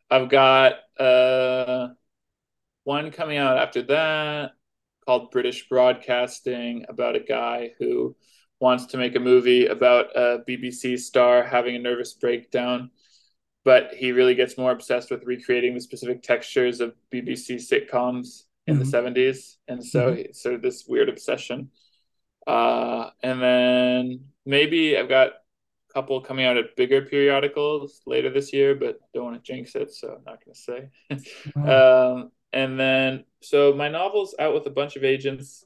I've 0.09 0.29
got 0.29 0.75
uh, 0.99 1.89
one 2.83 3.11
coming 3.11 3.37
out 3.37 3.57
after 3.57 3.81
that 3.83 4.51
called 5.12 5.30
British 5.30 5.67
Broadcasting 5.67 6.86
about 6.88 7.17
a 7.17 7.19
guy 7.19 7.71
who 7.78 8.15
wants 8.62 8.86
to 8.86 8.97
make 8.97 9.13
a 9.17 9.19
movie 9.19 9.65
about 9.65 10.06
a 10.15 10.41
BBC 10.47 10.97
star 10.97 11.43
having 11.43 11.76
a 11.76 11.80
nervous 11.80 12.13
breakdown, 12.13 12.91
but 13.65 13.93
he 13.93 14.13
really 14.13 14.36
gets 14.36 14.58
more 14.58 14.71
obsessed 14.71 15.12
with 15.12 15.26
recreating 15.26 15.74
the 15.74 15.82
specific 15.82 16.24
textures 16.24 16.80
of 16.80 16.95
BBC 17.13 17.56
sitcoms 17.56 18.43
in 18.67 18.80
mm-hmm. 18.80 18.89
the 18.89 19.26
70s. 19.26 19.58
And 19.67 19.86
so 19.86 20.13
mm-hmm. 20.13 20.32
sort 20.32 20.56
of 20.56 20.62
this 20.62 20.86
weird 20.88 21.10
obsession. 21.10 21.71
Uh, 22.47 23.10
and 23.21 23.41
then 23.41 24.26
maybe 24.45 24.97
I've 24.97 25.10
got 25.10 25.28
a 25.28 25.93
couple 25.93 26.21
coming 26.21 26.45
out 26.45 26.56
at 26.56 26.78
bigger 26.78 27.02
periodicals 27.02 28.00
later 28.08 28.30
this 28.30 28.54
year, 28.54 28.76
but 28.76 28.97
don't 29.13 29.26
want 29.26 29.43
to 29.43 29.52
jinx 29.52 29.76
it, 29.76 29.91
so 29.91 30.08
I'm 30.08 30.24
not 30.24 30.39
going 30.45 30.56
to 30.56 31.19
say. 31.19 31.52
Um, 31.69 32.32
and 32.53 32.79
then 32.79 33.25
so 33.41 33.73
my 33.73 33.89
novel's 33.89 34.35
out 34.39 34.53
with 34.53 34.65
a 34.67 34.71
bunch 34.71 34.95
of 34.95 35.03
agents. 35.03 35.65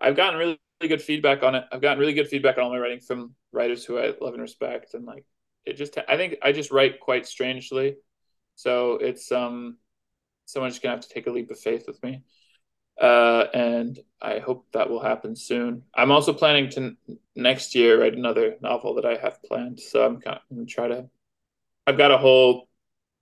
I've 0.00 0.16
gotten 0.16 0.38
really, 0.38 0.58
really 0.80 0.88
good 0.88 1.02
feedback 1.02 1.42
on 1.42 1.54
it. 1.54 1.64
I've 1.72 1.82
gotten 1.82 1.98
really 1.98 2.14
good 2.14 2.28
feedback 2.28 2.58
on 2.58 2.64
all 2.64 2.70
my 2.70 2.78
writing 2.78 3.00
from 3.00 3.34
writers 3.52 3.84
who 3.84 3.98
I 3.98 4.14
love 4.20 4.34
and 4.34 4.42
respect, 4.42 4.94
and 4.94 5.04
like 5.04 5.24
it 5.64 5.74
just 5.74 5.98
I 6.08 6.16
think 6.16 6.36
I 6.42 6.52
just 6.52 6.70
write 6.70 7.00
quite 7.00 7.26
strangely, 7.26 7.96
so 8.54 8.94
it's 8.94 9.32
um 9.32 9.78
someone's 10.46 10.74
just 10.74 10.82
gonna 10.82 10.94
have 10.96 11.06
to 11.06 11.12
take 11.12 11.26
a 11.26 11.30
leap 11.30 11.50
of 11.50 11.58
faith 11.58 11.84
with 11.86 12.02
me. 12.02 12.22
Uh, 13.00 13.46
and 13.54 13.98
I 14.20 14.40
hope 14.40 14.66
that 14.72 14.90
will 14.90 15.00
happen 15.00 15.36
soon. 15.36 15.84
I'm 15.94 16.10
also 16.10 16.32
planning 16.32 16.68
to 16.70 16.96
next 17.36 17.74
year 17.76 18.00
write 18.00 18.14
another 18.14 18.56
novel 18.60 18.94
that 18.94 19.04
I 19.04 19.16
have 19.16 19.40
planned. 19.44 19.78
So 19.78 20.04
I'm 20.04 20.18
going 20.18 20.40
to 20.50 20.66
try 20.66 20.88
to. 20.88 21.08
I've 21.86 21.96
got 21.96 22.10
a 22.10 22.18
whole 22.18 22.68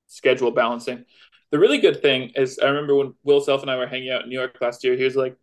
schedule 0.07 0.51
balancing 0.51 1.05
the 1.51 1.59
really 1.59 1.79
good 1.79 2.03
thing 2.03 2.33
is 2.35 2.59
I 2.59 2.67
remember 2.67 2.95
when 2.95 3.15
Will 3.23 3.41
Self 3.41 3.63
and 3.63 3.71
I 3.71 3.77
were 3.77 3.87
hanging 3.87 4.11
out 4.11 4.23
in 4.23 4.29
New 4.29 4.39
York 4.39 4.57
last 4.61 4.85
year, 4.85 4.97
he 4.97 5.05
was 5.05 5.17
like, 5.17 5.37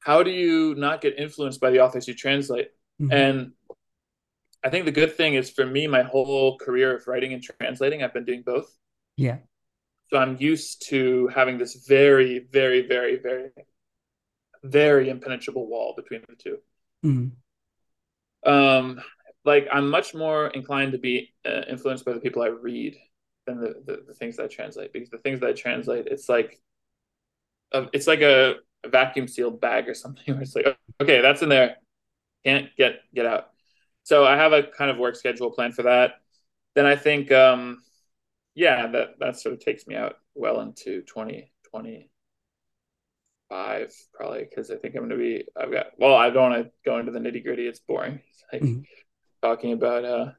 How 0.00 0.22
do 0.22 0.30
you 0.30 0.74
not 0.76 1.00
get 1.00 1.18
influenced 1.18 1.60
by 1.60 1.70
the 1.70 1.80
authors 1.80 2.08
you 2.08 2.14
translate? 2.14 2.68
Mm-hmm. 3.00 3.12
And 3.12 3.52
I 4.62 4.70
think 4.70 4.84
the 4.84 4.92
good 4.92 5.16
thing 5.16 5.34
is 5.34 5.50
for 5.50 5.64
me, 5.64 5.86
my 5.86 6.02
whole 6.02 6.58
career 6.58 6.96
of 6.96 7.06
writing 7.06 7.32
and 7.32 7.42
translating, 7.42 8.02
I've 8.02 8.14
been 8.14 8.24
doing 8.24 8.42
both. 8.44 8.74
Yeah. 9.16 9.38
So 10.10 10.18
I'm 10.18 10.36
used 10.38 10.88
to 10.88 11.28
having 11.28 11.56
this 11.56 11.84
very, 11.86 12.46
very, 12.52 12.86
very, 12.86 13.18
very, 13.22 13.50
very 14.64 15.08
impenetrable 15.08 15.68
wall 15.68 15.94
between 15.96 16.22
the 16.28 16.34
2 16.36 16.58
mm-hmm. 17.04 17.28
Um, 18.50 19.02
like 19.44 19.68
I'm 19.70 19.90
much 19.90 20.14
more 20.14 20.48
inclined 20.48 20.92
to 20.92 20.98
be 20.98 21.34
uh, 21.46 21.62
influenced 21.68 22.06
by 22.06 22.12
the 22.12 22.20
people 22.20 22.42
I 22.42 22.48
read 22.48 22.96
than 23.50 23.60
the, 23.60 23.82
the, 23.84 24.04
the, 24.08 24.14
things 24.14 24.36
that 24.36 24.44
I 24.44 24.48
translate 24.48 24.92
because 24.92 25.10
the 25.10 25.18
things 25.18 25.40
that 25.40 25.50
I 25.50 25.52
translate, 25.52 26.06
it's 26.06 26.28
like, 26.28 26.60
a, 27.72 27.86
it's 27.92 28.06
like 28.06 28.20
a, 28.20 28.56
a 28.84 28.88
vacuum 28.88 29.28
sealed 29.28 29.60
bag 29.60 29.88
or 29.88 29.94
something 30.04 30.34
where 30.34 30.42
it's 30.42 30.54
like, 30.54 30.66
okay, 31.00 31.20
that's 31.20 31.42
in 31.42 31.48
there, 31.48 31.76
can't 32.44 32.68
get 32.76 33.00
get 33.14 33.26
out. 33.26 33.48
So 34.04 34.24
I 34.24 34.36
have 34.36 34.52
a 34.52 34.62
kind 34.62 34.90
of 34.90 34.98
work 34.98 35.16
schedule 35.16 35.50
plan 35.50 35.72
for 35.72 35.82
that. 35.82 36.14
Then 36.74 36.86
I 36.86 36.96
think, 36.96 37.30
um, 37.32 37.82
yeah, 38.54 38.86
that 38.86 39.18
that 39.20 39.38
sort 39.38 39.54
of 39.54 39.60
takes 39.60 39.86
me 39.86 39.94
out 39.94 40.16
well 40.34 40.60
into 40.60 41.02
twenty 41.02 41.52
twenty 41.70 42.10
five 43.48 43.92
probably 44.14 44.46
because 44.48 44.70
I 44.70 44.76
think 44.76 44.94
I'm 44.94 45.08
going 45.08 45.10
to 45.10 45.16
be. 45.16 45.44
I've 45.60 45.72
got. 45.72 45.88
Well, 45.98 46.14
I 46.14 46.30
don't 46.30 46.50
want 46.50 46.64
to 46.64 46.70
go 46.84 46.98
into 46.98 47.12
the 47.12 47.18
nitty 47.18 47.44
gritty. 47.44 47.66
It's 47.66 47.80
boring. 47.80 48.20
It's 48.30 48.44
like 48.52 48.62
mm-hmm. 48.62 48.82
talking 49.42 49.72
about 49.72 50.04
uh 50.04 50.30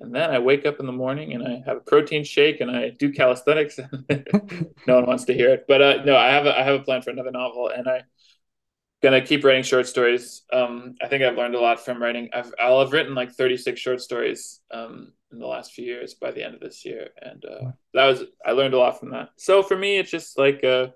and 0.00 0.14
then 0.14 0.30
I 0.30 0.38
wake 0.38 0.66
up 0.66 0.78
in 0.78 0.86
the 0.86 0.92
morning 0.92 1.32
and 1.32 1.46
I 1.46 1.62
have 1.66 1.78
a 1.78 1.80
protein 1.80 2.22
shake 2.22 2.60
and 2.60 2.70
I 2.70 2.90
do 2.90 3.12
calisthenics. 3.12 3.78
no 4.86 4.94
one 4.96 5.06
wants 5.06 5.24
to 5.24 5.34
hear 5.34 5.50
it, 5.50 5.64
but 5.66 5.80
uh, 5.80 6.04
no, 6.04 6.16
I 6.16 6.28
have 6.28 6.46
a, 6.46 6.58
I 6.58 6.62
have 6.62 6.80
a 6.80 6.84
plan 6.84 7.02
for 7.02 7.10
another 7.10 7.30
novel, 7.30 7.70
and 7.74 7.88
I'm 7.88 8.02
gonna 9.02 9.24
keep 9.24 9.44
writing 9.44 9.62
short 9.62 9.86
stories. 9.86 10.42
Um, 10.52 10.96
I 11.02 11.08
think 11.08 11.22
I've 11.22 11.36
learned 11.36 11.54
a 11.54 11.60
lot 11.60 11.84
from 11.84 12.02
writing. 12.02 12.28
I've 12.34 12.52
I'll 12.58 12.80
have 12.80 12.92
written 12.92 13.14
like 13.14 13.32
36 13.32 13.80
short 13.80 14.00
stories 14.00 14.60
um, 14.70 15.12
in 15.32 15.38
the 15.38 15.46
last 15.46 15.72
few 15.72 15.84
years 15.84 16.14
by 16.14 16.30
the 16.30 16.44
end 16.44 16.54
of 16.54 16.60
this 16.60 16.84
year, 16.84 17.08
and 17.20 17.44
uh, 17.44 17.70
that 17.94 18.06
was 18.06 18.24
I 18.44 18.52
learned 18.52 18.74
a 18.74 18.78
lot 18.78 19.00
from 19.00 19.12
that. 19.12 19.30
So 19.36 19.62
for 19.62 19.76
me, 19.76 19.96
it's 19.98 20.10
just 20.10 20.38
like 20.38 20.62
uh, 20.62 20.88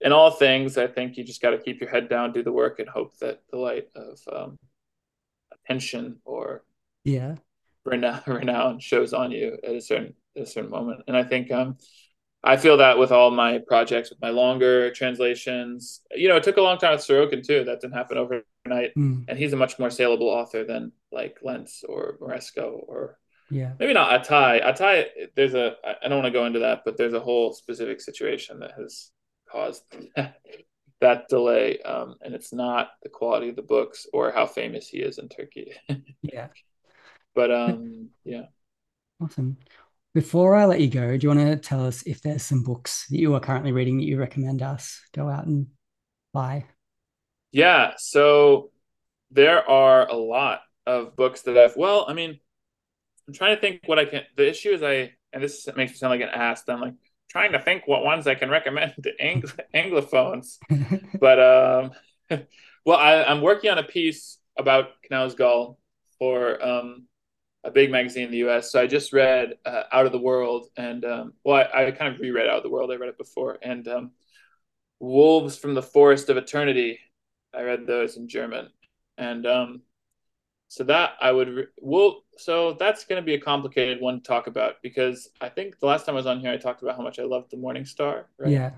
in 0.00 0.12
all 0.12 0.30
things, 0.30 0.78
I 0.78 0.86
think 0.86 1.16
you 1.16 1.24
just 1.24 1.42
got 1.42 1.50
to 1.50 1.58
keep 1.58 1.80
your 1.80 1.90
head 1.90 2.08
down, 2.08 2.32
do 2.32 2.42
the 2.42 2.52
work, 2.52 2.78
and 2.78 2.88
hope 2.88 3.16
that 3.18 3.40
the 3.50 3.58
light 3.58 3.88
of 3.96 4.18
um, 4.32 4.58
attention 5.64 6.18
or 6.24 6.64
yeah 7.04 7.34
renown, 7.84 8.20
renown 8.26 8.78
shows 8.80 9.12
on 9.12 9.30
you 9.30 9.58
at 9.64 9.74
a 9.74 9.80
certain 9.80 10.14
at 10.36 10.42
a 10.44 10.46
certain 10.46 10.70
moment. 10.70 11.02
And 11.08 11.16
I 11.16 11.24
think 11.24 11.50
um, 11.50 11.76
I 12.44 12.56
feel 12.56 12.78
that 12.78 12.98
with 12.98 13.12
all 13.12 13.30
my 13.30 13.60
projects, 13.66 14.10
with 14.10 14.20
my 14.20 14.30
longer 14.30 14.90
translations. 14.92 16.00
You 16.14 16.28
know, 16.28 16.36
it 16.36 16.42
took 16.42 16.56
a 16.56 16.62
long 16.62 16.78
time 16.78 16.92
with 16.92 17.00
Sorokin 17.06 17.46
too. 17.46 17.64
That 17.64 17.80
didn't 17.80 17.94
happen 17.94 18.18
overnight. 18.18 18.92
Mm. 18.96 19.26
And 19.28 19.38
he's 19.38 19.52
a 19.52 19.56
much 19.56 19.78
more 19.78 19.90
saleable 19.90 20.28
author 20.28 20.64
than 20.64 20.92
like 21.12 21.38
Lentz 21.42 21.84
or 21.88 22.16
Moresco 22.20 22.82
or 22.88 23.18
Yeah. 23.50 23.72
maybe 23.78 23.92
not 23.92 24.24
Atay. 24.24 24.64
Atay, 24.64 25.06
there's 25.36 25.54
a 25.54 25.76
I 25.84 26.08
don't 26.08 26.22
want 26.22 26.32
to 26.32 26.38
go 26.38 26.46
into 26.46 26.60
that, 26.60 26.82
but 26.84 26.96
there's 26.96 27.14
a 27.14 27.20
whole 27.20 27.52
specific 27.52 28.00
situation 28.00 28.60
that 28.60 28.72
has 28.78 29.10
caused 29.50 29.82
that 31.00 31.28
delay, 31.28 31.78
um, 31.80 32.14
and 32.22 32.34
it's 32.34 32.52
not 32.52 32.90
the 33.02 33.08
quality 33.08 33.48
of 33.50 33.56
the 33.56 33.62
books 33.62 34.06
or 34.12 34.30
how 34.30 34.46
famous 34.46 34.88
he 34.88 34.98
is 34.98 35.18
in 35.18 35.28
Turkey. 35.28 35.72
Yeah. 36.22 36.48
But 37.34 37.50
um, 37.50 38.10
yeah. 38.24 38.46
Awesome. 39.20 39.56
Before 40.14 40.54
I 40.54 40.66
let 40.66 40.80
you 40.80 40.88
go, 40.88 41.16
do 41.16 41.24
you 41.24 41.34
want 41.34 41.40
to 41.40 41.56
tell 41.56 41.86
us 41.86 42.02
if 42.02 42.20
there's 42.20 42.42
some 42.42 42.62
books 42.62 43.06
that 43.08 43.18
you 43.18 43.34
are 43.34 43.40
currently 43.40 43.72
reading 43.72 43.96
that 43.96 44.04
you 44.04 44.18
recommend 44.18 44.62
us 44.62 45.00
go 45.14 45.28
out 45.28 45.46
and 45.46 45.68
buy? 46.32 46.66
Yeah, 47.50 47.94
so 47.96 48.70
there 49.30 49.68
are 49.68 50.08
a 50.08 50.16
lot 50.16 50.60
of 50.86 51.16
books 51.16 51.42
that 51.42 51.56
I've 51.56 51.76
well, 51.76 52.04
I 52.08 52.12
mean, 52.12 52.38
I'm 53.26 53.34
trying 53.34 53.54
to 53.54 53.60
think 53.60 53.82
what 53.86 53.98
I 53.98 54.04
can 54.04 54.22
the 54.36 54.48
issue 54.48 54.70
is 54.70 54.82
I 54.82 55.12
and 55.32 55.42
this 55.42 55.68
makes 55.76 55.92
me 55.92 55.98
sound 55.98 56.10
like 56.10 56.20
an 56.20 56.34
ass, 56.34 56.64
I'm 56.68 56.80
like 56.80 56.94
trying 57.30 57.52
to 57.52 57.60
think 57.60 57.86
what 57.86 58.04
ones 58.04 58.26
I 58.26 58.34
can 58.34 58.50
recommend 58.50 58.94
to 59.02 59.12
Angl- 59.22 59.58
anglophones. 59.74 60.58
But 61.20 61.40
um 61.40 61.92
well, 62.84 62.98
I, 62.98 63.24
I'm 63.24 63.40
working 63.42 63.70
on 63.70 63.78
a 63.78 63.82
piece 63.84 64.38
about 64.58 64.90
Knausgård 65.10 65.76
for 66.18 66.64
um 66.64 67.06
a 67.64 67.70
big 67.70 67.90
magazine 67.90 68.24
in 68.24 68.30
the 68.30 68.48
US. 68.48 68.72
So 68.72 68.80
I 68.80 68.86
just 68.86 69.12
read 69.12 69.54
uh, 69.64 69.84
Out 69.92 70.06
of 70.06 70.12
the 70.12 70.18
World 70.18 70.68
and 70.76 71.04
um 71.04 71.32
well 71.44 71.64
I, 71.74 71.86
I 71.86 71.90
kind 71.92 72.14
of 72.14 72.20
reread 72.20 72.48
Out 72.48 72.58
of 72.58 72.62
the 72.62 72.70
World. 72.70 72.90
I 72.90 72.96
read 72.96 73.08
it 73.08 73.18
before 73.18 73.58
and 73.62 73.86
um 73.88 74.12
Wolves 75.02 75.58
from 75.58 75.74
the 75.74 75.82
Forest 75.82 76.30
of 76.30 76.36
Eternity. 76.36 77.00
I 77.52 77.62
read 77.62 77.86
those 77.88 78.16
in 78.16 78.28
German, 78.28 78.68
and 79.18 79.44
um, 79.46 79.82
so 80.68 80.84
that 80.84 81.14
I 81.20 81.32
would 81.32 81.48
re- 81.48 81.66
well, 81.78 82.22
so 82.38 82.74
that's 82.74 83.04
going 83.04 83.20
to 83.20 83.26
be 83.26 83.34
a 83.34 83.40
complicated 83.40 84.00
one 84.00 84.20
to 84.20 84.22
talk 84.22 84.46
about 84.46 84.76
because 84.80 85.28
I 85.40 85.48
think 85.48 85.80
the 85.80 85.86
last 85.86 86.06
time 86.06 86.14
I 86.14 86.18
was 86.18 86.26
on 86.26 86.38
here, 86.38 86.52
I 86.52 86.56
talked 86.56 86.82
about 86.82 86.96
how 86.96 87.02
much 87.02 87.18
I 87.18 87.24
loved 87.24 87.50
the 87.50 87.56
Morning 87.56 87.84
Star. 87.84 88.26
Right? 88.38 88.52
Yeah. 88.52 88.70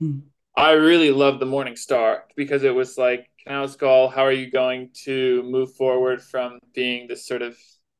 Hmm. 0.00 0.18
I 0.56 0.72
really 0.72 1.12
loved 1.12 1.38
the 1.38 1.46
Morning 1.46 1.76
Star 1.76 2.24
because 2.34 2.64
it 2.64 2.74
was 2.74 2.98
like, 2.98 3.30
Knausgård, 3.46 4.12
how 4.12 4.24
are 4.24 4.32
you 4.32 4.50
going 4.50 4.90
to 5.04 5.44
move 5.44 5.74
forward 5.74 6.20
from 6.20 6.58
being 6.74 7.06
this 7.06 7.24
sort 7.24 7.42
of 7.42 7.56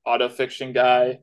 auto 0.09 0.29
fiction 0.29 0.73
guy? 0.73 1.21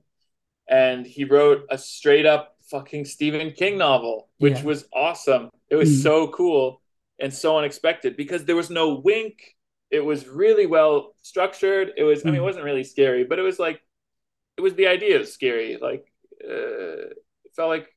And 0.70 1.06
he 1.06 1.24
wrote 1.26 1.66
a 1.70 1.78
straight 1.78 2.26
up 2.26 2.56
fucking 2.70 3.06
Stephen 3.06 3.52
King 3.52 3.78
novel, 3.78 4.30
which 4.38 4.60
Yeah. 4.60 4.64
was 4.64 4.88
awesome. 4.94 5.50
It 5.70 5.76
was 5.76 5.90
Mm. 5.90 6.04
so 6.04 6.28
cool 6.30 6.82
and 7.20 7.34
so 7.34 7.58
unexpected 7.58 8.18
because 8.18 8.46
there 8.46 8.56
was 8.56 8.70
no 8.70 8.96
wink. 8.96 9.56
It 9.92 10.04
was 10.04 10.28
really 10.28 10.66
well 10.66 11.16
structured. 11.22 11.94
It 11.98 12.04
was, 12.04 12.26
I 12.26 12.30
mean, 12.30 12.36
it 12.36 12.40
Mm. 12.40 12.50
wasn't 12.50 12.66
really 12.66 12.84
scary, 12.84 13.24
but 13.24 13.40
it 13.40 13.44
was 13.44 13.60
like, 13.60 13.82
it 14.58 14.62
was 14.62 14.76
the 14.76 14.88
idea 14.88 15.20
of 15.20 15.28
scary. 15.28 15.78
Like, 15.78 16.12
uh, 16.44 17.14
it 17.46 17.54
felt 17.56 17.70
like 17.70 17.88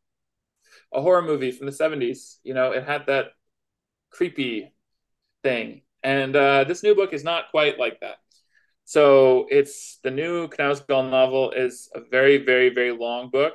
a 0.92 1.00
horror 1.00 1.22
movie 1.22 1.52
from 1.52 1.66
the 1.66 1.72
70s. 1.72 2.40
You 2.42 2.54
know, 2.54 2.72
it 2.72 2.84
had 2.84 3.06
that 3.06 3.32
creepy 4.10 4.72
thing. 5.42 5.82
And 6.02 6.36
uh, 6.36 6.64
this 6.64 6.82
new 6.82 6.94
book 6.94 7.12
is 7.12 7.24
not 7.24 7.50
quite 7.50 7.78
like 7.78 8.00
that. 8.00 8.18
So 8.88 9.44
it's 9.50 9.98
the 10.02 10.10
new 10.10 10.48
Knausgård 10.48 11.10
novel 11.10 11.50
is 11.50 11.90
a 11.94 12.00
very, 12.00 12.38
very, 12.38 12.70
very 12.70 12.90
long 12.90 13.28
book. 13.28 13.52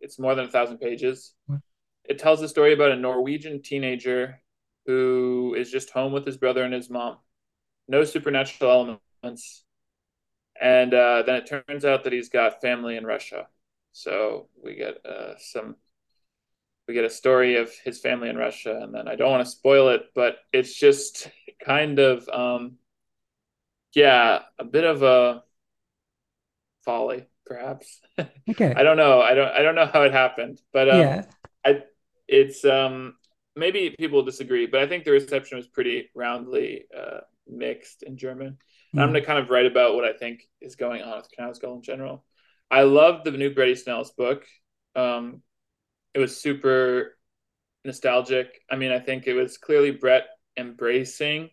It's 0.00 0.18
more 0.18 0.34
than 0.34 0.46
a 0.46 0.50
thousand 0.50 0.78
pages. 0.78 1.34
It 2.02 2.18
tells 2.18 2.40
the 2.40 2.48
story 2.48 2.72
about 2.72 2.90
a 2.90 2.96
Norwegian 2.96 3.62
teenager 3.62 4.42
who 4.86 5.54
is 5.56 5.70
just 5.70 5.90
home 5.90 6.10
with 6.10 6.26
his 6.26 6.36
brother 6.36 6.64
and 6.64 6.74
his 6.74 6.90
mom. 6.90 7.18
No 7.86 8.02
supernatural 8.02 8.98
elements. 9.24 9.62
And 10.60 10.92
uh, 10.92 11.22
then 11.26 11.36
it 11.36 11.46
turns 11.46 11.84
out 11.84 12.02
that 12.02 12.12
he's 12.12 12.28
got 12.28 12.60
family 12.60 12.96
in 12.96 13.06
Russia. 13.06 13.46
So 13.92 14.48
we 14.64 14.74
get 14.74 14.96
uh, 15.06 15.34
some 15.38 15.76
we 16.88 16.94
get 16.94 17.04
a 17.04 17.10
story 17.10 17.54
of 17.54 17.70
his 17.84 18.00
family 18.00 18.30
in 18.30 18.36
Russia, 18.36 18.80
and 18.82 18.92
then 18.92 19.06
I 19.06 19.14
don't 19.14 19.30
want 19.30 19.44
to 19.44 19.50
spoil 19.50 19.90
it, 19.90 20.06
but 20.12 20.38
it's 20.52 20.74
just 20.74 21.30
kind 21.64 22.00
of 22.00 22.28
um, 22.30 22.78
yeah, 23.94 24.40
a 24.58 24.64
bit 24.64 24.84
of 24.84 25.02
a 25.02 25.42
folly, 26.84 27.26
perhaps. 27.46 28.00
Okay. 28.50 28.74
I 28.74 28.82
don't 28.82 28.96
know. 28.96 29.20
I 29.20 29.34
don't 29.34 29.52
I 29.52 29.62
don't 29.62 29.74
know 29.74 29.86
how 29.86 30.02
it 30.02 30.12
happened, 30.12 30.60
but 30.72 30.88
um, 30.88 31.20
Yeah. 31.20 31.26
I 31.64 31.82
it's 32.26 32.64
um 32.64 33.16
maybe 33.54 33.94
people 33.98 34.18
will 34.18 34.24
disagree, 34.24 34.66
but 34.66 34.80
I 34.80 34.86
think 34.86 35.04
the 35.04 35.10
reception 35.10 35.58
was 35.58 35.66
pretty 35.68 36.10
roundly 36.14 36.84
uh, 36.96 37.20
mixed 37.46 38.02
in 38.02 38.16
German. 38.16 38.46
And 38.96 39.02
I'm 39.04 39.08
Mm. 39.08 39.12
going 39.12 39.22
to 39.22 39.26
kind 39.26 39.38
of 39.38 39.50
write 39.50 39.66
about 39.66 39.94
what 39.94 40.04
I 40.04 40.12
think 40.14 40.42
is 40.60 40.76
going 40.76 41.02
on 41.02 41.16
with 41.18 41.28
Knausgård 41.38 41.76
in 41.76 41.82
general. 41.82 42.24
I 42.70 42.82
love 42.82 43.24
the 43.24 43.30
new 43.32 43.54
Bret 43.54 43.68
Easton 43.68 43.92
Ellis's 43.92 44.14
book. 44.14 44.46
Um, 44.96 45.42
it 46.14 46.18
was 46.20 46.40
super 46.40 47.16
nostalgic. 47.84 48.60
I 48.70 48.76
mean, 48.76 48.92
I 48.92 49.00
think 49.00 49.26
it 49.26 49.34
was 49.34 49.58
clearly 49.58 49.90
Brett 49.92 50.24
embracing 50.56 51.50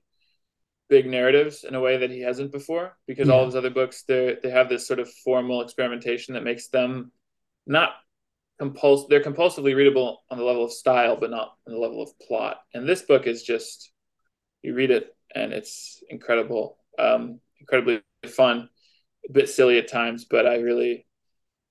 big 0.90 1.06
narratives 1.08 1.64
in 1.64 1.76
a 1.76 1.82
way 1.82 1.98
that 1.98 2.10
he 2.12 2.22
hasn't 2.22 2.52
before 2.52 2.98
because 3.08 3.30
all 3.30 3.44
of 3.44 3.48
his 3.48 3.56
other 3.56 3.70
books 3.70 4.04
they 4.04 4.38
they 4.44 4.50
have 4.50 4.70
this 4.70 4.88
sort 4.88 5.00
of 5.00 5.10
formal 5.24 5.62
experimentation 5.62 6.34
that 6.34 6.44
makes 6.44 6.68
them 6.70 7.12
not 7.68 7.92
compuls 8.60 9.08
they're 9.10 9.24
compulsively 9.24 9.76
readable 9.76 10.24
on 10.32 10.38
the 10.38 10.44
level 10.44 10.66
of 10.66 10.72
style 10.74 11.18
but 11.20 11.32
not 11.32 11.54
on 11.68 11.74
the 11.74 11.80
level 11.80 12.02
of 12.02 12.10
plot. 12.20 12.62
And 12.74 12.88
this 12.88 13.04
book 13.04 13.28
is 13.28 13.44
just 13.44 13.92
you 14.64 14.74
read 14.74 14.92
it 14.92 15.16
and 15.36 15.54
it's 15.54 16.04
incredible. 16.10 16.78
Um 17.00 17.40
incredibly 17.60 18.02
fun, 18.28 18.70
a 19.30 19.32
bit 19.34 19.50
silly 19.50 19.78
at 19.80 19.88
times, 19.90 20.26
but 20.26 20.48
I 20.48 20.58
really 20.58 21.06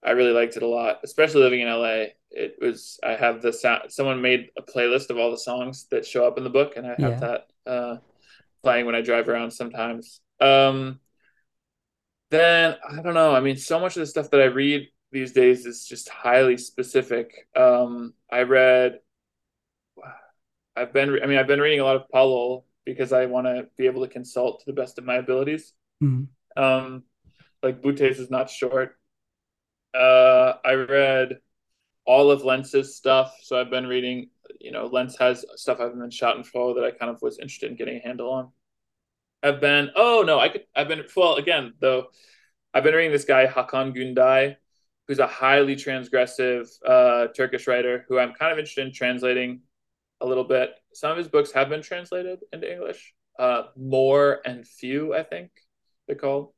I 0.05 0.13
really 0.13 0.33
liked 0.33 0.57
it 0.57 0.63
a 0.63 0.67
lot, 0.69 1.01
especially 1.05 1.43
living 1.43 1.61
in 1.61 1.69
LA. 1.69 2.15
It 2.31 2.57
was 2.61 3.01
I 3.03 3.13
have 3.13 3.43
the 3.43 3.53
sound. 3.53 3.91
Someone 3.93 4.23
made 4.23 4.51
a 4.57 4.63
playlist 4.63 5.11
of 5.11 5.19
all 5.19 5.31
the 5.31 5.39
songs 5.39 5.87
that 5.91 6.07
show 6.07 6.27
up 6.27 6.39
in 6.39 6.45
the 6.45 6.51
book, 6.51 6.75
and 6.77 6.87
I 6.87 6.97
have 7.01 7.19
Yeah. 7.19 7.21
that 7.21 7.47
uh, 7.67 7.97
playing 8.63 8.87
when 8.87 8.95
I 8.95 9.01
drive 9.01 9.29
around 9.29 9.51
sometimes. 9.53 10.21
Um, 10.41 11.01
then 12.31 12.77
I 12.89 13.03
don't 13.03 13.15
know. 13.15 13.35
I 13.35 13.41
mean, 13.41 13.57
so 13.57 13.81
much 13.81 13.97
of 13.97 14.01
the 14.01 14.07
stuff 14.07 14.31
that 14.31 14.41
I 14.41 14.47
read 14.47 14.89
these 15.11 15.33
days 15.33 15.67
is 15.67 15.87
just 15.87 16.09
highly 16.09 16.57
specific. 16.57 17.49
Um, 17.57 18.15
I 18.31 18.43
read. 18.43 19.01
I've 20.77 20.93
been. 20.93 21.19
I 21.23 21.27
mean, 21.27 21.39
I've 21.39 21.47
been 21.47 21.61
reading 21.61 21.81
a 21.81 21.85
lot 21.85 21.97
of 21.97 22.03
Palol 22.13 22.65
because 22.85 23.13
I 23.13 23.27
want 23.27 23.47
to 23.47 23.67
be 23.77 23.87
able 23.87 24.03
to 24.07 24.13
consult 24.13 24.61
to 24.61 24.67
the 24.67 24.73
best 24.73 24.99
of 24.99 25.05
my 25.05 25.17
abilities. 25.17 25.73
Mm. 26.03 26.29
Um, 26.57 27.05
like 27.63 27.83
Boötes 27.83 28.19
is 28.19 28.31
not 28.31 28.51
short. 28.51 28.97
Uh, 29.95 30.55
I 30.65 30.73
read 30.75 31.39
all 32.09 32.31
of 32.31 32.43
Lentz's 32.43 32.97
stuff, 32.97 33.37
so 33.43 33.61
I've 33.61 33.71
been 33.71 33.87
reading. 33.87 34.31
You 34.61 34.73
know, 34.73 34.87
Lentz 34.87 35.17
has 35.19 35.45
stuff 35.57 35.79
I've 35.79 35.97
been 35.97 36.11
shot 36.11 36.37
and 36.37 36.47
flow 36.47 36.75
that 36.75 36.85
I 36.85 36.91
kind 36.91 37.11
of 37.11 37.21
was 37.21 37.39
interested 37.39 37.71
in 37.71 37.77
getting 37.77 37.99
a 37.99 38.01
handle 38.01 38.31
on. 38.31 38.49
I've 39.43 39.61
been. 39.61 39.91
Oh 39.95 40.25
no, 40.27 40.41
I 40.41 40.49
could. 40.49 40.65
I've 40.75 40.89
been. 40.89 41.05
Well, 41.15 41.37
again 41.37 41.75
though, 41.81 42.07
I've 42.73 42.83
been 42.83 42.95
reading 42.95 43.13
this 43.13 43.27
guy 43.27 43.47
Hakan 43.47 43.95
Günday, 43.95 44.57
who's 45.07 45.19
a 45.19 45.27
highly 45.27 45.77
transgressive 45.77 46.67
uh, 46.85 47.27
Turkish 47.37 47.67
writer 47.67 48.07
who 48.09 48.19
I'm 48.19 48.33
kind 48.33 48.53
of 48.53 48.59
interested 48.59 48.87
in 48.87 48.93
translating 48.93 49.61
a 50.23 50.27
little 50.27 50.45
bit. 50.45 50.71
Some 50.95 51.13
of 51.13 51.19
his 51.19 51.29
books 51.29 51.53
have 51.53 51.69
been 51.69 51.83
translated 51.83 52.41
into 52.55 52.73
English. 52.73 53.15
Uh, 53.39 53.65
More 53.77 54.41
and 54.47 54.67
Few, 54.67 55.15
I 55.15 55.25
think 55.25 55.51
they're 56.07 56.17
called. 56.17 56.55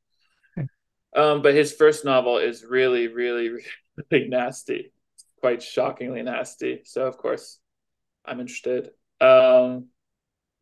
Okay. 0.57 0.67
Um, 1.13 1.41
but 1.41 1.53
his 1.53 1.73
first 1.73 2.05
novel 2.05 2.37
is 2.37 2.63
really, 2.63 3.09
really, 3.09 3.49
really 4.11 4.29
nasty, 4.29 4.93
quite 5.41 5.61
shockingly 5.61 6.21
nasty. 6.21 6.81
So 6.85 7.05
of 7.07 7.17
course, 7.17 7.59
I'm 8.23 8.39
interested. 8.39 8.91
Um, 9.19 9.87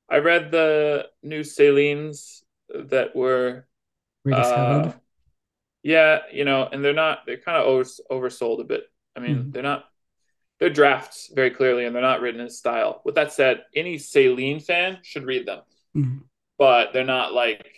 I 0.10 0.18
read 0.20 0.52
the 0.52 1.08
new 1.22 1.42
Célines 1.42 2.42
that 2.70 3.16
were, 3.16 3.68
Rediscovered. 4.24 4.88
uh, 4.88 4.94
yeah, 5.84 6.20
you 6.32 6.46
know, 6.46 6.68
and 6.72 6.84
they're 6.84 6.94
not, 6.94 7.26
they're 7.26 7.38
kind 7.38 7.58
of 7.58 7.66
over, 7.68 7.84
oversold 8.10 8.62
a 8.62 8.64
bit. 8.64 8.84
I 9.16 9.20
mean, 9.20 9.38
Mhm. 9.38 9.54
they're 9.54 9.64
not, 9.64 9.86
they're 10.60 10.70
drafts 10.70 11.32
very 11.34 11.52
clearly, 11.52 11.86
and 11.86 11.96
they're 11.96 12.02
not 12.02 12.22
written 12.22 12.42
in 12.42 12.50
style. 12.50 13.02
With 13.06 13.16
that 13.16 13.34
said, 13.34 13.66
any 13.76 13.98
Céline 13.98 14.64
fan 14.64 15.00
should 15.04 15.26
read 15.26 15.46
them, 15.46 15.62
Mm. 15.96 16.24
but 16.58 16.92
they're 16.94 17.06
not 17.06 17.34
like, 17.34 17.76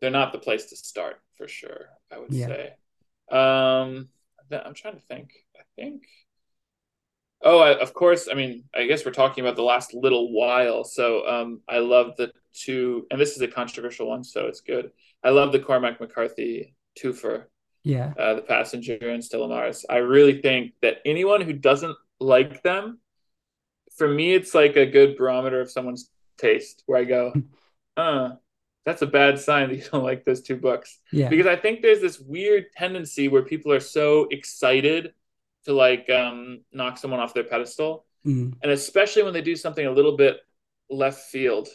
they're 0.00 0.10
not 0.10 0.32
the 0.32 0.38
place 0.38 0.66
to 0.66 0.76
start 0.76 1.20
for 1.36 1.48
sure. 1.48 1.88
I 2.12 2.18
would 2.18 2.32
Yeah. 2.32 2.46
say. 2.46 2.74
Um, 3.30 4.08
I'm 4.50 4.74
trying 4.74 4.94
to 4.94 5.06
think. 5.06 5.32
I 5.56 5.62
think. 5.74 6.06
Oh, 7.42 7.58
I, 7.58 7.78
of 7.78 7.92
course. 7.92 8.28
I 8.30 8.34
mean, 8.34 8.64
I 8.74 8.86
guess 8.86 9.04
we're 9.04 9.12
talking 9.12 9.44
about 9.44 9.56
the 9.56 9.62
last 9.62 9.94
little 9.94 10.32
while. 10.32 10.84
So, 10.84 11.26
um, 11.28 11.60
I 11.68 11.78
love 11.78 12.16
the 12.16 12.32
two, 12.54 13.06
and 13.10 13.20
this 13.20 13.36
is 13.36 13.42
a 13.42 13.48
controversial 13.48 14.08
one, 14.08 14.24
so 14.24 14.46
it's 14.46 14.60
good. 14.62 14.90
I 15.22 15.30
love 15.30 15.52
the 15.52 15.58
Cormac 15.60 16.00
McCarthy 16.00 16.74
twofer, 16.98 17.44
Yeah. 17.84 18.14
uh, 18.18 18.34
the 18.34 18.42
Passenger 18.42 18.98
and 19.10 19.22
Stella 19.22 19.48
Maris. 19.48 19.84
I 19.88 19.98
really 19.98 20.40
think 20.40 20.72
that 20.82 20.98
anyone 21.04 21.42
who 21.42 21.52
doesn't 21.52 21.96
like 22.20 22.62
them, 22.62 23.00
for 23.96 24.08
me, 24.08 24.34
it's 24.34 24.54
like 24.54 24.76
a 24.76 24.86
good 24.86 25.16
barometer 25.16 25.60
of 25.60 25.70
someone's 25.70 26.10
taste. 26.38 26.82
Where 26.86 26.98
I 26.98 27.04
go, 27.04 27.32
uh, 27.96 28.30
that's 28.86 29.02
a 29.02 29.06
bad 29.06 29.38
sign 29.38 29.68
that 29.68 29.76
you 29.76 29.84
don't 29.92 30.04
like 30.04 30.24
those 30.24 30.42
two 30.42 30.56
books. 30.56 30.98
Yeah. 31.12 31.28
Because 31.28 31.46
I 31.46 31.56
think 31.56 31.82
there's 31.82 32.00
this 32.00 32.18
weird 32.18 32.66
tendency 32.76 33.28
where 33.28 33.42
people 33.42 33.72
are 33.72 33.80
so 33.80 34.26
excited 34.30 35.12
to 35.66 35.72
like 35.72 36.08
um, 36.10 36.62
knock 36.72 36.96
someone 36.96 37.20
off 37.20 37.34
their 37.34 37.44
pedestal, 37.44 38.06
mm. 38.26 38.52
and 38.62 38.72
especially 38.72 39.22
when 39.22 39.34
they 39.34 39.42
do 39.42 39.56
something 39.56 39.86
a 39.86 39.90
little 39.90 40.16
bit 40.16 40.38
left 40.88 41.26
field. 41.26 41.68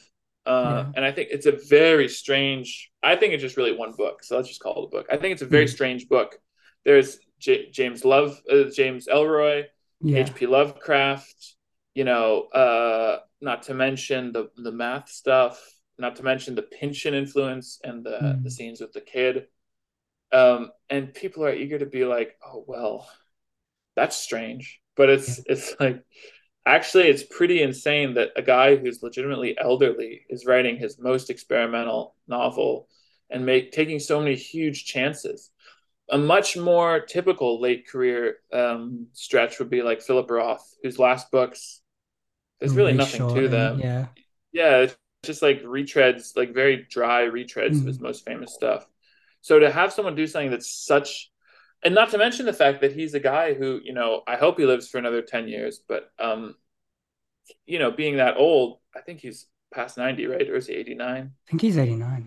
Uh, 0.45 0.85
yeah. 0.85 0.91
And 0.95 1.05
I 1.05 1.11
think 1.11 1.29
it's 1.31 1.45
a 1.45 1.59
very 1.69 2.07
strange. 2.07 2.91
I 3.03 3.15
think 3.15 3.33
it's 3.33 3.43
just 3.43 3.57
really 3.57 3.75
one 3.75 3.91
book, 3.91 4.23
so 4.23 4.35
let's 4.35 4.47
just 4.47 4.61
call 4.61 4.83
it 4.83 4.87
a 4.87 4.89
book. 4.89 5.07
I 5.11 5.17
think 5.17 5.33
it's 5.33 5.43
a 5.43 5.47
very 5.47 5.65
mm. 5.65 5.69
strange 5.69 6.07
book. 6.07 6.37
There's 6.83 7.19
J- 7.39 7.69
James 7.69 8.03
Love, 8.03 8.41
uh, 8.51 8.63
James 8.73 9.07
Ellroy, 9.07 9.65
H.P. 10.05 10.47
Lovecraft. 10.47 11.55
You 11.93 12.05
know, 12.05 12.43
uh, 12.43 13.19
not 13.41 13.63
to 13.63 13.73
mention 13.73 14.31
the 14.31 14.49
the 14.55 14.71
math 14.71 15.09
stuff. 15.09 15.61
Not 15.99 16.15
to 16.15 16.23
mention 16.23 16.55
the 16.55 16.63
Pynchon 16.63 17.13
influence 17.13 17.79
and 17.83 18.03
the 18.03 18.17
mm. 18.21 18.43
the 18.43 18.49
scenes 18.49 18.81
with 18.81 18.93
the 18.93 19.01
kid. 19.01 19.47
Um, 20.31 20.71
and 20.89 21.13
people 21.13 21.43
are 21.43 21.53
eager 21.53 21.77
to 21.77 21.85
be 21.85 22.05
like, 22.05 22.37
oh 22.45 22.63
well, 22.65 23.07
that's 23.95 24.17
strange. 24.17 24.79
But 24.95 25.09
it's 25.09 25.37
yeah. 25.37 25.43
it's 25.47 25.75
like 25.79 26.03
actually 26.65 27.07
it's 27.07 27.23
pretty 27.23 27.61
insane 27.61 28.15
that 28.15 28.29
a 28.35 28.41
guy 28.41 28.75
who's 28.75 29.01
legitimately 29.01 29.57
elderly 29.59 30.21
is 30.29 30.45
writing 30.45 30.77
his 30.77 30.99
most 30.99 31.29
experimental 31.29 32.15
novel 32.27 32.87
and 33.29 33.45
make 33.45 33.71
taking 33.71 33.99
so 33.99 34.19
many 34.19 34.35
huge 34.35 34.85
chances 34.85 35.49
a 36.09 36.17
much 36.17 36.57
more 36.57 36.99
typical 36.99 37.61
late 37.61 37.87
career 37.87 38.37
um, 38.51 39.07
stretch 39.13 39.59
would 39.59 39.69
be 39.69 39.81
like 39.81 40.01
philip 40.01 40.29
roth 40.29 40.75
whose 40.83 40.99
last 40.99 41.31
books 41.31 41.81
there's 42.59 42.75
really, 42.75 42.93
really 42.93 42.97
nothing 42.97 43.33
to 43.33 43.47
them 43.47 43.79
yeah 43.79 44.07
yeah 44.51 44.77
it's 44.77 44.95
just 45.23 45.41
like 45.41 45.63
retreads 45.63 46.35
like 46.35 46.53
very 46.53 46.85
dry 46.89 47.23
retreads 47.23 47.75
mm. 47.75 47.81
of 47.81 47.85
his 47.85 47.97
mm. 47.97 48.03
most 48.03 48.25
famous 48.25 48.53
stuff 48.53 48.85
so 49.41 49.57
to 49.57 49.71
have 49.71 49.93
someone 49.93 50.15
do 50.15 50.27
something 50.27 50.51
that's 50.51 50.71
such 50.71 51.31
and 51.83 51.95
not 51.95 52.09
to 52.11 52.17
mention 52.17 52.45
the 52.45 52.53
fact 52.53 52.81
that 52.81 52.93
he's 52.93 53.13
a 53.13 53.19
guy 53.19 53.53
who 53.53 53.79
you 53.83 53.93
know 53.93 54.21
i 54.27 54.35
hope 54.35 54.57
he 54.57 54.65
lives 54.65 54.87
for 54.87 54.97
another 54.97 55.21
10 55.21 55.47
years 55.47 55.81
but 55.87 56.11
um 56.19 56.55
you 57.65 57.79
know 57.79 57.91
being 57.91 58.17
that 58.17 58.37
old 58.37 58.79
i 58.95 59.01
think 59.01 59.19
he's 59.19 59.47
past 59.73 59.97
90 59.97 60.27
right? 60.27 60.49
Or 60.49 60.55
is 60.55 60.67
he 60.67 60.73
89 60.73 61.31
i 61.47 61.49
think 61.49 61.61
he's 61.61 61.77
89 61.77 62.25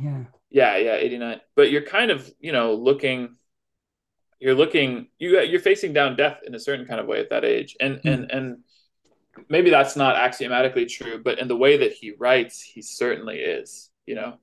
yeah. 0.51 0.77
Yeah 0.77 0.77
yeah 0.79 0.95
89 0.95 1.41
but 1.57 1.71
you're 1.71 1.83
kind 1.83 2.11
of 2.11 2.33
you 2.41 2.53
know 2.53 2.75
looking 2.75 3.37
you're 4.41 4.55
looking 4.55 5.09
you 5.19 5.41
you're 5.41 5.61
facing 5.61 5.93
down 5.93 6.17
death 6.17 6.41
in 6.47 6.55
a 6.55 6.61
certain 6.61 6.87
kind 6.87 7.01
of 7.01 7.07
way 7.07 7.21
at 7.21 7.31
that 7.31 7.45
age. 7.45 7.77
And 7.81 7.97
mm. 7.97 8.13
and 8.13 8.31
and 8.31 8.59
maybe 9.49 9.71
that's 9.71 9.97
not 9.97 10.17
axiomatically 10.17 10.87
true 10.87 11.21
but 11.23 11.39
in 11.39 11.49
the 11.49 11.57
way 11.57 11.79
that 11.79 11.93
he 11.93 12.13
writes 12.19 12.63
he 12.63 12.83
certainly 12.83 13.39
is 13.39 13.91
you 14.07 14.15
know 14.15 14.35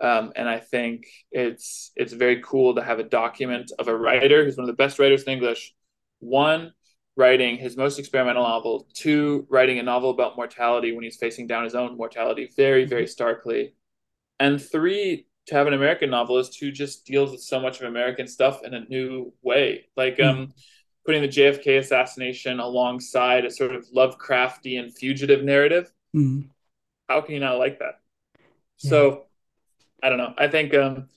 um, 0.00 0.32
and 0.36 0.48
I 0.48 0.58
think 0.58 1.06
it's 1.30 1.92
it's 1.96 2.12
very 2.12 2.42
cool 2.42 2.74
to 2.74 2.82
have 2.82 2.98
a 2.98 3.04
document 3.04 3.72
of 3.78 3.88
a 3.88 3.96
writer 3.96 4.44
who's 4.44 4.56
one 4.56 4.68
of 4.68 4.74
the 4.74 4.82
best 4.82 4.98
writers 4.98 5.22
in 5.24 5.32
English. 5.32 5.74
One, 6.20 6.72
writing 7.16 7.56
his 7.56 7.76
most 7.76 7.98
experimental 7.98 8.42
novel. 8.42 8.88
Two, 8.94 9.46
writing 9.50 9.78
a 9.78 9.82
novel 9.82 10.10
about 10.10 10.36
mortality 10.36 10.92
when 10.92 11.04
he's 11.04 11.16
facing 11.16 11.46
down 11.46 11.64
his 11.64 11.74
own 11.74 11.96
mortality 11.96 12.50
very, 12.56 12.84
very 12.84 13.06
starkly. 13.06 13.74
And 14.40 14.60
three, 14.60 15.26
to 15.46 15.54
have 15.54 15.66
an 15.66 15.74
American 15.74 16.10
novelist 16.10 16.58
who 16.58 16.70
just 16.70 17.04
deals 17.04 17.30
with 17.30 17.40
so 17.40 17.60
much 17.60 17.80
of 17.80 17.88
American 17.88 18.26
stuff 18.26 18.62
in 18.64 18.74
a 18.74 18.84
new 18.84 19.32
way. 19.42 19.86
Like 19.96 20.18
mm. 20.18 20.28
um, 20.28 20.52
putting 21.04 21.22
the 21.22 21.28
JFK 21.28 21.78
assassination 21.78 22.60
alongside 22.60 23.44
a 23.44 23.50
sort 23.50 23.74
of 23.74 23.86
Lovecraftian 23.94 24.92
fugitive 24.92 25.42
narrative. 25.42 25.92
Mm. 26.14 26.48
How 27.08 27.20
can 27.20 27.34
you 27.34 27.40
not 27.40 27.58
like 27.58 27.80
that? 27.80 28.00
Yeah. 28.78 28.90
So 28.90 29.24
I 30.02 30.08
don't 30.08 30.18
know. 30.18 30.34
I 30.36 30.48
think 30.48 30.74
um, 30.74 31.08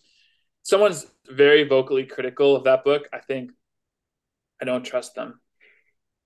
someone's 0.64 1.06
very 1.28 1.64
vocally 1.64 2.06
critical 2.06 2.56
of 2.56 2.66
that 2.66 2.84
book. 2.84 3.08
I 3.12 3.20
think 3.20 3.52
I 4.62 4.66
don't 4.66 4.84
trust 4.84 5.16
them. 5.16 5.40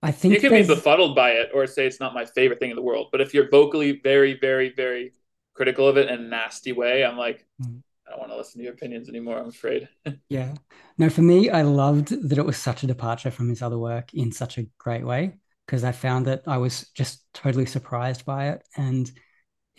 I 0.02 0.12
think 0.12 0.34
you 0.34 0.40
can 0.40 0.52
be 0.52 0.66
befuddled 0.66 1.14
by 1.14 1.32
it 1.32 1.50
or 1.52 1.66
say 1.66 1.86
it's 1.86 2.00
not 2.00 2.14
my 2.14 2.24
favorite 2.24 2.58
thing 2.58 2.70
in 2.70 2.76
the 2.76 2.82
world. 2.82 3.08
But 3.12 3.20
if 3.20 3.34
you're 3.34 3.50
vocally 3.50 4.00
very, 4.02 4.38
very, 4.38 4.72
very 4.74 5.12
critical 5.54 5.86
of 5.88 5.98
it 5.98 6.08
in 6.08 6.18
a 6.18 6.22
nasty 6.22 6.72
way, 6.72 7.04
I'm 7.04 7.18
like, 7.18 7.46
mm. 7.62 7.82
I 8.06 8.10
don't 8.10 8.20
want 8.20 8.32
to 8.32 8.36
listen 8.36 8.58
to 8.58 8.64
your 8.64 8.72
opinions 8.72 9.08
anymore. 9.08 9.38
I'm 9.38 9.48
afraid. 9.48 9.88
yeah. 10.28 10.54
No, 10.96 11.10
for 11.10 11.22
me, 11.22 11.50
I 11.50 11.62
loved 11.62 12.28
that 12.28 12.38
it 12.38 12.46
was 12.46 12.56
such 12.56 12.82
a 12.82 12.86
departure 12.86 13.30
from 13.30 13.48
his 13.48 13.62
other 13.62 13.78
work 13.78 14.14
in 14.14 14.32
such 14.32 14.58
a 14.58 14.66
great 14.78 15.04
way 15.04 15.34
because 15.66 15.84
I 15.84 15.92
found 15.92 16.26
that 16.26 16.42
I 16.46 16.56
was 16.56 16.88
just 16.94 17.22
totally 17.34 17.66
surprised 17.66 18.24
by 18.24 18.48
it 18.48 18.64
and 18.76 19.10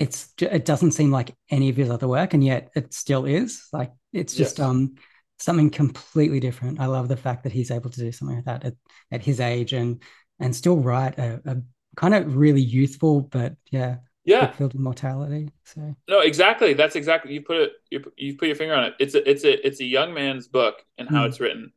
it's 0.01 0.33
it 0.39 0.65
doesn't 0.65 0.93
seem 0.93 1.11
like 1.11 1.35
any 1.51 1.69
of 1.69 1.75
his 1.75 1.91
other 1.91 2.07
work 2.07 2.33
and 2.33 2.43
yet 2.43 2.71
it 2.75 2.93
still 2.93 3.25
is. 3.25 3.67
Like 3.71 3.91
it's 4.11 4.33
just 4.33 4.57
yes. 4.57 4.67
um 4.67 4.95
something 5.37 5.69
completely 5.69 6.39
different. 6.39 6.79
I 6.79 6.87
love 6.87 7.07
the 7.07 7.17
fact 7.17 7.43
that 7.43 7.51
he's 7.51 7.71
able 7.71 7.91
to 7.91 7.99
do 7.99 8.11
something 8.11 8.37
like 8.37 8.45
that 8.45 8.65
at, 8.65 8.73
at 9.11 9.21
his 9.21 9.39
age 9.39 9.73
and 9.73 10.01
and 10.39 10.55
still 10.55 10.77
write 10.77 11.19
a, 11.19 11.39
a 11.45 11.57
kind 11.95 12.15
of 12.15 12.35
really 12.35 12.61
youthful 12.61 13.21
but 13.21 13.55
yeah 13.69 13.97
yeah. 14.23 14.51
filled 14.51 14.73
with 14.73 14.81
mortality 14.81 15.49
so. 15.65 15.95
No 16.09 16.21
exactly. 16.21 16.73
That's 16.73 16.95
exactly 16.95 17.33
you 17.33 17.41
put 17.41 17.57
it 17.57 17.71
you, 17.91 18.03
you 18.17 18.37
put 18.37 18.47
your 18.47 18.55
finger 18.55 18.73
on 18.73 18.85
it. 18.85 18.95
It's 18.99 19.13
a 19.13 19.29
it's 19.29 19.43
a 19.43 19.67
it's 19.67 19.81
a 19.81 19.85
young 19.85 20.13
man's 20.15 20.47
book 20.47 20.83
and 20.97 21.07
how 21.07 21.25
mm. 21.25 21.27
it's 21.27 21.39
written 21.39 21.73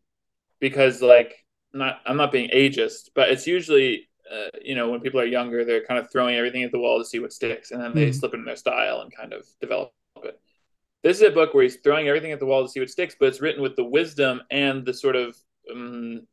because 0.61 1.03
like 1.03 1.35
not 1.75 2.01
i'm 2.07 2.17
not 2.17 2.33
being 2.33 2.49
ageist 2.51 3.11
but 3.15 3.29
it's 3.29 3.47
usually 3.47 4.09
uh, 4.31 4.49
you 4.63 4.75
know, 4.75 4.91
when 4.91 5.01
people 5.01 5.21
are 5.21 5.27
younger, 5.27 5.65
they're 5.65 5.85
kind 5.85 6.01
of 6.01 6.11
throwing 6.11 6.37
everything 6.37 6.63
at 6.63 6.73
the 6.73 6.79
wall 6.79 6.99
to 6.99 7.05
see 7.05 7.19
what 7.19 7.33
sticks, 7.33 7.71
and 7.71 7.83
then 7.83 7.95
they 7.95 8.09
mm. 8.09 8.15
slip 8.15 8.35
into 8.35 8.45
their 8.45 8.57
style 8.57 9.01
and 9.01 9.15
kind 9.15 9.33
of 9.33 9.47
develop 9.61 9.93
it. 10.23 10.41
This 11.03 11.19
is 11.19 11.29
a 11.29 11.31
book 11.31 11.53
where 11.53 11.65
he's 11.65 11.77
throwing 11.77 12.09
everything 12.09 12.33
at 12.33 12.41
the 12.41 12.47
wall 12.47 12.63
to 12.63 12.69
see 12.69 12.81
what 12.81 12.89
sticks, 12.89 13.15
but 13.19 13.29
it's 13.29 13.43
written 13.43 13.63
with 13.63 13.77
the 13.77 13.85
wisdom 13.85 14.41
and 14.51 14.87
the 14.87 14.95
sort 14.95 15.17
of 15.17 15.37
um, 15.71 16.27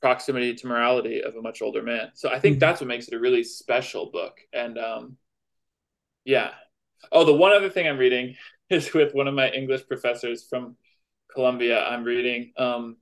proximity 0.00 0.54
to 0.54 0.66
morality 0.66 1.22
of 1.22 1.36
a 1.36 1.42
much 1.42 1.60
older 1.60 1.82
man. 1.82 2.10
So 2.14 2.30
I 2.30 2.38
think 2.38 2.56
mm. 2.56 2.60
that's 2.60 2.80
what 2.80 2.88
makes 2.88 3.08
it 3.08 3.14
a 3.14 3.20
really 3.20 3.44
special 3.44 4.10
book. 4.10 4.38
And 4.52 4.78
um, 4.78 5.16
yeah. 6.24 6.50
Oh, 7.10 7.24
the 7.24 7.34
one 7.34 7.52
other 7.52 7.68
thing 7.68 7.86
I'm 7.86 7.98
reading 7.98 8.36
is 8.70 8.94
with 8.94 9.14
one 9.14 9.28
of 9.28 9.34
my 9.34 9.50
English 9.50 9.86
professors 9.86 10.46
from 10.48 10.76
Columbia. 11.32 11.84
I'm 11.84 12.04
reading 12.04 12.52
um, 12.56 12.96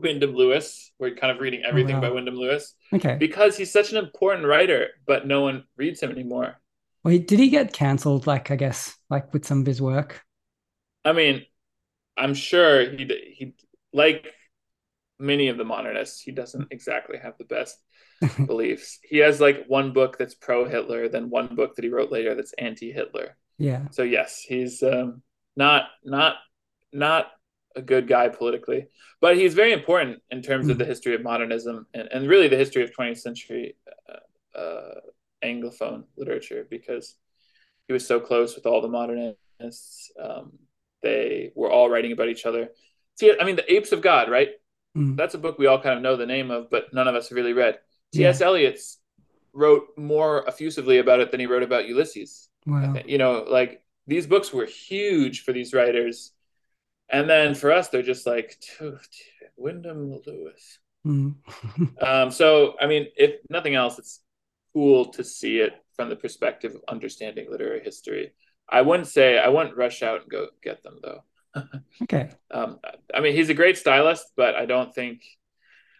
Wyndham 0.00 0.34
Lewis. 0.34 0.92
We're 0.98 1.14
kind 1.14 1.30
of 1.30 1.40
reading 1.40 1.62
everything 1.66 1.96
oh, 1.96 2.00
wow. 2.00 2.08
by 2.08 2.14
Wyndham 2.14 2.34
Lewis. 2.34 2.74
Okay. 2.92 3.16
Because 3.18 3.56
he's 3.56 3.72
such 3.72 3.92
an 3.92 3.98
important 3.98 4.46
writer, 4.46 4.88
but 5.06 5.26
no 5.26 5.42
one 5.42 5.64
reads 5.76 6.02
him 6.02 6.10
anymore. 6.10 6.60
Well, 7.04 7.16
did 7.18 7.38
he 7.38 7.48
get 7.48 7.72
cancelled? 7.72 8.26
Like, 8.26 8.50
I 8.50 8.56
guess, 8.56 8.96
like 9.08 9.32
with 9.32 9.44
some 9.44 9.60
of 9.60 9.66
his 9.66 9.80
work. 9.80 10.22
I 11.04 11.12
mean, 11.12 11.44
I'm 12.16 12.34
sure 12.34 12.90
he 12.90 13.04
he 13.36 13.54
like 13.92 14.26
many 15.18 15.48
of 15.48 15.56
the 15.56 15.64
modernists. 15.64 16.20
He 16.20 16.32
doesn't 16.32 16.68
exactly 16.70 17.18
have 17.18 17.38
the 17.38 17.44
best 17.44 17.78
beliefs. 18.46 18.98
He 19.02 19.18
has 19.18 19.40
like 19.40 19.64
one 19.66 19.92
book 19.92 20.18
that's 20.18 20.34
pro 20.34 20.68
Hitler, 20.68 21.08
then 21.08 21.30
one 21.30 21.54
book 21.54 21.76
that 21.76 21.84
he 21.84 21.90
wrote 21.90 22.12
later 22.12 22.34
that's 22.34 22.52
anti 22.54 22.92
Hitler. 22.92 23.36
Yeah. 23.58 23.88
So 23.90 24.02
yes, 24.02 24.40
he's 24.40 24.82
um, 24.82 25.22
not 25.56 25.84
not 26.04 26.36
not 26.92 27.26
a 27.76 27.82
good 27.82 28.08
guy 28.08 28.28
politically, 28.28 28.88
but 29.20 29.36
he's 29.36 29.54
very 29.54 29.72
important 29.72 30.20
in 30.30 30.42
terms 30.42 30.68
of 30.68 30.78
the 30.78 30.84
hmm. 30.84 30.90
history 30.90 31.14
of 31.14 31.22
modernism 31.22 31.86
and, 31.94 32.08
and 32.12 32.28
really 32.28 32.48
the 32.48 32.56
history 32.56 32.82
of 32.82 32.90
20th 32.90 33.18
century 33.18 33.76
uh, 34.08 34.58
uh, 34.58 35.00
Anglophone 35.44 36.04
literature 36.16 36.66
because 36.68 37.14
he 37.86 37.92
was 37.92 38.06
so 38.06 38.20
close 38.20 38.54
with 38.54 38.66
all 38.66 38.80
the 38.80 38.88
modernists. 38.88 40.10
Um, 40.20 40.52
they 41.02 41.52
were 41.54 41.70
all 41.70 41.88
writing 41.88 42.12
about 42.12 42.28
each 42.28 42.46
other. 42.46 42.70
See, 43.18 43.32
I 43.38 43.44
mean, 43.44 43.56
The 43.56 43.72
Apes 43.72 43.92
of 43.92 44.02
God, 44.02 44.30
right? 44.30 44.50
Mm-hmm. 44.96 45.16
That's 45.16 45.34
a 45.34 45.38
book 45.38 45.58
we 45.58 45.66
all 45.66 45.80
kind 45.80 45.96
of 45.96 46.02
know 46.02 46.16
the 46.16 46.26
name 46.26 46.50
of, 46.50 46.70
but 46.70 46.92
none 46.92 47.08
of 47.08 47.14
us 47.14 47.28
have 47.28 47.36
really 47.36 47.52
read. 47.52 47.78
T.S. 48.12 48.40
Yeah. 48.40 48.46
Eliot's 48.46 48.98
wrote 49.52 49.88
more 49.96 50.44
effusively 50.46 50.98
about 50.98 51.20
it 51.20 51.30
than 51.30 51.40
he 51.40 51.46
wrote 51.46 51.62
about 51.62 51.86
Ulysses. 51.86 52.48
Wow. 52.66 52.96
You 53.06 53.18
know, 53.18 53.44
like 53.48 53.82
these 54.06 54.26
books 54.26 54.52
were 54.52 54.66
huge 54.66 55.44
for 55.44 55.52
these 55.52 55.72
writers 55.72 56.32
and 57.10 57.28
then 57.28 57.54
for 57.54 57.72
us, 57.72 57.88
they're 57.88 58.02
just 58.02 58.26
like 58.26 58.56
Wyndham 59.56 60.20
Lewis. 60.26 60.78
Mm. 61.06 61.36
um, 62.02 62.30
so, 62.30 62.74
I 62.80 62.86
mean, 62.86 63.06
if 63.16 63.36
nothing 63.48 63.74
else, 63.74 63.98
it's 63.98 64.20
cool 64.72 65.06
to 65.06 65.24
see 65.24 65.58
it 65.58 65.72
from 65.96 66.08
the 66.08 66.16
perspective 66.16 66.74
of 66.74 66.82
understanding 66.88 67.46
literary 67.50 67.82
history. 67.82 68.32
I 68.68 68.82
wouldn't 68.82 69.08
say 69.08 69.38
I 69.38 69.48
wouldn't 69.48 69.76
rush 69.76 70.02
out 70.02 70.22
and 70.22 70.30
go 70.30 70.48
get 70.62 70.82
them 70.82 70.98
though. 71.02 71.22
okay. 72.02 72.30
Um, 72.50 72.78
I 73.14 73.20
mean, 73.20 73.34
he's 73.34 73.48
a 73.48 73.54
great 73.54 73.78
stylist, 73.78 74.26
but 74.36 74.54
I 74.54 74.66
don't 74.66 74.94
think. 74.94 75.22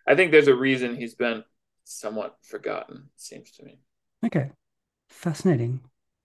I 0.07 0.15
think 0.15 0.33
there's 0.33 0.49
a 0.49 0.55
reason 0.55 0.97
he's 0.97 1.15
been 1.15 1.45
somewhat 1.85 2.37
forgotten. 2.43 2.97
It 3.15 3.21
seems 3.21 3.51
to 3.53 3.65
me. 3.65 3.79
Okay, 4.25 4.51
fascinating. 5.09 5.81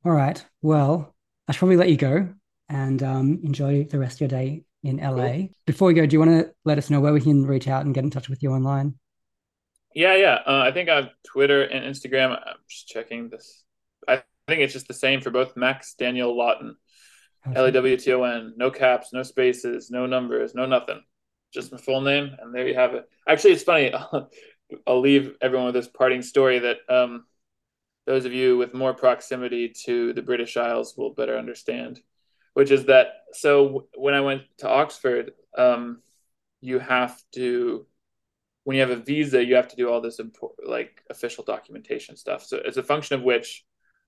All 0.05 0.11
right. 0.11 0.43
Well, 0.61 1.13
I 1.47 1.51
should 1.51 1.59
probably 1.59 1.77
let 1.77 1.89
you 1.89 1.97
go 1.97 2.29
and 2.69 3.01
um, 3.03 3.39
enjoy 3.43 3.85
the 3.85 3.99
rest 3.99 4.17
of 4.17 4.21
your 4.21 4.39
day 4.39 4.63
in 4.83 4.97
LA. 4.97 5.31
Cool. 5.31 5.49
Before 5.65 5.87
we 5.87 5.93
go, 5.93 6.05
do 6.05 6.13
you 6.13 6.19
want 6.19 6.31
to 6.31 6.53
let 6.65 6.77
us 6.77 6.89
know 6.89 6.99
where 6.99 7.13
we 7.13 7.21
can 7.21 7.45
reach 7.45 7.67
out 7.67 7.85
and 7.85 7.93
get 7.93 8.03
in 8.03 8.09
touch 8.09 8.29
with 8.29 8.43
you 8.43 8.51
online? 8.51 8.95
Yeah, 9.95 10.15
yeah. 10.15 10.39
Uh, 10.45 10.59
I 10.59 10.71
think 10.71 10.89
I 10.89 10.95
have 10.95 11.09
Twitter 11.25 11.63
and 11.63 11.85
Instagram. 11.85 12.31
I'm 12.31 12.57
just 12.69 12.87
checking 12.87 13.29
this. 13.29 13.63
I 14.07 14.23
think 14.47 14.61
it's 14.61 14.73
just 14.73 14.87
the 14.87 14.93
same 14.93 15.21
for 15.21 15.29
both 15.29 15.55
Max 15.55 15.93
Daniel 15.95 16.35
Lawton. 16.35 16.75
L 17.55 17.65
A 17.65 17.71
W 17.71 17.97
T 17.97 18.13
O 18.13 18.23
N, 18.23 18.53
no 18.55 18.71
caps, 18.71 19.11
no 19.11 19.23
spaces, 19.23 19.91
no 19.91 20.05
numbers, 20.05 20.55
no 20.55 20.65
nothing. 20.65 21.01
Just 21.53 21.71
my 21.71 21.77
full 21.77 22.01
name, 22.01 22.31
and 22.39 22.55
there 22.55 22.67
you 22.67 22.75
have 22.75 22.93
it. 22.93 23.05
Actually, 23.27 23.53
it's 23.53 23.63
funny. 23.63 23.93
I'll 24.87 25.01
leave 25.01 25.35
everyone 25.41 25.65
with 25.67 25.75
this 25.75 25.89
parting 25.89 26.21
story 26.21 26.59
that 26.59 26.77
um, 26.89 27.25
those 28.05 28.25
of 28.25 28.33
you 28.33 28.57
with 28.57 28.73
more 28.73 28.93
proximity 28.93 29.73
to 29.85 30.13
the 30.13 30.21
British 30.21 30.57
Isles 30.57 30.95
will 30.97 31.13
better 31.13 31.37
understand, 31.37 31.99
which 32.53 32.71
is 32.71 32.85
that 32.85 33.07
so 33.33 33.87
when 33.95 34.13
I 34.13 34.21
went 34.21 34.43
to 34.59 34.69
Oxford, 34.69 35.31
um, 35.57 36.01
you 36.61 36.79
have 36.79 37.19
to 37.33 37.85
when 38.63 38.75
you 38.75 38.81
have 38.81 38.91
a 38.91 38.95
visa, 38.95 39.43
you 39.43 39.55
have 39.55 39.67
to 39.67 39.75
do 39.75 39.89
all 39.89 39.99
this 39.99 40.19
important, 40.19 40.69
like 40.69 41.03
official 41.09 41.43
documentation 41.43 42.15
stuff. 42.15 42.45
So 42.45 42.59
as 42.65 42.77
a 42.77 42.83
function 42.83 43.15
of 43.15 43.23
which 43.23 43.65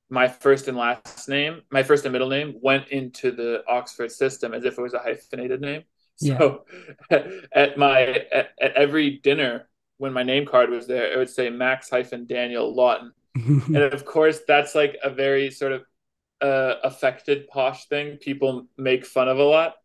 my 0.10 0.28
first 0.28 0.68
and 0.68 0.78
last 0.78 1.28
name, 1.28 1.62
my 1.72 1.84
first 1.84 2.06
and 2.06 2.14
middle 2.14 2.30
name 2.30 2.56
went 2.62 2.90
into 2.90 3.32
the 3.32 3.64
Oxford 3.68 4.12
system 4.12 4.54
as 4.54 4.64
if 4.64 4.78
it 4.78 4.82
was 4.82 4.94
a 4.94 5.00
hyphenated 5.00 5.62
name. 5.62 5.84
So 6.16 6.64
yeah. 7.12 7.24
at 7.54 7.78
my 7.78 8.26
at, 8.32 8.52
at, 8.62 8.74
every 8.76 9.18
dinner 9.18 9.68
when 9.98 10.14
my 10.14 10.24
name 10.24 10.46
card 10.46 10.70
was 10.70 10.88
there, 10.88 11.12
it 11.12 11.18
would 11.18 11.30
say 11.30 11.50
Max 11.50 11.90
hyphen 11.90 12.26
Daniel 12.26 12.74
Lawton. 12.74 13.12
and 13.36 13.76
of 13.76 14.06
course 14.06 14.40
that's 14.48 14.76
like 14.76 14.98
a 15.04 15.10
very 15.10 15.52
sort 15.52 15.74
of 15.74 15.84
uh, 16.46 16.80
affected 16.84 17.48
posh 17.48 17.86
thing 17.88 18.18
people 18.18 18.68
make 18.78 19.06
fun 19.06 19.28
of 19.28 19.40
a 19.40 19.44
lot. 19.44 19.76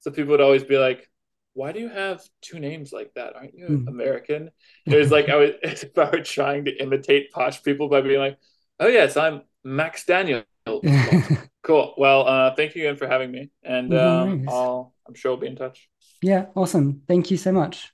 So 0.00 0.10
people 0.10 0.32
would 0.32 0.40
always 0.40 0.64
be 0.64 0.76
like, 0.76 1.08
why 1.54 1.72
do 1.72 1.80
you 1.80 1.88
have 1.88 2.22
two 2.42 2.58
names 2.58 2.92
like 2.92 3.12
that? 3.14 3.36
Aren't 3.36 3.54
you 3.54 3.66
mm. 3.66 3.88
American? 3.88 4.50
It 4.86 4.96
was 4.96 5.10
like 5.10 5.28
I 5.28 5.36
was 5.36 5.50
if 5.62 5.96
I 5.96 6.10
were 6.10 6.22
trying 6.22 6.66
to 6.66 6.82
imitate 6.82 7.32
posh 7.32 7.62
people 7.62 7.88
by 7.88 8.00
being 8.02 8.18
like, 8.18 8.38
oh 8.78 8.88
yes, 8.88 9.16
I'm 9.16 9.42
Max 9.64 10.04
Daniel. 10.04 10.44
cool. 11.62 11.94
Well, 11.96 12.28
uh, 12.28 12.54
thank 12.54 12.74
you 12.74 12.82
again 12.82 12.96
for 12.96 13.08
having 13.08 13.30
me, 13.30 13.50
and 13.62 13.92
um, 13.94 14.46
I'll 14.48 14.94
I'm 15.08 15.14
sure 15.14 15.32
we'll 15.32 15.40
be 15.40 15.48
in 15.48 15.56
touch. 15.56 15.88
Yeah, 16.22 16.46
awesome. 16.54 17.02
Thank 17.08 17.30
you 17.30 17.36
so 17.36 17.50
much. 17.50 17.92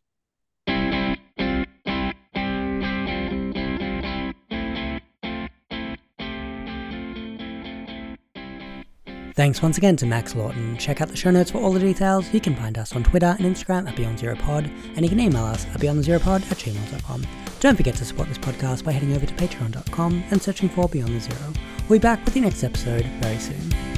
Thanks 9.37 9.61
once 9.61 9.76
again 9.76 9.97
to 9.97 10.07
Max 10.07 10.34
Lawton. 10.34 10.78
Check 10.78 11.03
out 11.03 11.09
the 11.09 11.16
show 11.16 11.30
notes 11.30 11.51
for 11.51 11.59
all 11.59 11.70
the 11.70 11.78
details. 11.78 12.32
You 12.32 12.41
can 12.41 12.57
find 12.57 12.78
us 12.78 12.97
on 12.97 13.05
Twitter 13.05 13.37
and 13.39 13.45
Instagram 13.55 13.87
at 13.87 13.95
Beyond 13.95 14.18
Zero 14.18 14.34
Pod, 14.34 14.64
and 14.95 15.03
you 15.03 15.11
can 15.11 15.20
email 15.20 15.45
us 15.45 15.66
at 15.66 15.78
beyondthezeropod 15.78 16.51
at 16.51 16.57
gmail.com. 16.57 17.26
Don't 17.61 17.76
forget 17.76 17.97
to 17.97 18.05
support 18.07 18.28
this 18.28 18.39
podcast 18.39 18.82
by 18.82 18.93
heading 18.93 19.14
over 19.14 19.26
to 19.26 19.34
patreon.com 19.34 20.24
and 20.30 20.41
searching 20.41 20.70
for 20.70 20.89
Beyond 20.89 21.16
the 21.16 21.20
Zero. 21.20 21.53
We'll 21.87 21.99
be 21.99 22.03
back 22.03 22.24
with 22.24 22.32
the 22.32 22.41
next 22.41 22.64
episode 22.64 23.05
very 23.20 23.39
soon. 23.39 23.96